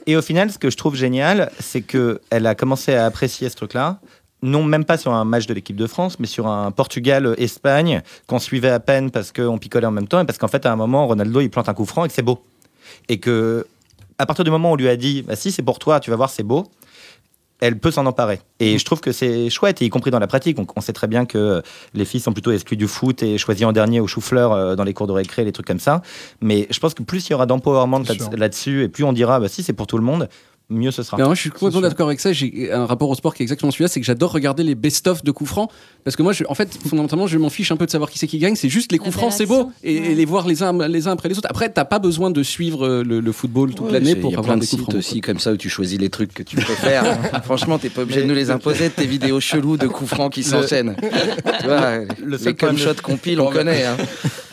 et 0.06 0.16
au 0.16 0.22
final, 0.22 0.52
ce 0.52 0.58
que 0.58 0.70
je 0.70 0.78
trouve 0.78 0.96
génial, 0.96 1.52
c'est 1.60 1.82
que 1.82 2.22
elle 2.30 2.46
a 2.48 2.56
commencé 2.56 2.94
à 2.94 3.06
apprécier 3.06 3.50
ce 3.50 3.56
truc-là. 3.56 4.00
Non, 4.42 4.64
même 4.64 4.86
pas 4.86 4.98
sur 4.98 5.12
un 5.12 5.26
match 5.26 5.48
de 5.48 5.54
l'équipe 5.56 5.76
de 5.76 5.88
France, 5.88 6.20
mais 6.20 6.28
sur 6.28 6.46
un 6.46 6.70
Portugal-Espagne 6.70 8.04
qu'on 8.28 8.38
suivait 8.38 8.70
à 8.70 8.80
peine 8.80 9.10
parce 9.10 9.32
qu'on 9.32 9.58
picolait 9.58 9.88
en 9.88 9.92
même 9.92 10.08
temps 10.08 10.20
et 10.20 10.26
parce 10.26 10.38
qu'en 10.38 10.48
fait, 10.48 10.68
à 10.68 10.72
un 10.72 10.76
moment, 10.76 11.08
Ronaldo, 11.08 11.42
il 11.42 11.50
plante 11.50 11.68
un 11.68 11.74
coup 11.74 11.86
franc 11.86 12.06
et 12.06 12.10
que 12.10 12.14
c'est 12.14 12.22
beau. 12.22 12.44
Et 13.10 13.20
que, 13.20 13.66
à 14.20 14.28
partir 14.28 14.46
du 14.46 14.52
moment 14.52 14.70
où 14.70 14.74
on 14.74 14.76
lui 14.76 14.90
a 14.90 14.96
dit, 14.98 15.24
bah, 15.24 15.36
si 15.36 15.52
c'est 15.52 15.64
pour 15.64 15.80
toi, 15.80 16.00
tu 16.00 16.12
vas 16.12 16.16
voir, 16.16 16.30
c'est 16.30 16.44
beau, 16.44 16.68
elle 17.62 17.80
peut 17.80 17.92
s'en 17.92 18.06
emparer. 18.06 18.40
Et 18.60 18.78
je 18.78 18.86
trouve 18.86 19.00
que 19.02 19.12
c'est 19.12 19.50
chouette, 19.50 19.82
et 19.82 19.86
y 19.86 19.90
compris 19.90 20.12
dans 20.12 20.20
la 20.20 20.28
pratique. 20.28 20.60
On, 20.60 20.68
on 20.76 20.82
sait 20.82 20.94
très 20.94 21.08
bien 21.08 21.26
que 21.26 21.62
les 21.94 22.06
filles 22.06 22.20
sont 22.20 22.34
plutôt 22.34 22.52
exclues 22.52 22.78
du 22.78 22.88
foot 22.88 23.24
et 23.24 23.38
choisies 23.38 23.66
en 23.66 23.72
dernier 23.72 24.00
au 24.00 24.08
chou-fleur 24.08 24.52
euh, 24.52 24.76
dans 24.76 24.84
les 24.84 24.94
cours 24.94 25.08
de 25.08 25.14
récré, 25.14 25.44
les 25.46 25.52
trucs 25.52 25.68
comme 25.68 25.80
ça. 25.80 26.02
Mais 26.42 26.68
je 26.70 26.80
pense 26.80 26.94
que 26.94 27.04
plus 27.04 27.28
il 27.28 27.32
y 27.32 27.34
aura 27.34 27.46
d'empowerment 27.46 28.00
là- 28.00 28.14
là-dessus, 28.38 28.84
et 28.84 28.88
plus 28.90 29.04
on 29.04 29.14
dira, 29.14 29.40
bah, 29.40 29.48
si 29.48 29.64
c'est 29.64 29.74
pour 29.74 29.88
tout 29.88 29.98
le 29.98 30.04
monde, 30.04 30.28
mieux 30.70 30.92
ce 30.92 31.04
sera. 31.04 31.18
Moi, 31.18 31.36
je 31.36 31.42
suis 31.42 31.50
complètement 31.52 31.82
d'accord 31.82 32.08
avec 32.08 32.20
ça. 32.20 32.34
J'ai 32.34 32.72
un 32.72 32.86
rapport 32.86 33.10
au 33.10 33.16
sport 33.16 33.34
qui 33.36 33.44
est 33.44 33.46
exactement 33.46 33.72
celui-là, 33.72 33.88
c'est 33.88 34.00
que 34.00 34.06
j'adore 34.06 34.32
regarder 34.32 34.64
les 34.64 34.76
best-of 34.76 35.24
de 35.24 35.32
coups 35.32 35.50
francs. 35.50 35.70
Parce 36.04 36.16
que 36.16 36.24
moi, 36.24 36.34
je- 36.34 36.44
en 36.48 36.56
fait, 36.56 36.78
fondamentalement, 36.88 37.28
je 37.28 37.38
m'en 37.38 37.50
fiche 37.50 37.72
un 37.72 37.78
peu 37.78 37.86
de 37.86 37.92
savoir 37.92 38.10
qui 38.10 38.18
c'est 38.20 38.28
qui 38.28 38.38
gagne. 38.40 38.56
C'est 38.56 38.70
juste 38.70 38.92
les 38.92 38.98
coups 38.98 39.14
francs, 39.16 39.32
c'est 39.32 39.46
beau. 39.46 39.72
Et, 39.84 40.00
Ouais. 40.00 40.12
et 40.12 40.16
les 40.16 40.26
voir 40.26 40.48
les 40.48 40.64
uns, 40.64 40.88
les 40.88 41.08
uns 41.08 41.12
après 41.12 41.30
les 41.30 41.38
autres. 41.38 41.48
Après, 41.50 41.70
t'as 41.70 41.86
pas 41.86 42.00
besoin 42.00 42.32
de 42.32 42.42
suivre 42.44 42.86
euh, 42.86 43.04
le, 43.04 43.20
le 43.20 43.32
football 43.32 43.74
toute 43.74 43.88
Ouais, 43.88 43.92
l'année 43.94 44.16
pour 44.16 44.32
y 44.32 44.36
a 44.36 44.40
avoir 44.40 44.54
plein 44.54 44.56
de 44.58 44.62
des 44.62 44.68
coups 44.68 44.80
sites 44.82 44.90
francs. 44.92 44.96
aussi 44.96 45.22
comme 45.22 45.40
ça 45.40 45.52
où 45.54 45.58
tu 45.58 45.70
choisis 45.70 46.00
les 46.00 46.10
trucs 46.10 46.34
que 46.34 46.44
tu 46.44 46.56
préfères. 46.56 47.18
Franchement, 47.44 47.78
t'es 47.80 47.90
pas 47.90 48.02
obligé 48.04 48.22
de 48.22 48.28
nous 48.28 48.36
les 48.36 48.50
imposer, 48.52 48.90
tes 48.90 49.06
vidéos 49.06 49.40
cheloues 49.40 49.78
de 49.78 49.88
coups 49.88 50.10
francs 50.10 50.32
qui 50.34 50.44
s'enchaînent. 50.44 50.96
tu 51.00 51.66
vois, 51.68 51.98
le 52.24 52.38
les 52.38 52.54
de- 52.54 52.78
shots 52.78 53.02
compile, 53.04 53.40
on 53.40 53.50
connaît. 53.52 53.86
hein. 53.86 53.98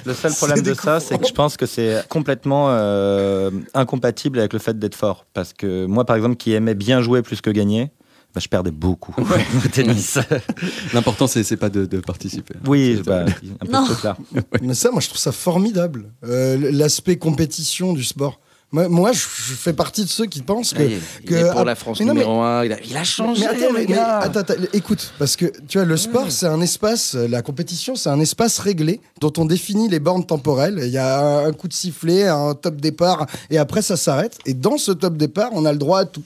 Le 0.05 0.15
seul 0.15 0.33
problème 0.35 0.63
de 0.63 0.75
ça, 0.75 1.01
c'est 1.01 1.19
que 1.19 1.27
je 1.27 1.33
pense 1.33 1.57
que 1.57 1.67
c'est 1.67 2.07
complètement 2.09 2.67
euh, 2.71 3.51
incompatible 3.75 4.39
avec 4.39 4.53
le 4.53 4.59
fait 4.59 4.79
d'être 4.79 4.95
fort. 4.95 5.27
Parce 5.35 5.53
que 5.53 5.87
moi, 5.87 6.05
par 6.05 6.17
exemple, 6.17 6.37
qui 6.37 6.53
aimais 6.53 6.75
bien 6.75 7.01
jouer 7.03 7.23
plus 7.23 7.41
que 7.41 7.51
gagner, 7.51 7.91
bah, 8.35 8.41
je 8.43 8.49
perdais 8.49 8.71
beaucoup 8.71 9.15
au 9.65 9.69
tennis. 9.69 10.19
L'important, 10.95 11.27
c'est 11.27 11.45
c'est 11.45 11.57
pas 11.57 11.69
de, 11.69 11.85
de 11.87 11.99
participer. 12.01 12.55
oui, 12.67 12.95
C'est- 12.97 13.03
bah, 13.03 13.25
un 13.61 13.67
peu 13.67 13.73
Non. 13.73 13.83
de 13.83 13.87
truc 13.93 14.05
là. 14.05 14.17
Mais 14.63 14.75
ça, 14.75 14.91
moi, 14.91 15.01
je 15.01 15.09
trouve 15.09 15.21
ça 15.21 15.33
formidable. 15.33 16.07
Euh, 16.25 16.57
L'aspect 16.73 17.17
compétition 17.17 17.93
du 17.93 18.05
sport. 18.05 18.41
Moi, 18.73 18.89
moi, 18.89 19.13
je 19.13 19.21
fais 19.21 19.75
partie 19.75 20.05
de 20.05 20.09
ceux 20.09 20.27
qui 20.27 20.41
pensent 20.41 20.73
que. 20.73 20.83
Là, 20.83 20.89
il 21.25 21.35
est 21.35 21.51
pour 21.51 21.61
ah, 21.61 21.65
la 21.65 21.75
France 21.75 22.01
mais 22.01 22.07
non, 22.07 22.15
numéro 22.15 22.41
1. 22.41 22.65
Il 22.65 22.73
a, 22.73 22.77
il 22.83 22.97
a 22.97 23.05
changé, 23.05 23.43
Mais 23.43 23.65
attends, 23.65 23.73
mais- 23.73 23.99
attends, 23.99 24.41
attends, 24.41 24.55
écoute, 24.73 25.13
parce 25.19 25.37
que 25.37 25.53
tu 25.69 25.79
vois, 25.79 25.87
le 25.87 25.97
sport, 25.97 26.31
c'est 26.31 26.47
un 26.47 26.61
espace, 26.61 27.15
euh, 27.15 27.29
la 27.29 27.43
compétition, 27.43 27.95
c'est 27.97 28.09
un 28.09 28.21
espace 28.21 28.59
réglé 28.59 29.01
dont 29.21 29.33
on 29.37 29.45
définit 29.45 29.89
les 29.89 30.01
bornes 30.01 30.25
temporelles. 30.25 30.81
Il 30.83 30.91
y 30.91 30.99
a 30.99 31.21
un 31.21 31.43
un 31.43 31.53
coup 31.53 31.69
de 31.69 31.73
sifflet, 31.73 32.29
un 32.29 32.55
top 32.55 32.77
départ, 32.77 33.27
et 33.51 33.59
après 33.59 33.83
ça 33.83 33.97
s'arrête. 33.97 34.39
Et 34.47 34.55
dans 34.55 34.79
ce 34.79 34.93
top 34.93 35.17
départ, 35.17 35.51
on 35.53 35.65
a 35.65 35.73
le 35.73 35.79
droit 35.79 36.01
à 36.01 36.05
tout. 36.05 36.25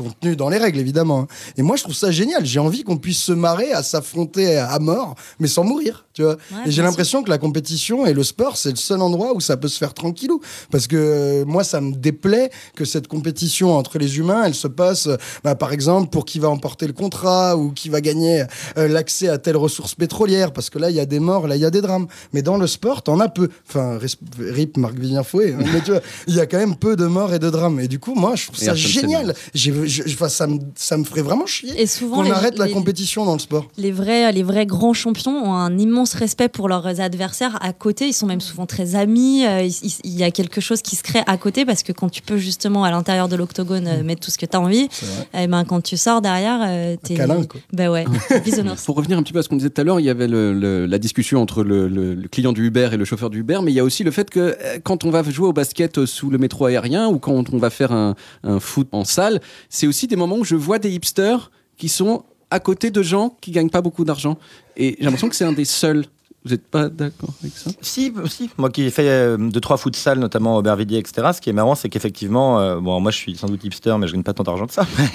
Contenu 0.00 0.34
dans 0.36 0.48
les 0.48 0.56
règles, 0.58 0.78
évidemment. 0.78 1.20
hein. 1.20 1.26
Et 1.56 1.62
moi, 1.62 1.76
je 1.76 1.82
trouve 1.82 1.94
ça 1.94 2.10
génial. 2.10 2.46
J'ai 2.46 2.58
envie 2.58 2.84
qu'on 2.84 2.96
puisse 2.96 3.22
se 3.22 3.32
marrer 3.32 3.72
à 3.72 3.82
s'affronter 3.82 4.56
à 4.56 4.78
mort, 4.78 5.14
mais 5.38 5.46
sans 5.48 5.62
mourir, 5.64 6.06
tu 6.14 6.22
vois. 6.22 6.32
Ouais, 6.52 6.58
et 6.66 6.70
j'ai 6.70 6.82
l'impression 6.82 7.22
que 7.22 7.28
la 7.30 7.38
compétition 7.38 8.06
et 8.06 8.14
le 8.14 8.24
sport, 8.24 8.56
c'est 8.56 8.70
le 8.70 8.76
seul 8.76 9.00
endroit 9.02 9.34
où 9.34 9.40
ça 9.40 9.56
peut 9.56 9.68
se 9.68 9.76
faire 9.78 9.92
tranquillou. 9.92 10.40
Parce 10.70 10.86
que 10.86 10.96
euh, 10.96 11.44
moi, 11.44 11.64
ça 11.64 11.80
me 11.80 11.92
déplaît 11.94 12.50
que 12.74 12.84
cette 12.84 13.08
compétition 13.08 13.76
entre 13.76 13.98
les 13.98 14.18
humains, 14.18 14.44
elle 14.44 14.54
se 14.54 14.68
passe, 14.68 15.06
euh, 15.06 15.16
bah, 15.44 15.54
par 15.54 15.72
exemple, 15.72 16.08
pour 16.10 16.24
qui 16.24 16.38
va 16.38 16.48
emporter 16.48 16.86
le 16.86 16.92
contrat 16.94 17.56
ou 17.56 17.72
qui 17.72 17.88
va 17.90 18.00
gagner 18.00 18.44
euh, 18.78 18.88
l'accès 18.88 19.28
à 19.28 19.38
telle 19.38 19.56
ressource 19.56 19.94
pétrolière. 19.94 20.52
Parce 20.52 20.70
que 20.70 20.78
là, 20.78 20.88
il 20.90 20.96
y 20.96 21.00
a 21.00 21.06
des 21.06 21.20
morts, 21.20 21.46
là, 21.46 21.56
il 21.56 21.60
y 21.62 21.64
a 21.66 21.70
des 21.70 21.82
drames. 21.82 22.06
Mais 22.32 22.42
dans 22.42 22.56
le 22.56 22.66
sport, 22.66 23.02
t'en 23.02 23.20
as 23.20 23.28
peu. 23.28 23.48
Enfin, 23.68 23.98
rip 24.38 24.76
Marc-Vivien 24.76 25.22
Fouet. 25.22 25.52
hein, 25.58 25.62
mais 25.72 25.80
tu 25.82 25.90
vois, 25.90 26.00
il 26.26 26.34
y 26.34 26.40
a 26.40 26.46
quand 26.46 26.58
même 26.58 26.76
peu 26.76 26.96
de 26.96 27.06
morts 27.06 27.34
et 27.34 27.38
de 27.38 27.50
drames. 27.50 27.80
Et 27.80 27.88
du 27.88 27.98
coup, 27.98 28.14
moi, 28.14 28.34
je 28.36 28.46
trouve 28.46 28.62
Et 28.62 28.64
ça 28.66 28.74
génial. 28.74 29.34
J'ai- 29.54 29.86
je- 29.90 30.28
ça, 30.28 30.46
me, 30.46 30.58
ça 30.74 30.96
me 30.96 31.04
ferait 31.04 31.22
vraiment 31.22 31.46
chier 31.46 31.72
Et 31.80 31.86
souvent, 31.86 32.16
qu'on 32.16 32.22
les- 32.22 32.30
arrête 32.30 32.58
la 32.58 32.66
les- 32.66 32.72
compétition 32.72 33.24
dans 33.24 33.32
le 33.34 33.38
sport. 33.38 33.66
les 33.76 33.92
vrais, 33.92 34.30
les 34.32 34.42
vrais 34.42 34.66
grands 34.66 34.92
champions 34.94 35.32
ont 35.32 35.54
un 35.54 35.76
immense 35.78 36.14
respect 36.14 36.48
pour 36.48 36.68
leurs 36.68 37.00
adversaires 37.00 37.58
à 37.62 37.72
côté. 37.72 38.06
Ils 38.08 38.12
sont 38.12 38.26
même 38.26 38.40
souvent 38.40 38.66
très 38.66 38.94
amis. 38.94 39.44
Euh, 39.46 39.68
Il, 40.04 40.14
y 40.18 40.22
a 40.24 40.30
quelque 40.30 40.60
chose 40.60 40.82
qui 40.82 40.96
se 40.96 41.02
crée 41.02 41.22
à 41.26 41.36
côté 41.36 41.64
parce 41.64 41.82
que 41.82 41.92
quand 41.92 42.08
tu 42.08 42.22
peux 42.22 42.36
justement 42.36 42.84
à 42.84 42.90
l'intérieur 42.90 43.28
de 43.28 43.36
l'octogone 43.36 43.86
euh, 43.86 44.02
mettre 44.02 44.20
tout 44.20 44.30
ce 44.30 44.38
que 44.38 44.46
tu 44.46 44.56
as 44.56 44.60
envie, 44.60 44.88
eh 45.34 45.46
ben, 45.46 45.64
quand 45.64 45.80
tu 45.82 45.96
sors 45.96 46.20
derrière, 46.20 46.60
euh, 46.62 46.96
t'es. 47.02 47.14
câlin, 47.14 47.44
quoi. 47.44 47.60
Bah 47.72 47.90
ouais, 47.90 48.04
bisounours. 48.44 48.84
Pour 48.84 48.96
revenir 48.96 49.18
un 49.18 49.22
petit 49.22 49.32
peu 49.32 49.38
à 49.38 49.42
ce 49.42 49.48
qu'on 49.48 49.56
disait 49.56 49.70
tout 49.70 49.80
à 49.80 49.84
l'heure, 49.84 50.00
il 50.00 50.06
y 50.06 50.10
avait 50.10 50.28
le- 50.28 50.52
le- 50.52 50.86
la 50.86 50.98
discussion 50.98 51.40
entre 51.40 51.62
le, 51.64 51.88
le- 51.88 52.14
le 52.14 52.28
client 52.28 52.52
du 52.52 52.66
Uber 52.66 52.90
et 52.92 52.96
le 52.96 53.04
chauffeur 53.04 53.30
du 53.30 53.40
Uber, 53.40 53.60
mais 53.62 53.72
il 53.72 53.74
y 53.74 53.80
a 53.80 53.84
aussi 53.84 54.04
le 54.04 54.10
fait 54.10 54.30
que 54.30 54.56
quand 54.84 55.04
on 55.04 55.10
va 55.10 55.22
jouer 55.22 55.48
au 55.48 55.52
basket 55.52 56.04
sous 56.06 56.30
le 56.30 56.38
métro 56.38 56.66
aérien 56.66 57.08
ou 57.08 57.18
quand 57.18 57.52
on 57.52 57.58
va 57.58 57.70
faire 57.70 57.92
un, 57.92 58.14
un 58.44 58.60
foot 58.60 58.88
en 58.92 59.04
salle, 59.04 59.40
c'est 59.80 59.86
aussi 59.86 60.06
des 60.06 60.16
moments 60.16 60.36
où 60.36 60.44
je 60.44 60.56
vois 60.56 60.78
des 60.78 60.90
hipsters 60.90 61.50
qui 61.78 61.88
sont 61.88 62.24
à 62.50 62.60
côté 62.60 62.90
de 62.90 63.02
gens 63.02 63.34
qui 63.40 63.50
gagnent 63.50 63.70
pas 63.70 63.80
beaucoup 63.80 64.04
d'argent. 64.04 64.36
Et 64.76 64.96
j'ai 64.98 65.04
l'impression 65.04 65.30
que 65.30 65.34
c'est 65.34 65.46
un 65.46 65.54
des 65.54 65.64
seuls. 65.64 66.04
Vous 66.44 66.52
n'êtes 66.52 66.66
pas 66.66 66.88
d'accord 66.88 67.30
avec 67.42 67.52
ça? 67.54 67.70
Si, 67.82 68.12
si. 68.26 68.48
Moi 68.56 68.70
qui 68.70 68.82
ai 68.84 68.90
fait 68.90 69.06
euh, 69.08 69.36
deux, 69.36 69.60
trois 69.60 69.76
futsal, 69.76 70.18
notamment 70.18 70.56
au 70.56 70.60
Aubervilliers, 70.60 70.96
etc., 70.98 71.28
ce 71.34 71.40
qui 71.42 71.50
est 71.50 71.52
marrant, 71.52 71.74
c'est 71.74 71.90
qu'effectivement, 71.90 72.58
euh, 72.60 72.80
bon, 72.80 72.98
moi 73.00 73.10
je 73.10 73.16
suis 73.18 73.36
sans 73.36 73.46
doute 73.48 73.62
hipster, 73.62 73.94
mais 73.98 74.06
je 74.06 74.14
gagne 74.14 74.22
pas 74.22 74.32
tant 74.32 74.42
d'argent 74.42 74.66
que 74.66 74.72
ça. 74.72 74.86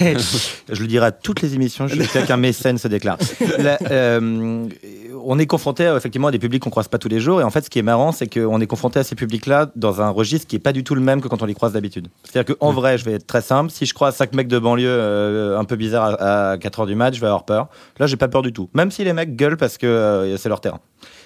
Je 0.72 0.80
le 0.80 0.86
dirai 0.86 1.06
à 1.06 1.12
toutes 1.12 1.42
les 1.42 1.54
émissions, 1.54 1.88
je 1.88 2.00
suis 2.02 2.22
qu'un 2.26 2.36
mécène 2.36 2.78
se 2.78 2.86
déclare. 2.88 3.18
La- 3.58 3.78
euh, 3.90 4.68
on 5.24 5.38
est 5.40 5.46
confronté 5.46 5.84
euh, 5.86 5.96
effectivement 5.96 6.28
à 6.28 6.30
des 6.30 6.38
publics 6.38 6.62
qu'on 6.62 6.70
croise 6.70 6.86
pas 6.88 6.98
tous 6.98 7.08
les 7.08 7.18
jours. 7.18 7.40
Et 7.40 7.44
en 7.44 7.50
fait, 7.50 7.64
ce 7.64 7.70
qui 7.70 7.78
est 7.80 7.82
marrant, 7.82 8.12
c'est 8.12 8.28
qu'on 8.32 8.60
est 8.60 8.66
confronté 8.66 9.00
à 9.00 9.02
ces 9.04 9.14
publics-là 9.16 9.70
dans 9.74 10.00
un 10.00 10.10
registre 10.10 10.46
qui 10.46 10.54
est 10.56 10.60
pas 10.60 10.72
du 10.72 10.84
tout 10.84 10.94
le 10.94 11.00
même 11.00 11.20
que 11.20 11.26
quand 11.28 11.42
on 11.42 11.46
les 11.46 11.54
croise 11.54 11.72
d'habitude. 11.72 12.06
C'est-à-dire 12.24 12.54
qu'en 12.56 12.70
vrai, 12.72 12.98
je 12.98 13.04
vais 13.04 13.12
être 13.14 13.26
très 13.26 13.42
simple. 13.42 13.70
Si 13.72 13.86
je 13.86 13.94
croise 13.94 14.14
cinq 14.14 14.32
mecs 14.34 14.46
de 14.48 14.58
banlieue 14.58 15.56
un 15.58 15.64
peu 15.64 15.74
bizarres 15.76 16.16
à, 16.20 16.50
à 16.52 16.58
4 16.58 16.80
heures 16.80 16.86
du 16.86 16.94
match, 16.94 17.16
je 17.16 17.20
vais 17.20 17.26
avoir 17.26 17.44
peur. 17.44 17.68
Là, 17.98 18.06
j'ai 18.06 18.16
pas 18.16 18.28
peur 18.28 18.42
du 18.42 18.52
tout. 18.52 18.68
Même 18.74 18.90
si 18.92 19.02
les 19.02 19.12
mecs 19.12 19.34
gueulent 19.34 19.56
parce 19.56 19.78
que 19.78 20.36
c'est 20.38 20.48
leur 20.48 20.60
terrain. 20.60 20.80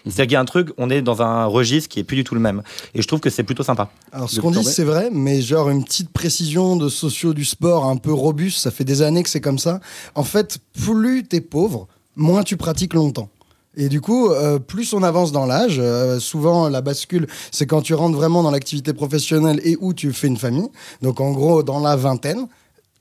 C'est-à-dire 0.04 0.24
qu'il 0.24 0.32
y 0.32 0.36
a 0.36 0.40
un 0.40 0.44
truc, 0.44 0.70
on 0.78 0.90
est 0.90 1.02
dans 1.02 1.22
un 1.22 1.44
registre 1.46 1.88
qui 1.88 2.00
est 2.00 2.04
plus 2.04 2.16
du 2.16 2.24
tout 2.24 2.34
le 2.34 2.40
même. 2.40 2.62
Et 2.94 3.02
je 3.02 3.06
trouve 3.06 3.20
que 3.20 3.30
c'est 3.30 3.42
plutôt 3.42 3.62
sympa. 3.62 3.90
Alors, 4.12 4.30
ce 4.30 4.40
qu'on 4.40 4.50
dit, 4.50 4.64
c'est 4.64 4.84
vrai, 4.84 5.10
mais 5.12 5.42
genre 5.42 5.70
une 5.70 5.84
petite 5.84 6.10
précision 6.10 6.76
de 6.76 6.88
sociaux 6.88 7.34
du 7.34 7.44
sport 7.44 7.84
un 7.84 7.96
peu 7.96 8.12
robuste, 8.12 8.58
ça 8.58 8.70
fait 8.70 8.84
des 8.84 9.02
années 9.02 9.22
que 9.22 9.28
c'est 9.28 9.40
comme 9.40 9.58
ça. 9.58 9.80
En 10.14 10.24
fait, 10.24 10.58
plus 10.72 11.24
t'es 11.24 11.40
pauvre, 11.40 11.88
moins 12.16 12.42
tu 12.42 12.56
pratiques 12.56 12.94
longtemps. 12.94 13.28
Et 13.76 13.88
du 13.88 14.00
coup, 14.00 14.30
euh, 14.30 14.58
plus 14.58 14.92
on 14.94 15.02
avance 15.02 15.30
dans 15.30 15.46
l'âge, 15.46 15.76
euh, 15.78 16.18
souvent 16.18 16.68
la 16.68 16.80
bascule, 16.80 17.28
c'est 17.52 17.66
quand 17.66 17.82
tu 17.82 17.94
rentres 17.94 18.16
vraiment 18.16 18.42
dans 18.42 18.50
l'activité 18.50 18.92
professionnelle 18.92 19.60
et 19.62 19.76
où 19.80 19.94
tu 19.94 20.12
fais 20.12 20.26
une 20.26 20.36
famille. 20.36 20.68
Donc 21.02 21.20
en 21.20 21.30
gros, 21.30 21.62
dans 21.62 21.78
la 21.78 21.94
vingtaine, 21.94 22.48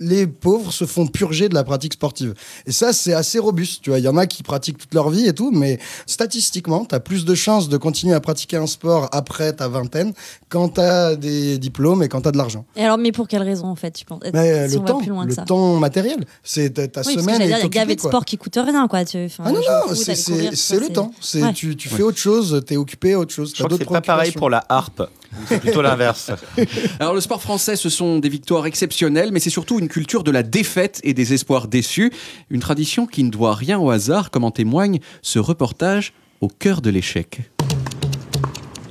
les 0.02 0.28
pauvres 0.28 0.72
se 0.72 0.86
font 0.86 1.08
purger 1.08 1.50
de 1.50 1.54
la 1.54 1.64
pratique 1.64 1.94
sportive. 1.94 2.34
Et 2.66 2.72
ça, 2.72 2.94
c'est 2.94 3.14
assez 3.14 3.38
robuste. 3.38 3.82
Tu 3.82 3.90
vois, 3.90 4.00
il 4.00 4.06
y 4.06 4.08
en 4.08 4.16
a 4.18 4.28
qui 4.28 4.44
pratiquent 4.44 4.78
toute 4.78 4.94
leur 4.94 5.10
vie 5.10 5.28
et 5.28 5.34
tout, 5.34 5.52
mais 5.52 5.78
statistiquement, 6.06 6.86
tu 6.86 6.96
as 6.96 7.00
plus 7.00 7.26
de 7.26 7.36
chances 7.36 7.70
de 7.70 7.78
continuer 7.78 8.14
à 8.14 8.20
pratiquer 8.20 8.58
un 8.58 8.68
sport 8.68 9.10
après 9.12 9.54
ta 9.54 9.68
vingtaine 9.68 10.14
quand 10.48 10.70
tu 10.76 10.82
as 10.82 11.16
des 11.16 11.58
diplômes 11.58 12.02
et 12.04 12.08
quand 12.08 12.22
tu 12.22 12.30
as 12.30 12.32
de 12.32 12.38
l'argent. 12.38 12.66
Et 12.76 12.84
alors, 12.84 12.98
mais 12.98 13.12
pour 13.12 13.28
quelle 13.28 13.44
raison 13.44 13.68
en 13.68 13.76
fait 13.76 13.92
tu 13.92 14.06
penses? 14.06 14.22
Mais 14.34 14.52
euh, 14.52 14.68
Si 14.70 14.76
le 14.76 14.82
on 14.82 14.86
temps, 14.86 14.98
plus 15.00 15.10
loin 15.10 15.24
que 15.24 15.30
le 15.30 15.36
ça. 15.36 15.44
temps 15.44 15.76
matériel, 15.78 16.26
c'est 16.44 16.72
ta, 16.72 16.88
ta 16.88 17.02
Oui, 17.06 17.14
semaine 17.16 17.42
il 17.42 17.50
y 17.50 17.54
a 17.54 17.58
occupée, 17.58 17.70
gavé 17.70 17.96
de 17.96 18.02
quoi. 18.02 18.10
sport 18.12 18.26
qui 18.26 18.38
coûte 18.38 18.56
rien, 18.58 18.88
quoi. 18.88 19.04
Tu, 19.06 19.28
Ah 19.40 19.52
non, 19.52 19.60
non, 19.60 19.94
c'est- 19.96 20.80
le 20.80 20.90
temps. 20.94 21.12
Ouais. 21.36 21.54
Tu, 21.54 21.76
tu 21.76 21.90
fais 21.90 22.04
autre 22.04 22.18
chose, 22.18 22.62
tu 22.66 22.74
es 22.74 22.78
occupé 22.78 23.14
à 23.14 23.20
autre 23.20 23.34
chose. 23.34 23.50
Je 23.50 23.56
t'as 23.56 23.58
crois 23.66 23.70
que 23.78 23.84
d'autres 23.84 23.90
c'est 23.90 23.94
pas 23.94 24.02
pareil 24.02 24.32
pour 24.32 24.50
la 24.50 24.64
harpe. 24.70 25.04
C'est 25.48 25.60
plutôt 25.60 25.82
l'inverse. 25.82 26.32
Alors 27.00 27.14
le 27.14 27.22
sport 27.22 27.42
français, 27.42 27.76
ce 27.76 27.90
sont 27.90 28.20
des 28.20 28.30
victoires 28.30 28.66
exceptionnelles, 28.66 29.32
mais 29.32 29.40
c'est 29.40 29.50
surtout 29.50 29.80
une 29.80 29.88
culture 29.88 30.24
de 30.24 30.32
la 30.32 30.44
défaite 30.44 31.00
et 31.04 31.14
des 31.14 31.34
espoirs 31.34 31.68
déçus. 31.68 32.12
Une 32.50 32.60
tradition 32.60 33.06
qui 33.06 33.24
ne 33.24 33.30
doit 33.30 33.56
rien 33.56 33.80
au 33.80 33.90
hasard, 33.90 34.32
comme 34.32 34.44
en 34.44 34.52
témoigne 34.52 35.00
ce 35.22 35.40
reportage 35.40 36.14
au 36.42 36.48
cœur 36.48 36.82
de 36.82 36.90
l'échec. 36.90 37.42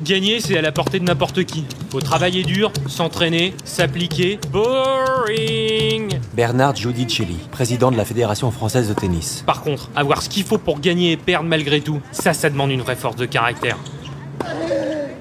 Gagner, 0.03 0.38
c'est 0.40 0.57
à 0.57 0.62
la 0.62 0.70
portée 0.70 1.01
de 1.01 1.05
n'importe 1.05 1.44
qui. 1.44 1.64
Faut 1.90 2.01
travailler 2.01 2.44
dur, 2.44 2.72
s'entraîner, 2.87 3.53
s'appliquer. 3.64 4.38
Boring 4.53 6.20
Bernard 6.35 6.77
Giudicelli, 6.77 7.37
président 7.51 7.90
de 7.90 7.96
la 7.96 8.05
Fédération 8.05 8.53
française 8.53 8.88
de 8.88 8.94
tennis. 8.94 9.42
Par 9.44 9.62
contre, 9.62 9.90
avoir 9.96 10.22
ce 10.22 10.29
qu'il 10.29 10.44
faut 10.44 10.59
pour 10.59 10.79
gagner 10.79 11.12
et 11.12 11.16
perdre 11.16 11.48
malgré 11.48 11.81
tout, 11.81 12.01
ça, 12.12 12.33
ça 12.33 12.48
demande 12.48 12.70
une 12.70 12.83
vraie 12.83 12.96
force 12.96 13.16
de 13.16 13.27
caractère. 13.27 13.77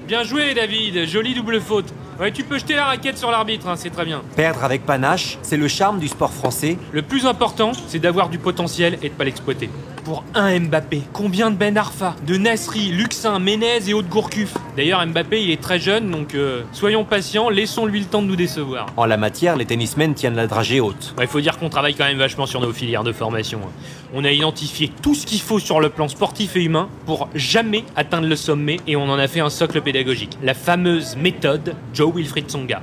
Bien 0.08 0.22
joué, 0.22 0.54
David. 0.54 1.04
Jolie 1.04 1.34
double 1.34 1.60
faute. 1.60 1.92
Ouais, 2.18 2.32
tu 2.32 2.42
peux 2.42 2.56
jeter 2.58 2.74
la 2.74 2.86
raquette 2.86 3.18
sur 3.18 3.30
l'arbitre, 3.30 3.68
hein, 3.68 3.76
c'est 3.76 3.90
très 3.90 4.06
bien. 4.06 4.22
Perdre 4.36 4.64
avec 4.64 4.86
panache, 4.86 5.36
c'est 5.42 5.58
le 5.58 5.68
charme 5.68 5.98
du 5.98 6.08
sport 6.08 6.32
français. 6.32 6.78
Le 6.92 7.02
plus 7.02 7.26
important, 7.26 7.72
c'est 7.88 7.98
d'avoir 7.98 8.30
du 8.30 8.38
potentiel 8.38 8.98
et 9.02 9.10
de 9.10 9.14
pas 9.14 9.24
l'exploiter. 9.24 9.68
Pour 10.04 10.24
un 10.34 10.58
Mbappé, 10.60 11.02
combien 11.12 11.50
de 11.50 11.56
Ben 11.56 11.76
Arfa, 11.76 12.16
de 12.26 12.36
Nasri, 12.38 12.88
Luxin, 12.88 13.38
Menez 13.38 13.88
et 13.88 13.92
autres 13.92 14.08
Gourcuff 14.08 14.54
D'ailleurs, 14.76 15.04
Mbappé, 15.06 15.42
il 15.42 15.50
est 15.50 15.60
très 15.60 15.78
jeune, 15.78 16.10
donc 16.10 16.34
euh, 16.34 16.62
soyons 16.72 17.04
patients, 17.04 17.50
laissons-lui 17.50 18.00
le 18.00 18.06
temps 18.06 18.22
de 18.22 18.26
nous 18.26 18.36
décevoir. 18.36 18.86
En 18.96 19.04
la 19.04 19.18
matière, 19.18 19.56
les 19.56 19.66
tennismen 19.66 20.14
tiennent 20.14 20.36
la 20.36 20.46
dragée 20.46 20.80
haute. 20.80 21.14
Il 21.20 21.26
faut 21.26 21.40
dire 21.40 21.58
qu'on 21.58 21.68
travaille 21.68 21.94
quand 21.94 22.06
même 22.06 22.16
vachement 22.18 22.46
sur 22.46 22.60
nos 22.60 22.72
filières 22.72 23.04
de 23.04 23.12
formation. 23.12 23.60
hein. 23.64 23.70
On 24.14 24.24
a 24.24 24.30
identifié 24.30 24.90
tout 25.02 25.14
ce 25.14 25.26
qu'il 25.26 25.40
faut 25.40 25.58
sur 25.58 25.80
le 25.80 25.90
plan 25.90 26.08
sportif 26.08 26.56
et 26.56 26.64
humain 26.64 26.88
pour 27.04 27.28
jamais 27.34 27.84
atteindre 27.94 28.28
le 28.28 28.36
sommet 28.36 28.78
et 28.86 28.96
on 28.96 29.10
en 29.10 29.18
a 29.18 29.28
fait 29.28 29.40
un 29.40 29.50
socle 29.50 29.82
pédagogique. 29.82 30.38
La 30.42 30.54
fameuse 30.54 31.16
méthode 31.16 31.74
Joe 31.92 32.14
Wilfried 32.14 32.46
Tsonga. 32.48 32.80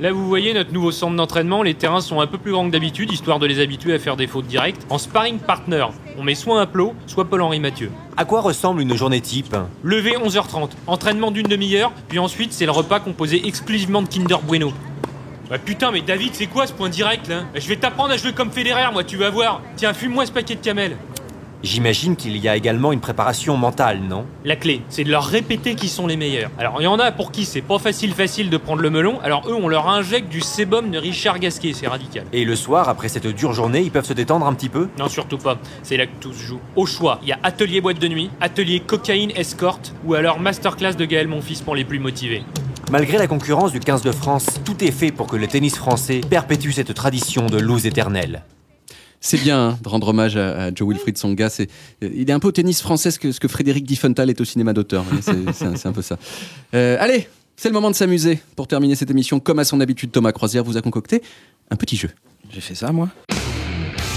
Là, 0.00 0.12
vous 0.12 0.28
voyez 0.28 0.54
notre 0.54 0.72
nouveau 0.72 0.92
centre 0.92 1.16
d'entraînement, 1.16 1.64
les 1.64 1.74
terrains 1.74 2.00
sont 2.00 2.20
un 2.20 2.28
peu 2.28 2.38
plus 2.38 2.52
grands 2.52 2.64
que 2.68 2.70
d'habitude, 2.70 3.10
histoire 3.10 3.40
de 3.40 3.46
les 3.46 3.58
habituer 3.58 3.94
à 3.94 3.98
faire 3.98 4.16
des 4.16 4.28
fautes 4.28 4.46
directes. 4.46 4.86
En 4.90 4.98
sparring 4.98 5.40
partner, 5.40 5.86
on 6.16 6.22
met 6.22 6.36
soit 6.36 6.60
un 6.60 6.66
plot, 6.66 6.94
soit 7.08 7.24
Paul-Henri 7.24 7.58
Mathieu. 7.58 7.90
À 8.16 8.24
quoi 8.24 8.40
ressemble 8.40 8.80
une 8.80 8.94
journée 8.94 9.20
type 9.20 9.56
Levé 9.82 10.12
11h30, 10.12 10.70
entraînement 10.86 11.32
d'une 11.32 11.48
demi-heure, 11.48 11.90
puis 12.08 12.20
ensuite 12.20 12.52
c'est 12.52 12.64
le 12.64 12.70
repas 12.70 13.00
composé 13.00 13.44
exclusivement 13.44 14.00
de 14.00 14.06
Kinder 14.06 14.38
Bueno. 14.46 14.72
Ouais, 15.50 15.58
putain, 15.58 15.90
mais 15.90 16.02
David, 16.02 16.32
c'est 16.34 16.46
quoi 16.46 16.68
ce 16.68 16.72
point 16.72 16.90
direct 16.90 17.26
là? 17.26 17.46
Je 17.56 17.66
vais 17.66 17.76
t'apprendre 17.76 18.12
à 18.12 18.16
jouer 18.16 18.32
comme 18.32 18.52
Federer, 18.52 18.92
moi, 18.92 19.02
tu 19.02 19.16
vas 19.16 19.30
voir. 19.30 19.62
Tiens, 19.74 19.94
fume-moi 19.94 20.26
ce 20.26 20.32
paquet 20.32 20.54
de 20.54 20.60
camel. 20.60 20.96
J'imagine 21.62 22.14
qu'il 22.14 22.36
y 22.36 22.48
a 22.48 22.54
également 22.54 22.92
une 22.92 23.00
préparation 23.00 23.56
mentale, 23.56 24.00
non? 24.00 24.26
La 24.44 24.54
clé, 24.54 24.82
c'est 24.88 25.02
de 25.02 25.10
leur 25.10 25.24
répéter 25.24 25.74
qui 25.74 25.88
sont 25.88 26.06
les 26.06 26.16
meilleurs. 26.16 26.50
Alors, 26.58 26.76
il 26.80 26.84
y 26.84 26.86
en 26.86 26.98
a 27.00 27.10
pour 27.10 27.32
qui 27.32 27.44
c'est 27.44 27.62
pas 27.62 27.78
facile 27.78 28.12
facile 28.12 28.48
de 28.48 28.56
prendre 28.56 28.80
le 28.80 28.90
melon, 28.90 29.18
alors 29.22 29.48
eux, 29.48 29.54
on 29.54 29.66
leur 29.66 29.88
injecte 29.88 30.28
du 30.28 30.40
sébum 30.40 30.90
de 30.90 30.98
Richard 30.98 31.40
Gasquet, 31.40 31.72
c'est 31.72 31.88
radical. 31.88 32.24
Et 32.32 32.44
le 32.44 32.54
soir, 32.54 32.88
après 32.88 33.08
cette 33.08 33.26
dure 33.26 33.52
journée, 33.52 33.80
ils 33.80 33.90
peuvent 33.90 34.06
se 34.06 34.12
détendre 34.12 34.46
un 34.46 34.54
petit 34.54 34.68
peu? 34.68 34.88
Non, 34.98 35.08
surtout 35.08 35.38
pas. 35.38 35.58
C'est 35.82 35.96
là 35.96 36.06
que 36.06 36.20
tout 36.20 36.32
se 36.32 36.44
joue. 36.44 36.60
Au 36.76 36.86
choix, 36.86 37.18
il 37.22 37.28
y 37.28 37.32
a 37.32 37.38
atelier 37.42 37.80
boîte 37.80 37.98
de 37.98 38.08
nuit, 38.08 38.30
atelier 38.40 38.80
cocaïne 38.80 39.32
escorte, 39.34 39.92
ou 40.04 40.14
alors 40.14 40.38
masterclass 40.38 40.94
de 40.94 41.04
Gaël 41.06 41.26
Monfils 41.26 41.62
pour 41.64 41.74
les 41.74 41.84
plus 41.84 41.98
motivés. 41.98 42.44
Malgré 42.90 43.18
la 43.18 43.26
concurrence 43.26 43.72
du 43.72 43.80
15 43.80 44.02
de 44.02 44.12
France, 44.12 44.46
tout 44.64 44.82
est 44.82 44.92
fait 44.92 45.10
pour 45.10 45.26
que 45.26 45.36
le 45.36 45.46
tennis 45.46 45.76
français 45.76 46.20
perpétue 46.20 46.70
cette 46.70 46.94
tradition 46.94 47.46
de 47.46 47.58
loose 47.58 47.84
éternelle. 47.84 48.44
C'est 49.20 49.38
bien 49.42 49.58
hein, 49.70 49.78
de 49.82 49.88
rendre 49.88 50.08
hommage 50.08 50.36
à, 50.36 50.64
à 50.64 50.74
Joe 50.74 50.88
Wilfried 50.88 51.18
Songa. 51.18 51.50
C'est, 51.50 51.68
il 52.02 52.28
est 52.28 52.32
un 52.32 52.38
peu 52.38 52.48
au 52.48 52.52
tennis 52.52 52.80
français 52.80 53.10
ce 53.10 53.18
que, 53.18 53.32
ce 53.32 53.40
que 53.40 53.48
Frédéric 53.48 53.84
Diffenthal 53.84 54.30
est 54.30 54.40
au 54.40 54.44
cinéma 54.44 54.72
d'auteur. 54.72 55.04
C'est, 55.22 55.52
c'est 55.52 55.64
un- 55.64 55.76
c'est 55.76 55.88
un 55.88 55.92
peu 55.92 56.02
ça. 56.02 56.18
Euh, 56.74 56.96
allez, 57.00 57.28
c'est 57.56 57.68
le 57.68 57.74
moment 57.74 57.90
de 57.90 57.96
s'amuser. 57.96 58.38
Pour 58.54 58.68
terminer 58.68 58.94
cette 58.94 59.10
émission, 59.10 59.40
comme 59.40 59.58
à 59.58 59.64
son 59.64 59.80
habitude, 59.80 60.12
Thomas 60.12 60.32
Croisière 60.32 60.62
vous 60.64 60.76
a 60.76 60.82
concocté 60.82 61.22
un 61.70 61.76
petit 61.76 61.96
jeu. 61.96 62.10
J'ai 62.50 62.60
fait 62.60 62.74
ça, 62.76 62.92
moi 62.92 63.08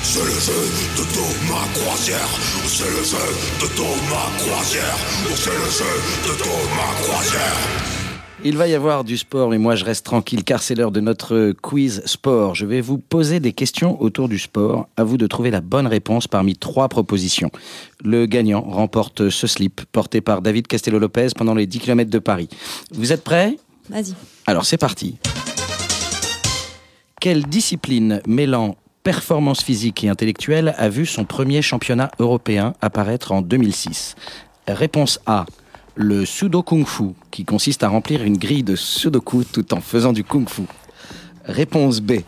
C'est 0.04 0.20
le 0.20 0.26
jeu 0.26 0.62
de 0.98 1.14
Thomas 1.14 1.66
Croisière. 1.74 2.30
C'est 2.68 2.84
le 2.86 3.04
jeu 3.04 3.18
de 3.62 3.76
Thomas 3.76 4.30
Croisière. 4.38 4.98
C'est 5.36 5.50
le 5.50 5.70
jeu 5.72 6.30
de 6.30 6.38
Thomas 6.44 6.94
Croisière. 7.02 8.01
Il 8.44 8.58
va 8.58 8.68
y 8.68 8.74
avoir 8.74 9.04
du 9.04 9.18
sport, 9.18 9.52
mais 9.52 9.60
moi 9.60 9.76
je 9.76 9.86
reste 9.86 10.04
tranquille 10.04 10.44
car 10.44 10.64
c'est 10.64 10.74
l'heure 10.74 10.92
de 10.92 11.00
notre 11.00 11.54
quiz 11.62 12.02
sport. 12.06 12.56
Je 12.56 12.66
vais 12.66 12.82
vous 12.82 12.98
poser 12.98 13.40
des 13.40 13.54
questions 13.54 14.02
autour 14.02 14.30
du 14.30 14.40
sport. 14.40 14.88
À 14.98 15.04
vous 15.04 15.18
de 15.18 15.28
trouver 15.28 15.52
la 15.52 15.62
bonne 15.62 15.86
réponse 15.86 16.28
parmi 16.28 16.56
trois 16.56 16.90
propositions. 16.90 17.52
Le 18.04 18.26
gagnant 18.26 18.62
remporte 18.62 19.30
ce 19.30 19.46
slip 19.46 19.82
porté 19.92 20.22
par 20.22 20.42
David 20.42 20.66
Castello-Lopez 20.66 21.30
pendant 21.38 21.54
les 21.54 21.68
10 21.68 21.80
km 21.80 22.10
de 22.10 22.18
Paris. 22.18 22.50
Vous 22.92 23.12
êtes 23.12 23.24
prêts? 23.24 23.58
Vas-y. 23.90 24.16
Alors 24.48 24.66
c'est 24.66 24.78
parti. 24.78 25.18
Quelle 27.20 27.46
discipline 27.46 28.22
mêlant 28.26 28.76
performance 29.04 29.62
physique 29.62 30.04
et 30.04 30.10
intellectuelle 30.10 30.74
a 30.80 30.90
vu 30.90 31.06
son 31.06 31.26
premier 31.26 31.62
championnat 31.62 32.10
européen 32.18 32.74
apparaître 32.82 33.34
en 33.34 33.44
2006 33.44 34.16
Réponse 34.68 35.20
A. 35.28 35.46
Le 35.96 36.26
sudo 36.26 36.64
kung 36.64 36.86
fu, 36.86 37.16
qui 37.32 37.44
consiste 37.44 37.84
à 37.84 37.90
remplir 37.90 38.24
une 38.24 38.38
grille 38.38 38.64
de 38.64 38.78
sudoku 38.78 39.44
tout 39.44 39.74
en 39.74 39.82
faisant 39.82 40.14
du 40.14 40.24
kung 40.24 40.48
fu. 40.48 40.62
Réponse 41.44 42.00
B. 42.00 42.22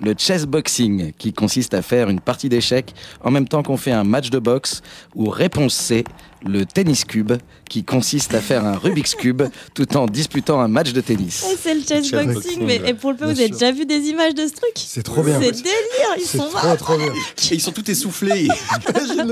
Le 0.00 0.14
chess 0.16 0.46
boxing, 0.46 1.12
qui 1.18 1.32
consiste 1.32 1.74
à 1.74 1.82
faire 1.82 2.08
une 2.08 2.20
partie 2.20 2.48
d'échecs 2.48 2.94
en 3.24 3.32
même 3.32 3.48
temps 3.48 3.64
qu'on 3.64 3.76
fait 3.76 3.90
un 3.90 4.04
match 4.04 4.30
de 4.30 4.38
boxe. 4.38 4.80
Ou 5.16 5.28
réponse 5.28 5.74
C. 5.74 6.04
Le 6.46 6.64
tennis 6.64 7.04
cube, 7.04 7.32
qui 7.68 7.84
consiste 7.84 8.34
à 8.34 8.40
faire 8.40 8.64
un 8.64 8.76
Rubik's 8.76 9.14
cube 9.14 9.42
tout 9.74 9.96
en 9.96 10.06
disputant 10.06 10.60
un 10.60 10.68
match 10.68 10.92
de 10.92 11.00
tennis. 11.00 11.44
Eh, 11.52 11.56
c'est 11.60 11.74
le 11.74 11.80
chess 11.80 12.08
chess 12.08 12.24
boxing, 12.24 12.34
boxing, 12.34 12.66
mais 12.66 12.80
et 12.88 12.94
pour 12.94 13.10
le 13.10 13.16
peu, 13.16 13.26
Bien 13.26 13.34
vous 13.34 13.40
avez 13.40 13.48
sûr. 13.48 13.58
déjà 13.58 13.72
vu 13.72 13.84
des 13.86 14.08
images 14.08 14.34
de 14.34 14.46
ce 14.46 14.52
truc 14.54 14.72
C'est 14.76 15.02
trop 15.02 15.22
bien. 15.22 15.38
C'est 15.40 15.52
délire, 15.52 15.70
ils 16.16 16.22
C'est 16.22 16.38
sont 16.38 16.48
trop, 16.48 16.76
trop 16.76 16.96
bien. 16.96 17.08
Et 17.50 17.54
ils 17.54 17.60
sont 17.60 17.72
tous 17.72 17.88
essoufflés. 17.90 18.48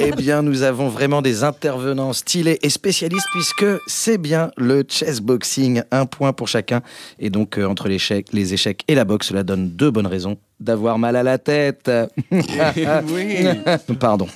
Eh 0.00 0.10
bien, 0.12 0.42
nous 0.42 0.62
avons 0.62 0.88
vraiment 0.88 1.22
des 1.22 1.44
intervenants 1.44 2.12
stylés 2.12 2.58
et 2.62 2.68
spécialistes 2.70 3.28
puisque 3.32 3.66
c'est 3.86 4.18
bien 4.18 4.50
le 4.56 4.84
chess 4.88 5.20
boxing, 5.20 5.82
un 5.90 6.04
point 6.06 6.32
pour 6.32 6.48
chacun. 6.48 6.82
Et 7.18 7.30
donc, 7.30 7.58
euh, 7.58 7.66
entre 7.66 7.88
les 7.88 8.52
échecs 8.54 8.82
et 8.86 8.94
la 8.94 9.04
boxe, 9.04 9.28
cela 9.28 9.42
donne 9.44 9.70
deux 9.70 9.90
bonnes 9.90 10.06
raisons 10.06 10.36
d'avoir 10.60 10.98
mal 10.98 11.16
à 11.16 11.22
la 11.22 11.38
tête. 11.38 11.90
Pardon. 14.00 14.26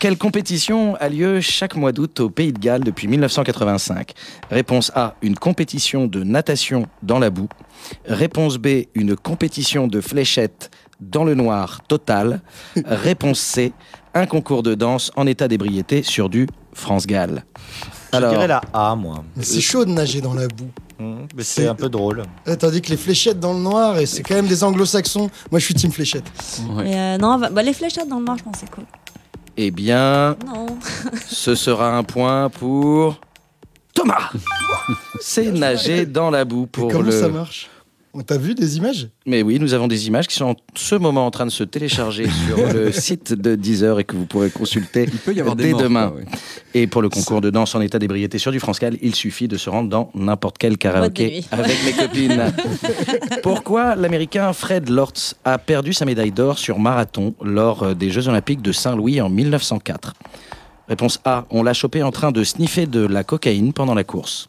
Quelle 0.00 0.16
compétition 0.16 0.96
a 0.96 1.10
lieu 1.10 1.42
chaque 1.42 1.76
mois 1.76 1.92
d'août 1.92 2.20
au 2.20 2.30
Pays 2.30 2.54
de 2.54 2.58
Galles 2.58 2.82
depuis 2.82 3.06
1985 3.06 4.14
Réponse 4.50 4.90
A, 4.94 5.14
une 5.20 5.34
compétition 5.34 6.06
de 6.06 6.24
natation 6.24 6.86
dans 7.02 7.18
la 7.18 7.28
boue. 7.28 7.50
Réponse 8.06 8.56
B, 8.56 8.86
une 8.94 9.14
compétition 9.14 9.88
de 9.88 10.00
fléchettes 10.00 10.70
dans 11.00 11.24
le 11.24 11.34
noir 11.34 11.82
total. 11.86 12.40
Réponse 12.86 13.40
C, 13.40 13.74
un 14.14 14.24
concours 14.24 14.62
de 14.62 14.74
danse 14.74 15.12
en 15.16 15.26
état 15.26 15.48
d'ébriété 15.48 16.02
sur 16.02 16.30
du 16.30 16.46
France-Galles. 16.72 17.44
Je 18.14 18.18
dirais 18.20 18.48
la 18.48 18.62
A, 18.72 18.94
moi. 18.96 19.22
Mais 19.36 19.44
c'est 19.44 19.60
chaud 19.60 19.84
de 19.84 19.90
nager 19.90 20.22
dans 20.22 20.32
la 20.32 20.48
boue. 20.48 20.70
Mmh, 20.98 21.26
mais 21.36 21.42
c'est 21.42 21.66
un 21.66 21.74
peu 21.74 21.90
drôle. 21.90 22.22
Eh, 22.46 22.56
Tandis 22.56 22.80
que 22.80 22.88
les 22.88 22.96
fléchettes 22.96 23.38
dans 23.38 23.52
le 23.52 23.60
noir, 23.60 23.98
et 23.98 24.06
c'est 24.06 24.22
quand 24.22 24.34
même 24.34 24.48
des 24.48 24.64
anglo-saxons. 24.64 25.30
Moi, 25.50 25.60
je 25.60 25.64
suis 25.66 25.74
team 25.74 25.92
fléchette. 25.92 26.24
Ouais. 26.74 26.94
Euh, 26.94 27.18
non, 27.18 27.38
bah, 27.38 27.50
bah, 27.50 27.62
les 27.62 27.74
fléchettes 27.74 28.08
dans 28.08 28.18
le 28.18 28.24
noir, 28.24 28.38
je 28.38 28.44
pense 28.44 28.54
que 28.54 28.60
c'est 28.60 28.70
cool. 28.70 28.84
Eh 29.62 29.70
bien, 29.70 30.36
Non. 30.46 30.66
ce 31.28 31.54
sera 31.54 31.94
un 31.94 32.02
point 32.02 32.48
pour 32.48 33.20
Thomas. 33.92 34.30
C'est 35.20 35.52
nager 35.52 36.06
dans 36.06 36.30
la 36.30 36.46
boue 36.46 36.64
Et 36.64 36.66
pour 36.66 36.90
comment 36.90 37.04
le. 37.04 37.10
ça 37.10 37.28
marche? 37.28 37.68
On 38.12 38.22
t'a 38.22 38.38
vu 38.38 38.54
des 38.56 38.76
images? 38.76 39.08
Mais 39.24 39.42
oui, 39.42 39.60
nous 39.60 39.72
avons 39.72 39.86
des 39.86 40.08
images 40.08 40.26
qui 40.26 40.34
sont 40.34 40.46
en 40.46 40.56
ce 40.74 40.96
moment 40.96 41.26
en 41.26 41.30
train 41.30 41.46
de 41.46 41.50
se 41.50 41.62
télécharger 41.62 42.26
sur 42.46 42.72
le 42.72 42.90
site 42.90 43.32
de 43.34 43.54
Deezer 43.54 44.00
et 44.00 44.04
que 44.04 44.16
vous 44.16 44.26
pourrez 44.26 44.50
consulter 44.50 45.04
Il 45.12 45.18
peut 45.18 45.32
y 45.32 45.40
avoir 45.40 45.54
des 45.54 45.64
dès 45.64 45.70
morts, 45.70 45.82
demain. 45.82 46.08
quoi, 46.08 46.18
ouais. 46.18 46.24
Et 46.74 46.86
pour 46.88 47.02
le 47.02 47.08
concours 47.08 47.40
de 47.40 47.50
danse 47.50 47.74
en 47.76 47.80
état 47.80 48.00
d'ébriété 48.00 48.38
sur 48.38 48.50
du 48.50 48.58
France 48.58 48.80
Cal, 48.80 48.96
il 49.00 49.14
suffit 49.14 49.46
de 49.46 49.56
se 49.56 49.70
rendre 49.70 49.88
dans 49.88 50.10
n'importe 50.14 50.58
quel 50.58 50.76
karaoké 50.76 51.44
avec 51.52 51.84
mes 51.84 51.92
copines. 51.92 52.52
Pourquoi 53.44 53.94
l'américain 53.94 54.52
Fred 54.52 54.88
Lortz 54.88 55.36
a 55.44 55.58
perdu 55.58 55.92
sa 55.92 56.04
médaille 56.04 56.32
d'or 56.32 56.58
sur 56.58 56.80
marathon 56.80 57.34
lors 57.42 57.84
euh, 57.84 57.94
des 57.94 58.10
Jeux 58.10 58.26
Olympiques 58.26 58.62
de 58.62 58.72
Saint-Louis 58.72 59.20
en 59.20 59.28
1904 59.28 60.14
Réponse 60.88 61.20
A, 61.24 61.44
on 61.50 61.62
l'a 61.62 61.72
chopé 61.74 62.02
en 62.02 62.10
train 62.10 62.32
de 62.32 62.42
sniffer 62.42 62.86
de 62.86 63.06
la 63.06 63.22
cocaïne 63.22 63.72
pendant 63.72 63.94
la 63.94 64.02
course. 64.02 64.48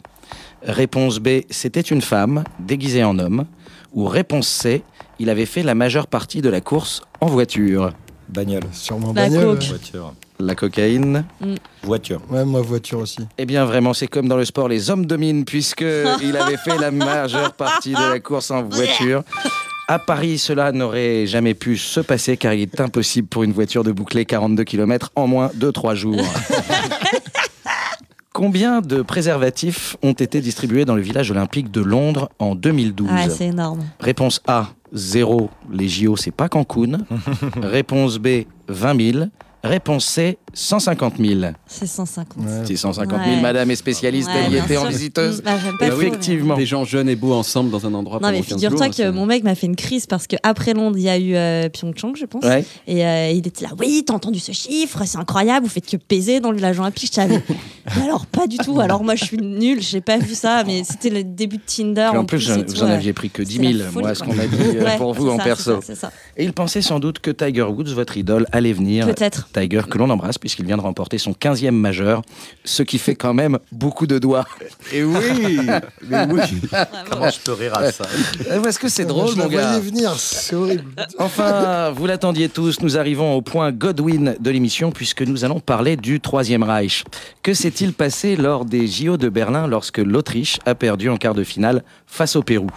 Réponse 0.64 1.20
B, 1.20 1.41
c'était 1.49 1.82
une 1.82 2.01
femme 2.01 2.43
déguisée 2.59 3.03
en 3.03 3.18
homme. 3.20 3.45
Ou 3.93 4.05
réponse 4.05 4.47
C, 4.47 4.84
il 5.20 5.30
avait 5.30 5.45
fait 5.45 5.64
la 5.64 5.76
majeure 5.76 6.07
partie 6.07 6.41
de 6.41 6.49
la 6.49 6.62
course 6.62 7.01
en 7.20 7.28
voiture. 7.28 7.91
Bagnole. 8.30 8.64
Sûrement 8.72 9.07
La 9.14 9.24
bagnole. 9.24 9.57
coke. 9.59 9.68
Voiture. 9.68 10.14
La 10.39 10.55
cocaïne. 10.55 11.26
Voiture. 11.84 12.22
Ouais, 12.30 12.45
moi 12.45 12.62
voiture 12.62 12.99
aussi. 12.99 13.20
Eh 13.38 13.45
bien, 13.45 13.66
vraiment, 13.66 13.93
c'est 13.93 14.07
comme 14.07 14.28
dans 14.28 14.38
le 14.38 14.45
sport, 14.45 14.70
les 14.70 14.89
hommes 14.89 15.05
dominent, 15.05 15.43
puisque 15.45 15.82
il 16.24 16.38
avait 16.38 16.57
fait 16.57 16.78
la 16.78 16.91
majeure 16.91 17.53
partie 17.53 17.91
de 17.93 18.09
la 18.12 18.20
course 18.20 18.49
en 18.51 18.64
voiture. 18.64 19.24
À 19.88 19.99
Paris, 19.99 20.38
cela 20.38 20.72
n'aurait 20.72 21.26
jamais 21.28 21.53
pu 21.53 21.78
se 21.78 21.99
passer 21.99 22.38
car 22.38 22.53
il 22.53 22.62
est 22.62 22.80
impossible 22.80 23.28
pour 23.28 23.43
une 23.43 23.51
voiture 23.51 23.84
de 23.84 23.91
boucler 23.91 24.24
42 24.24 24.64
km 24.64 25.12
en 25.16 25.28
moins 25.28 25.51
de 25.53 25.70
3 25.70 25.95
jours. 25.95 26.16
Combien 28.41 28.81
de 28.81 29.03
préservatifs 29.03 29.97
ont 30.01 30.13
été 30.13 30.41
distribués 30.41 30.83
dans 30.83 30.95
le 30.95 31.03
village 31.03 31.29
olympique 31.29 31.69
de 31.69 31.79
Londres 31.79 32.31
en 32.39 32.55
2012 32.55 33.07
Ah, 33.11 33.29
c'est 33.29 33.45
énorme. 33.45 33.81
Réponse 33.99 34.41
A, 34.47 34.69
0. 34.93 35.51
Les 35.71 35.87
JO, 35.87 36.17
c'est 36.17 36.31
pas 36.31 36.49
Cancun. 36.49 36.97
Réponse 37.61 38.17
B, 38.17 38.45
20 38.67 39.11
000. 39.13 39.25
Réponse 39.64 40.05
C, 40.05 40.38
150 40.53 41.14
000. 41.20 41.41
C'est 41.68 41.86
150. 41.86 42.43
Ouais. 42.43 42.51
C'est 42.66 42.76
150 42.76 43.20
000, 43.24 43.36
Ouais. 43.36 43.41
madame 43.41 43.70
est 43.70 43.76
spécialiste, 43.76 44.28
Ouais, 44.30 44.43
elle 44.47 44.53
y 44.53 44.57
était 44.57 44.76
en 44.78 44.86
visiteuse. 44.88 45.41
Bah, 45.43 45.51
pas 45.80 45.88
Effectivement. 45.88 46.55
Des 46.57 46.66
gens 46.66 46.84
jeunes 46.84 47.07
et 47.09 47.16
beaux 47.16 47.34
ensemble 47.34 47.70
dans 47.70 47.86
un 47.86 47.93
endroit 47.93 48.20
Non, 48.22 48.32
mais 48.32 48.41
15 48.41 48.47
figure-toi 48.47 48.89
que 48.89 48.95
c'est- 48.95 49.12
mon 49.12 49.26
mec 49.28 49.43
m'a 49.43 49.53
fait 49.55 49.68
une 49.68 49.76
crise 49.76 50.07
parce 50.07 50.26
qu'après 50.26 50.74
Londres, 50.74 50.97
il 50.97 51.03
y 51.03 51.09
a 51.09 51.18
eu 51.18 51.36
euh, 51.36 51.70
Pyeongchang, 51.70 52.16
je 52.16 52.26
pense. 52.26 52.43
Ouais. 52.43 52.66
Et 52.88 53.05
euh, 53.05 53.30
il 53.30 53.45
était 53.47 53.64
là, 53.64 53.72
oui, 53.80 54.03
t'as 54.05 54.14
entendu 54.16 54.39
ce 54.39 54.51
chiffre, 54.51 55.03
c'est 55.05 55.18
incroyable, 55.20 55.66
vous 55.68 55.72
faites 55.72 55.86
que 55.89 55.97
baiser 56.09 56.39
dans 56.39 56.49
le 56.49 56.57
village 56.57 56.80
olympique. 56.80 57.07
Je 57.09 57.14
savais. 57.14 57.41
Mais 57.97 58.03
alors, 58.03 58.26
pas 58.26 58.47
du 58.47 58.57
tout. 58.57 58.80
Alors, 58.80 59.03
moi, 59.03 59.16
je 59.16 59.26
suis 59.26 59.38
nulle, 59.38 59.82
j'ai 59.82 60.01
pas 60.01 60.18
vu 60.20 60.36
ça, 60.36 60.64
mais 60.64 60.84
c'était 60.84 61.09
le 61.09 61.24
début 61.24 61.57
de 61.57 61.64
Tinder. 61.66 62.07
Puis 62.12 62.18
en 62.20 62.26
plus, 62.26 62.49
vous 62.49 62.62
tout, 62.64 62.84
en 62.84 62.88
aviez 62.88 63.12
pris 63.12 63.30
que 63.32 63.41
10 63.41 63.55
C'est 63.57 63.64
la 63.64 63.72
000, 63.72 63.89
folie, 63.91 64.05
moi, 64.05 64.16
ce 64.16 64.24
qu'on 64.24 64.34
m'a 64.36 64.45
dit 64.45 64.55
euh, 64.78 64.84
Ouais, 64.86 64.97
pour 64.97 65.14
vous 65.16 65.30
en 65.30 65.38
ça, 65.38 65.43
perso. 65.43 65.80
Et 66.38 66.43
il 66.45 66.53
pensait 66.53 66.82
sans 66.84 66.99
doute 66.99 67.20
que 67.20 67.32
Tiger 67.32 67.64
Woods, 67.64 67.93
votre 67.95 68.18
idole, 68.18 68.45
allait 68.51 68.74
venir. 68.74 69.07
Peut-être. 69.07 69.49
Tiger, 69.51 69.81
que 69.89 69.97
l'on 69.97 70.09
embrasse, 70.09 70.37
puisqu'il 70.37 70.65
vient 70.65 70.77
de 70.77 70.81
remporter 70.81 71.17
son 71.17 71.31
15e 71.31 71.71
majeur, 71.71 72.21
ce 72.63 72.83
qui 72.83 72.97
fait 72.97 73.15
quand 73.15 73.33
même 73.33 73.59
beaucoup 73.71 74.07
de 74.07 74.19
doigts. 74.19 74.45
Et 74.91 75.03
oui, 75.03 75.59
mais 76.07 76.25
oui. 76.29 76.41
Comment 77.09 77.29
je 77.29 77.39
peux 77.39 77.53
rire 77.53 77.77
à 77.77 77.91
ça 77.91 78.05
Est-ce 78.49 78.79
que 78.79 78.89
c'est 78.89 79.05
drôle, 79.05 79.31
je 79.31 79.35
mon 79.35 79.47
gars 79.47 79.79
venir, 79.79 80.13
c'est 80.17 80.55
horrible. 80.55 80.85
Enfin, 81.19 81.91
vous 81.91 82.05
l'attendiez 82.05 82.49
tous, 82.49 82.81
nous 82.81 82.97
arrivons 82.97 83.35
au 83.35 83.41
point 83.41 83.71
Godwin 83.71 84.35
de 84.39 84.51
l'émission 84.51 84.91
puisque 84.91 85.21
nous 85.21 85.43
allons 85.43 85.59
parler 85.59 85.97
du 85.97 86.19
Troisième 86.19 86.63
Reich. 86.63 87.03
Que 87.43 87.53
s'est-il 87.53 87.93
passé 87.93 88.35
lors 88.35 88.65
des 88.65 88.87
JO 88.87 89.17
de 89.17 89.29
Berlin 89.29 89.67
lorsque 89.67 89.97
l'Autriche 89.97 90.59
a 90.65 90.75
perdu 90.75 91.09
en 91.09 91.17
quart 91.17 91.35
de 91.35 91.43
finale 91.43 91.83
face 92.07 92.35
au 92.35 92.43
Pérou? 92.43 92.69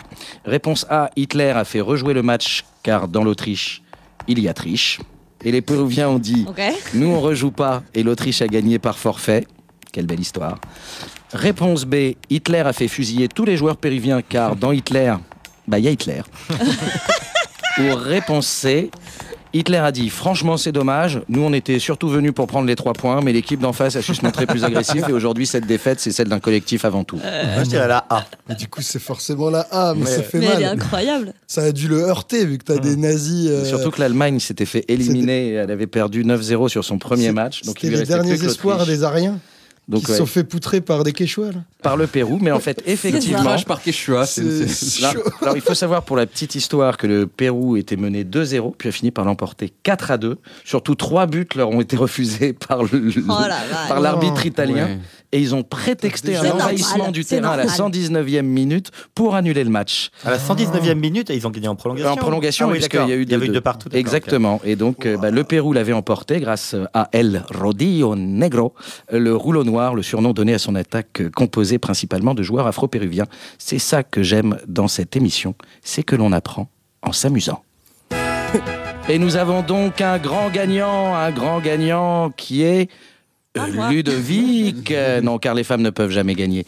Réponse 0.45 0.87
A, 0.91 1.11
Hitler 1.17 1.51
a 1.51 1.65
fait 1.65 1.81
rejouer 1.81 2.15
le 2.15 2.23
match 2.23 2.65
car 2.83 3.09
dans 3.09 3.25
l'Autriche, 3.25 3.83
il 4.27 4.39
y 4.41 4.49
a 4.49 4.55
triche. 4.55 5.01
Et 5.45 5.53
les 5.53 5.61
Péruviens 5.61 6.09
ont 6.09 6.19
dit, 6.19 6.47
nous 6.95 7.09
on 7.09 7.21
rejoue 7.21 7.51
pas 7.51 7.83
et 7.95 8.03
l'Autriche 8.03 8.43
a 8.43 8.47
gagné 8.47 8.79
par 8.79 8.99
forfait. 8.99 9.47
Quelle 9.93 10.07
belle 10.07 10.21
histoire. 10.21 10.59
Réponse 11.33 11.85
B, 11.85 12.15
Hitler 12.31 12.61
a 12.61 12.73
fait 12.73 12.89
fusiller 12.89 13.29
tous 13.29 13.45
les 13.45 13.57
joueurs 13.57 13.77
péruviens 13.77 14.23
car 14.23 14.57
dans 14.57 14.73
Hitler, 14.73 15.15
bah 15.69 15.79
il 15.79 15.85
y 15.85 15.89
a 15.89 15.91
Hitler. 15.91 16.23
Ou 17.79 17.95
réponse 17.95 18.47
C, 18.47 18.91
Hitler 19.55 19.79
a 19.79 19.93
dit 19.93 20.11
franchement 20.11 20.57
c'est 20.57 20.73
dommage, 20.73 21.21
nous 21.29 21.41
on 21.43 21.53
était 21.53 21.79
surtout 21.79 22.09
venus 22.09 22.33
pour 22.33 22.47
prendre 22.49 22.67
les 22.67 22.75
trois 22.75 22.93
points, 22.93 23.21
mais 23.23 23.33
l'équipe 23.33 23.61
d'en 23.61 23.73
face 23.73 23.95
a 23.95 24.03
su 24.03 24.15
se 24.15 24.25
montrer 24.25 24.47
plus 24.47 24.65
agressive 24.65 25.07
et 25.09 25.13
aujourd'hui 25.13 25.47
cette 25.47 25.67
défaite 25.67 26.01
c'est 26.01 26.11
celle 26.11 26.29
d'un 26.29 26.41
collectif 26.41 26.85
avant 26.85 27.05
tout. 27.05 27.17
Moi, 27.17 27.63
je 27.65 27.69
dirais 27.69 27.87
la 27.89 28.05
A. 28.11 28.25
Mais 28.49 28.57
du 28.57 28.67
coup, 28.69 28.83
c'est 28.83 28.99
forcément 28.99 29.51
la 29.51 29.61
A, 29.71 29.95
mais, 29.95 30.01
Mais- 30.05 30.11
ça 30.11 30.23
fait 30.25 30.39
Mais 30.39 30.47
elle 30.47 30.63
est 30.63 30.65
mal. 30.67 30.75
incroyable. 30.81 31.33
Ça 31.47 31.63
a 31.63 31.73
dû 31.73 31.87
le 31.89 32.01
heurter 32.01 32.45
vu 32.45 32.59
que 32.59 32.65
t'as 32.65 32.79
des 32.79 32.97
nazis. 32.97 33.49
euh, 33.49 33.65
Surtout 33.65 33.91
que 33.93 34.01
l'Allemagne 34.01 34.41
s'était 34.41 34.67
fait 34.67 34.85
éliminer, 34.89 35.53
elle 35.53 35.71
avait 35.71 35.87
perdu 35.87 36.25
9-0 36.25 36.69
sur 36.69 36.85
son 36.85 36.99
premier 36.99 37.31
match, 37.31 37.63
donc 37.63 37.83
il 37.85 37.91
les 37.91 37.97
restait 37.99 38.15
derniers 38.15 38.31
plus 38.35 38.41
que 38.47 38.51
espoirs 38.51 38.85
des 38.87 39.05
Ariens 39.05 39.39
Donc 39.87 40.01
qui 40.01 40.07
se 40.07 40.13
ouais, 40.13 40.19
sont 40.19 40.27
fait 40.27 40.45
poutrer 40.45 40.81
par 40.81 41.05
des 41.05 41.13
Quechua. 41.13 41.47
là. 41.53 41.59
par 41.83 41.97
le 41.99 42.07
Pérou, 42.07 42.39
mais 42.41 42.51
en 42.51 42.59
fait 42.61 42.83
effectivement. 42.87 43.57
Par 43.67 43.83
Quechua. 43.83 44.25
c'est- 44.25 44.43
C'est 44.43 44.69
c'est- 44.69 45.03
Là- 45.03 45.13
chaud. 45.13 45.21
alors 45.43 45.57
il 45.57 45.61
faut 45.61 45.75
savoir 45.75 46.03
pour 46.05 46.17
la 46.17 46.25
petite 46.27 46.55
histoire 46.55 46.97
que 46.97 47.07
le 47.07 47.27
Pérou 47.27 47.77
était 47.77 47.97
mené 47.97 48.25
2-0, 48.25 48.75
puis 48.79 48.89
a 48.89 48.93
fini 48.93 49.11
par 49.11 49.25
l'emporter 49.27 49.71
4 49.83 50.11
à 50.11 50.17
2. 50.17 50.39
Surtout 50.65 50.95
trois 50.95 51.27
buts 51.27 51.47
leur 51.55 51.69
ont 51.69 51.81
été 51.83 51.97
refusés 51.97 52.55
par 52.55 52.83
le- 52.85 53.13
Oh 53.29 53.33
par 53.89 54.01
l'arbitre 54.01 54.47
italien 54.47 54.87
Ouais. 54.87 54.99
et 55.33 55.41
ils 55.41 55.55
ont 55.55 55.63
prétexté 55.63 56.33
C'est 56.33 56.39
un 56.39 56.43
normal, 56.45 56.63
envahissement 56.63 57.11
du 57.11 57.23
c'est 57.23 57.37
terrain 57.41 57.51
à 57.53 57.57
la 57.59 57.65
normal. 57.65 57.77
119e 57.77 58.47
minute 58.47 58.91
pour 59.15 59.35
annuler 59.35 59.65
le 59.65 59.71
match. 59.71 60.11
À 60.25 60.31
la 60.31 60.39
119e 60.39 60.99
minute, 60.99 61.31
ils 61.35 61.47
ont 61.47 61.51
gagné 61.51 61.69
en 61.69 61.77
prolongation. 61.77 62.11
En 62.13 62.17
prolongation, 62.17 62.67
ah, 62.67 62.71
oui, 62.73 62.79
puisqu'il 62.79 62.97
d'accord. 62.97 63.11
y 63.11 63.13
a 63.13 63.17
eu 63.17 63.23
il 63.25 63.31
y 63.31 63.35
eu 63.35 63.49
de 63.51 63.61
partout. 63.61 63.89
d'accord, 63.91 64.01
Exactement. 64.01 64.61
Et 64.65 64.77
donc, 64.77 65.05
euh, 65.05 65.19
bah, 65.19 65.31
le 65.31 65.45
Pérou 65.45 65.73
l'avait 65.75 65.93
emporté 65.93 66.41
grâce 66.41 66.75
à 66.95 67.09
El 67.13 67.45
Rodillo 67.55 68.17
Negro, 68.17 68.73
le 69.13 69.35
rouleau 69.37 69.63
noir, 69.65 69.74
le 69.95 70.03
surnom 70.03 70.33
donné 70.33 70.55
à 70.55 70.59
son 70.59 70.75
attaque 70.75 71.21
euh, 71.21 71.31
composée 71.31 71.79
principalement 71.79 72.35
de 72.35 72.43
joueurs 72.43 72.67
afro-péruviens. 72.67 73.27
C'est 73.59 73.79
ça 73.79 74.03
que 74.03 74.23
j'aime 74.23 74.59
dans 74.67 74.89
cette 74.89 75.17
émission, 75.17 75.55
c'est 75.83 76.03
que 76.03 76.17
l'on 76.17 76.33
apprend 76.33 76.69
en 77.03 77.13
s'amusant. 77.13 77.63
Et 79.09 79.19
nous 79.19 79.37
avons 79.37 79.63
donc 79.63 80.01
un 80.01 80.19
grand 80.19 80.49
gagnant, 80.49 81.15
un 81.15 81.31
grand 81.31 81.61
gagnant 81.61 82.31
qui 82.31 82.63
est 82.63 82.91
euh, 83.57 83.61
Ah, 83.61 83.67
moi. 83.73 83.91
Ludovic. 83.91 84.91
Euh, 84.95 85.21
non, 85.21 85.39
car 85.39 85.55
les 85.55 85.65
femmes 85.65 85.83
ne 85.83 85.91
peuvent 85.91 86.11
jamais 86.11 86.35
gagner. 86.35 86.65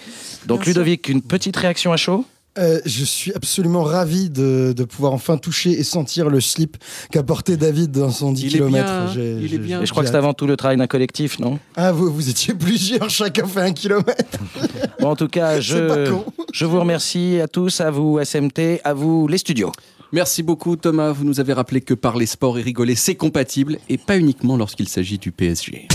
Donc. 0.46 0.66
Ludovic, 0.66 1.08
une 1.08 1.22
petite 1.22 1.56
réaction 1.56 1.92
à 1.92 1.96
chaud? 1.96 2.24
Euh, 2.58 2.80
je 2.86 3.04
suis 3.04 3.32
absolument 3.34 3.82
ravi 3.82 4.30
de, 4.30 4.72
de 4.74 4.84
pouvoir 4.84 5.12
enfin 5.12 5.36
toucher 5.36 5.70
et 5.72 5.84
sentir 5.84 6.30
le 6.30 6.40
slip 6.40 6.76
qu'a 7.10 7.22
porté 7.22 7.56
David 7.56 7.90
dans 7.90 8.10
son 8.10 8.32
10 8.32 8.42
Il 8.42 8.46
est 8.46 8.50
km. 8.58 8.70
bien, 8.70 8.86
hein. 8.86 9.12
Il 9.42 9.54
est 9.54 9.58
bien. 9.58 9.82
Et 9.82 9.86
je 9.86 9.90
crois 9.90 10.02
que 10.02 10.08
c'est 10.08 10.16
avant 10.16 10.32
tout 10.34 10.46
le 10.46 10.56
travail 10.56 10.76
d'un 10.78 10.86
collectif, 10.86 11.38
non? 11.38 11.58
Ah, 11.76 11.92
vous, 11.92 12.10
vous 12.12 12.28
étiez 12.30 12.54
plusieurs, 12.54 13.10
chacun 13.10 13.46
fait 13.46 13.60
un 13.60 13.72
kilomètre. 13.72 14.38
Bon, 15.00 15.08
en 15.10 15.16
tout 15.16 15.28
cas, 15.28 15.60
je, 15.60 16.10
je 16.52 16.64
vous 16.64 16.80
remercie 16.80 17.38
à 17.42 17.48
tous, 17.48 17.80
à 17.82 17.90
vous 17.90 18.18
SMT, 18.24 18.80
à 18.82 18.94
vous 18.94 19.28
les 19.28 19.38
studios. 19.38 19.70
Merci 20.12 20.42
beaucoup 20.42 20.76
Thomas, 20.76 21.10
vous 21.12 21.24
nous 21.24 21.40
avez 21.40 21.52
rappelé 21.52 21.80
que 21.80 21.92
parler 21.92 22.26
sport 22.26 22.58
et 22.58 22.62
rigoler 22.62 22.94
c'est 22.94 23.16
compatible 23.16 23.78
et 23.88 23.98
pas 23.98 24.16
uniquement 24.16 24.56
lorsqu'il 24.56 24.88
s'agit 24.88 25.18
du 25.18 25.32
PSG. 25.32 25.88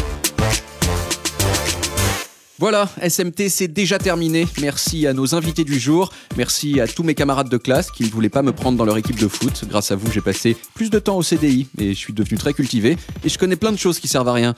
Voilà, 2.61 2.87
SMT 3.01 3.49
c'est 3.49 3.67
déjà 3.67 3.97
terminé. 3.97 4.45
Merci 4.61 5.07
à 5.07 5.13
nos 5.13 5.33
invités 5.33 5.63
du 5.63 5.79
jour. 5.79 6.13
Merci 6.37 6.79
à 6.79 6.85
tous 6.85 7.01
mes 7.01 7.15
camarades 7.15 7.49
de 7.49 7.57
classe 7.57 7.89
qui 7.89 8.03
ne 8.03 8.09
voulaient 8.09 8.29
pas 8.29 8.43
me 8.43 8.51
prendre 8.51 8.77
dans 8.77 8.85
leur 8.85 8.99
équipe 8.99 9.19
de 9.19 9.27
foot. 9.27 9.65
Grâce 9.67 9.89
à 9.89 9.95
vous, 9.95 10.11
j'ai 10.11 10.21
passé 10.21 10.55
plus 10.75 10.91
de 10.91 10.99
temps 10.99 11.17
au 11.17 11.23
CDI 11.23 11.65
et 11.79 11.95
je 11.95 11.97
suis 11.97 12.13
devenu 12.13 12.37
très 12.37 12.53
cultivé. 12.53 12.99
Et 13.23 13.29
je 13.29 13.39
connais 13.39 13.55
plein 13.55 13.71
de 13.71 13.77
choses 13.77 13.97
qui 13.97 14.07
servent 14.07 14.27
à 14.27 14.33
rien. 14.33 14.53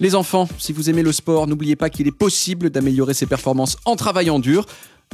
Les 0.00 0.14
enfants, 0.14 0.50
si 0.58 0.74
vous 0.74 0.90
aimez 0.90 1.02
le 1.02 1.12
sport, 1.12 1.46
n'oubliez 1.46 1.76
pas 1.76 1.88
qu'il 1.88 2.06
est 2.06 2.12
possible 2.12 2.68
d'améliorer 2.68 3.14
ses 3.14 3.24
performances 3.24 3.78
en 3.86 3.96
travaillant 3.96 4.38
dur 4.38 4.66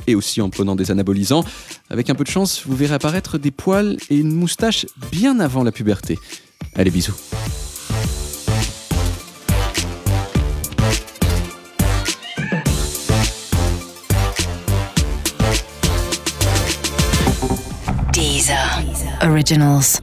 et 0.09 0.17
aussi 0.17 0.41
en 0.41 0.51
prenant 0.51 0.75
des 0.75 0.91
anabolisants. 0.91 1.45
Avec 1.91 2.11
un 2.11 2.17
peu 2.17 2.25
de 2.25 2.29
chance, 2.29 2.65
vous 2.67 2.75
verrez 2.75 2.95
apparaître 2.95 3.39
des 3.39 3.53
poils 3.53 3.97
et 4.11 4.17
une 4.17 4.35
moustache 4.35 4.85
bien 5.13 5.39
avant 5.39 5.63
la 5.63 5.71
puberté. 5.71 6.19
Allez, 6.75 6.91
bisous. 6.91 7.15
Originals. 19.23 20.01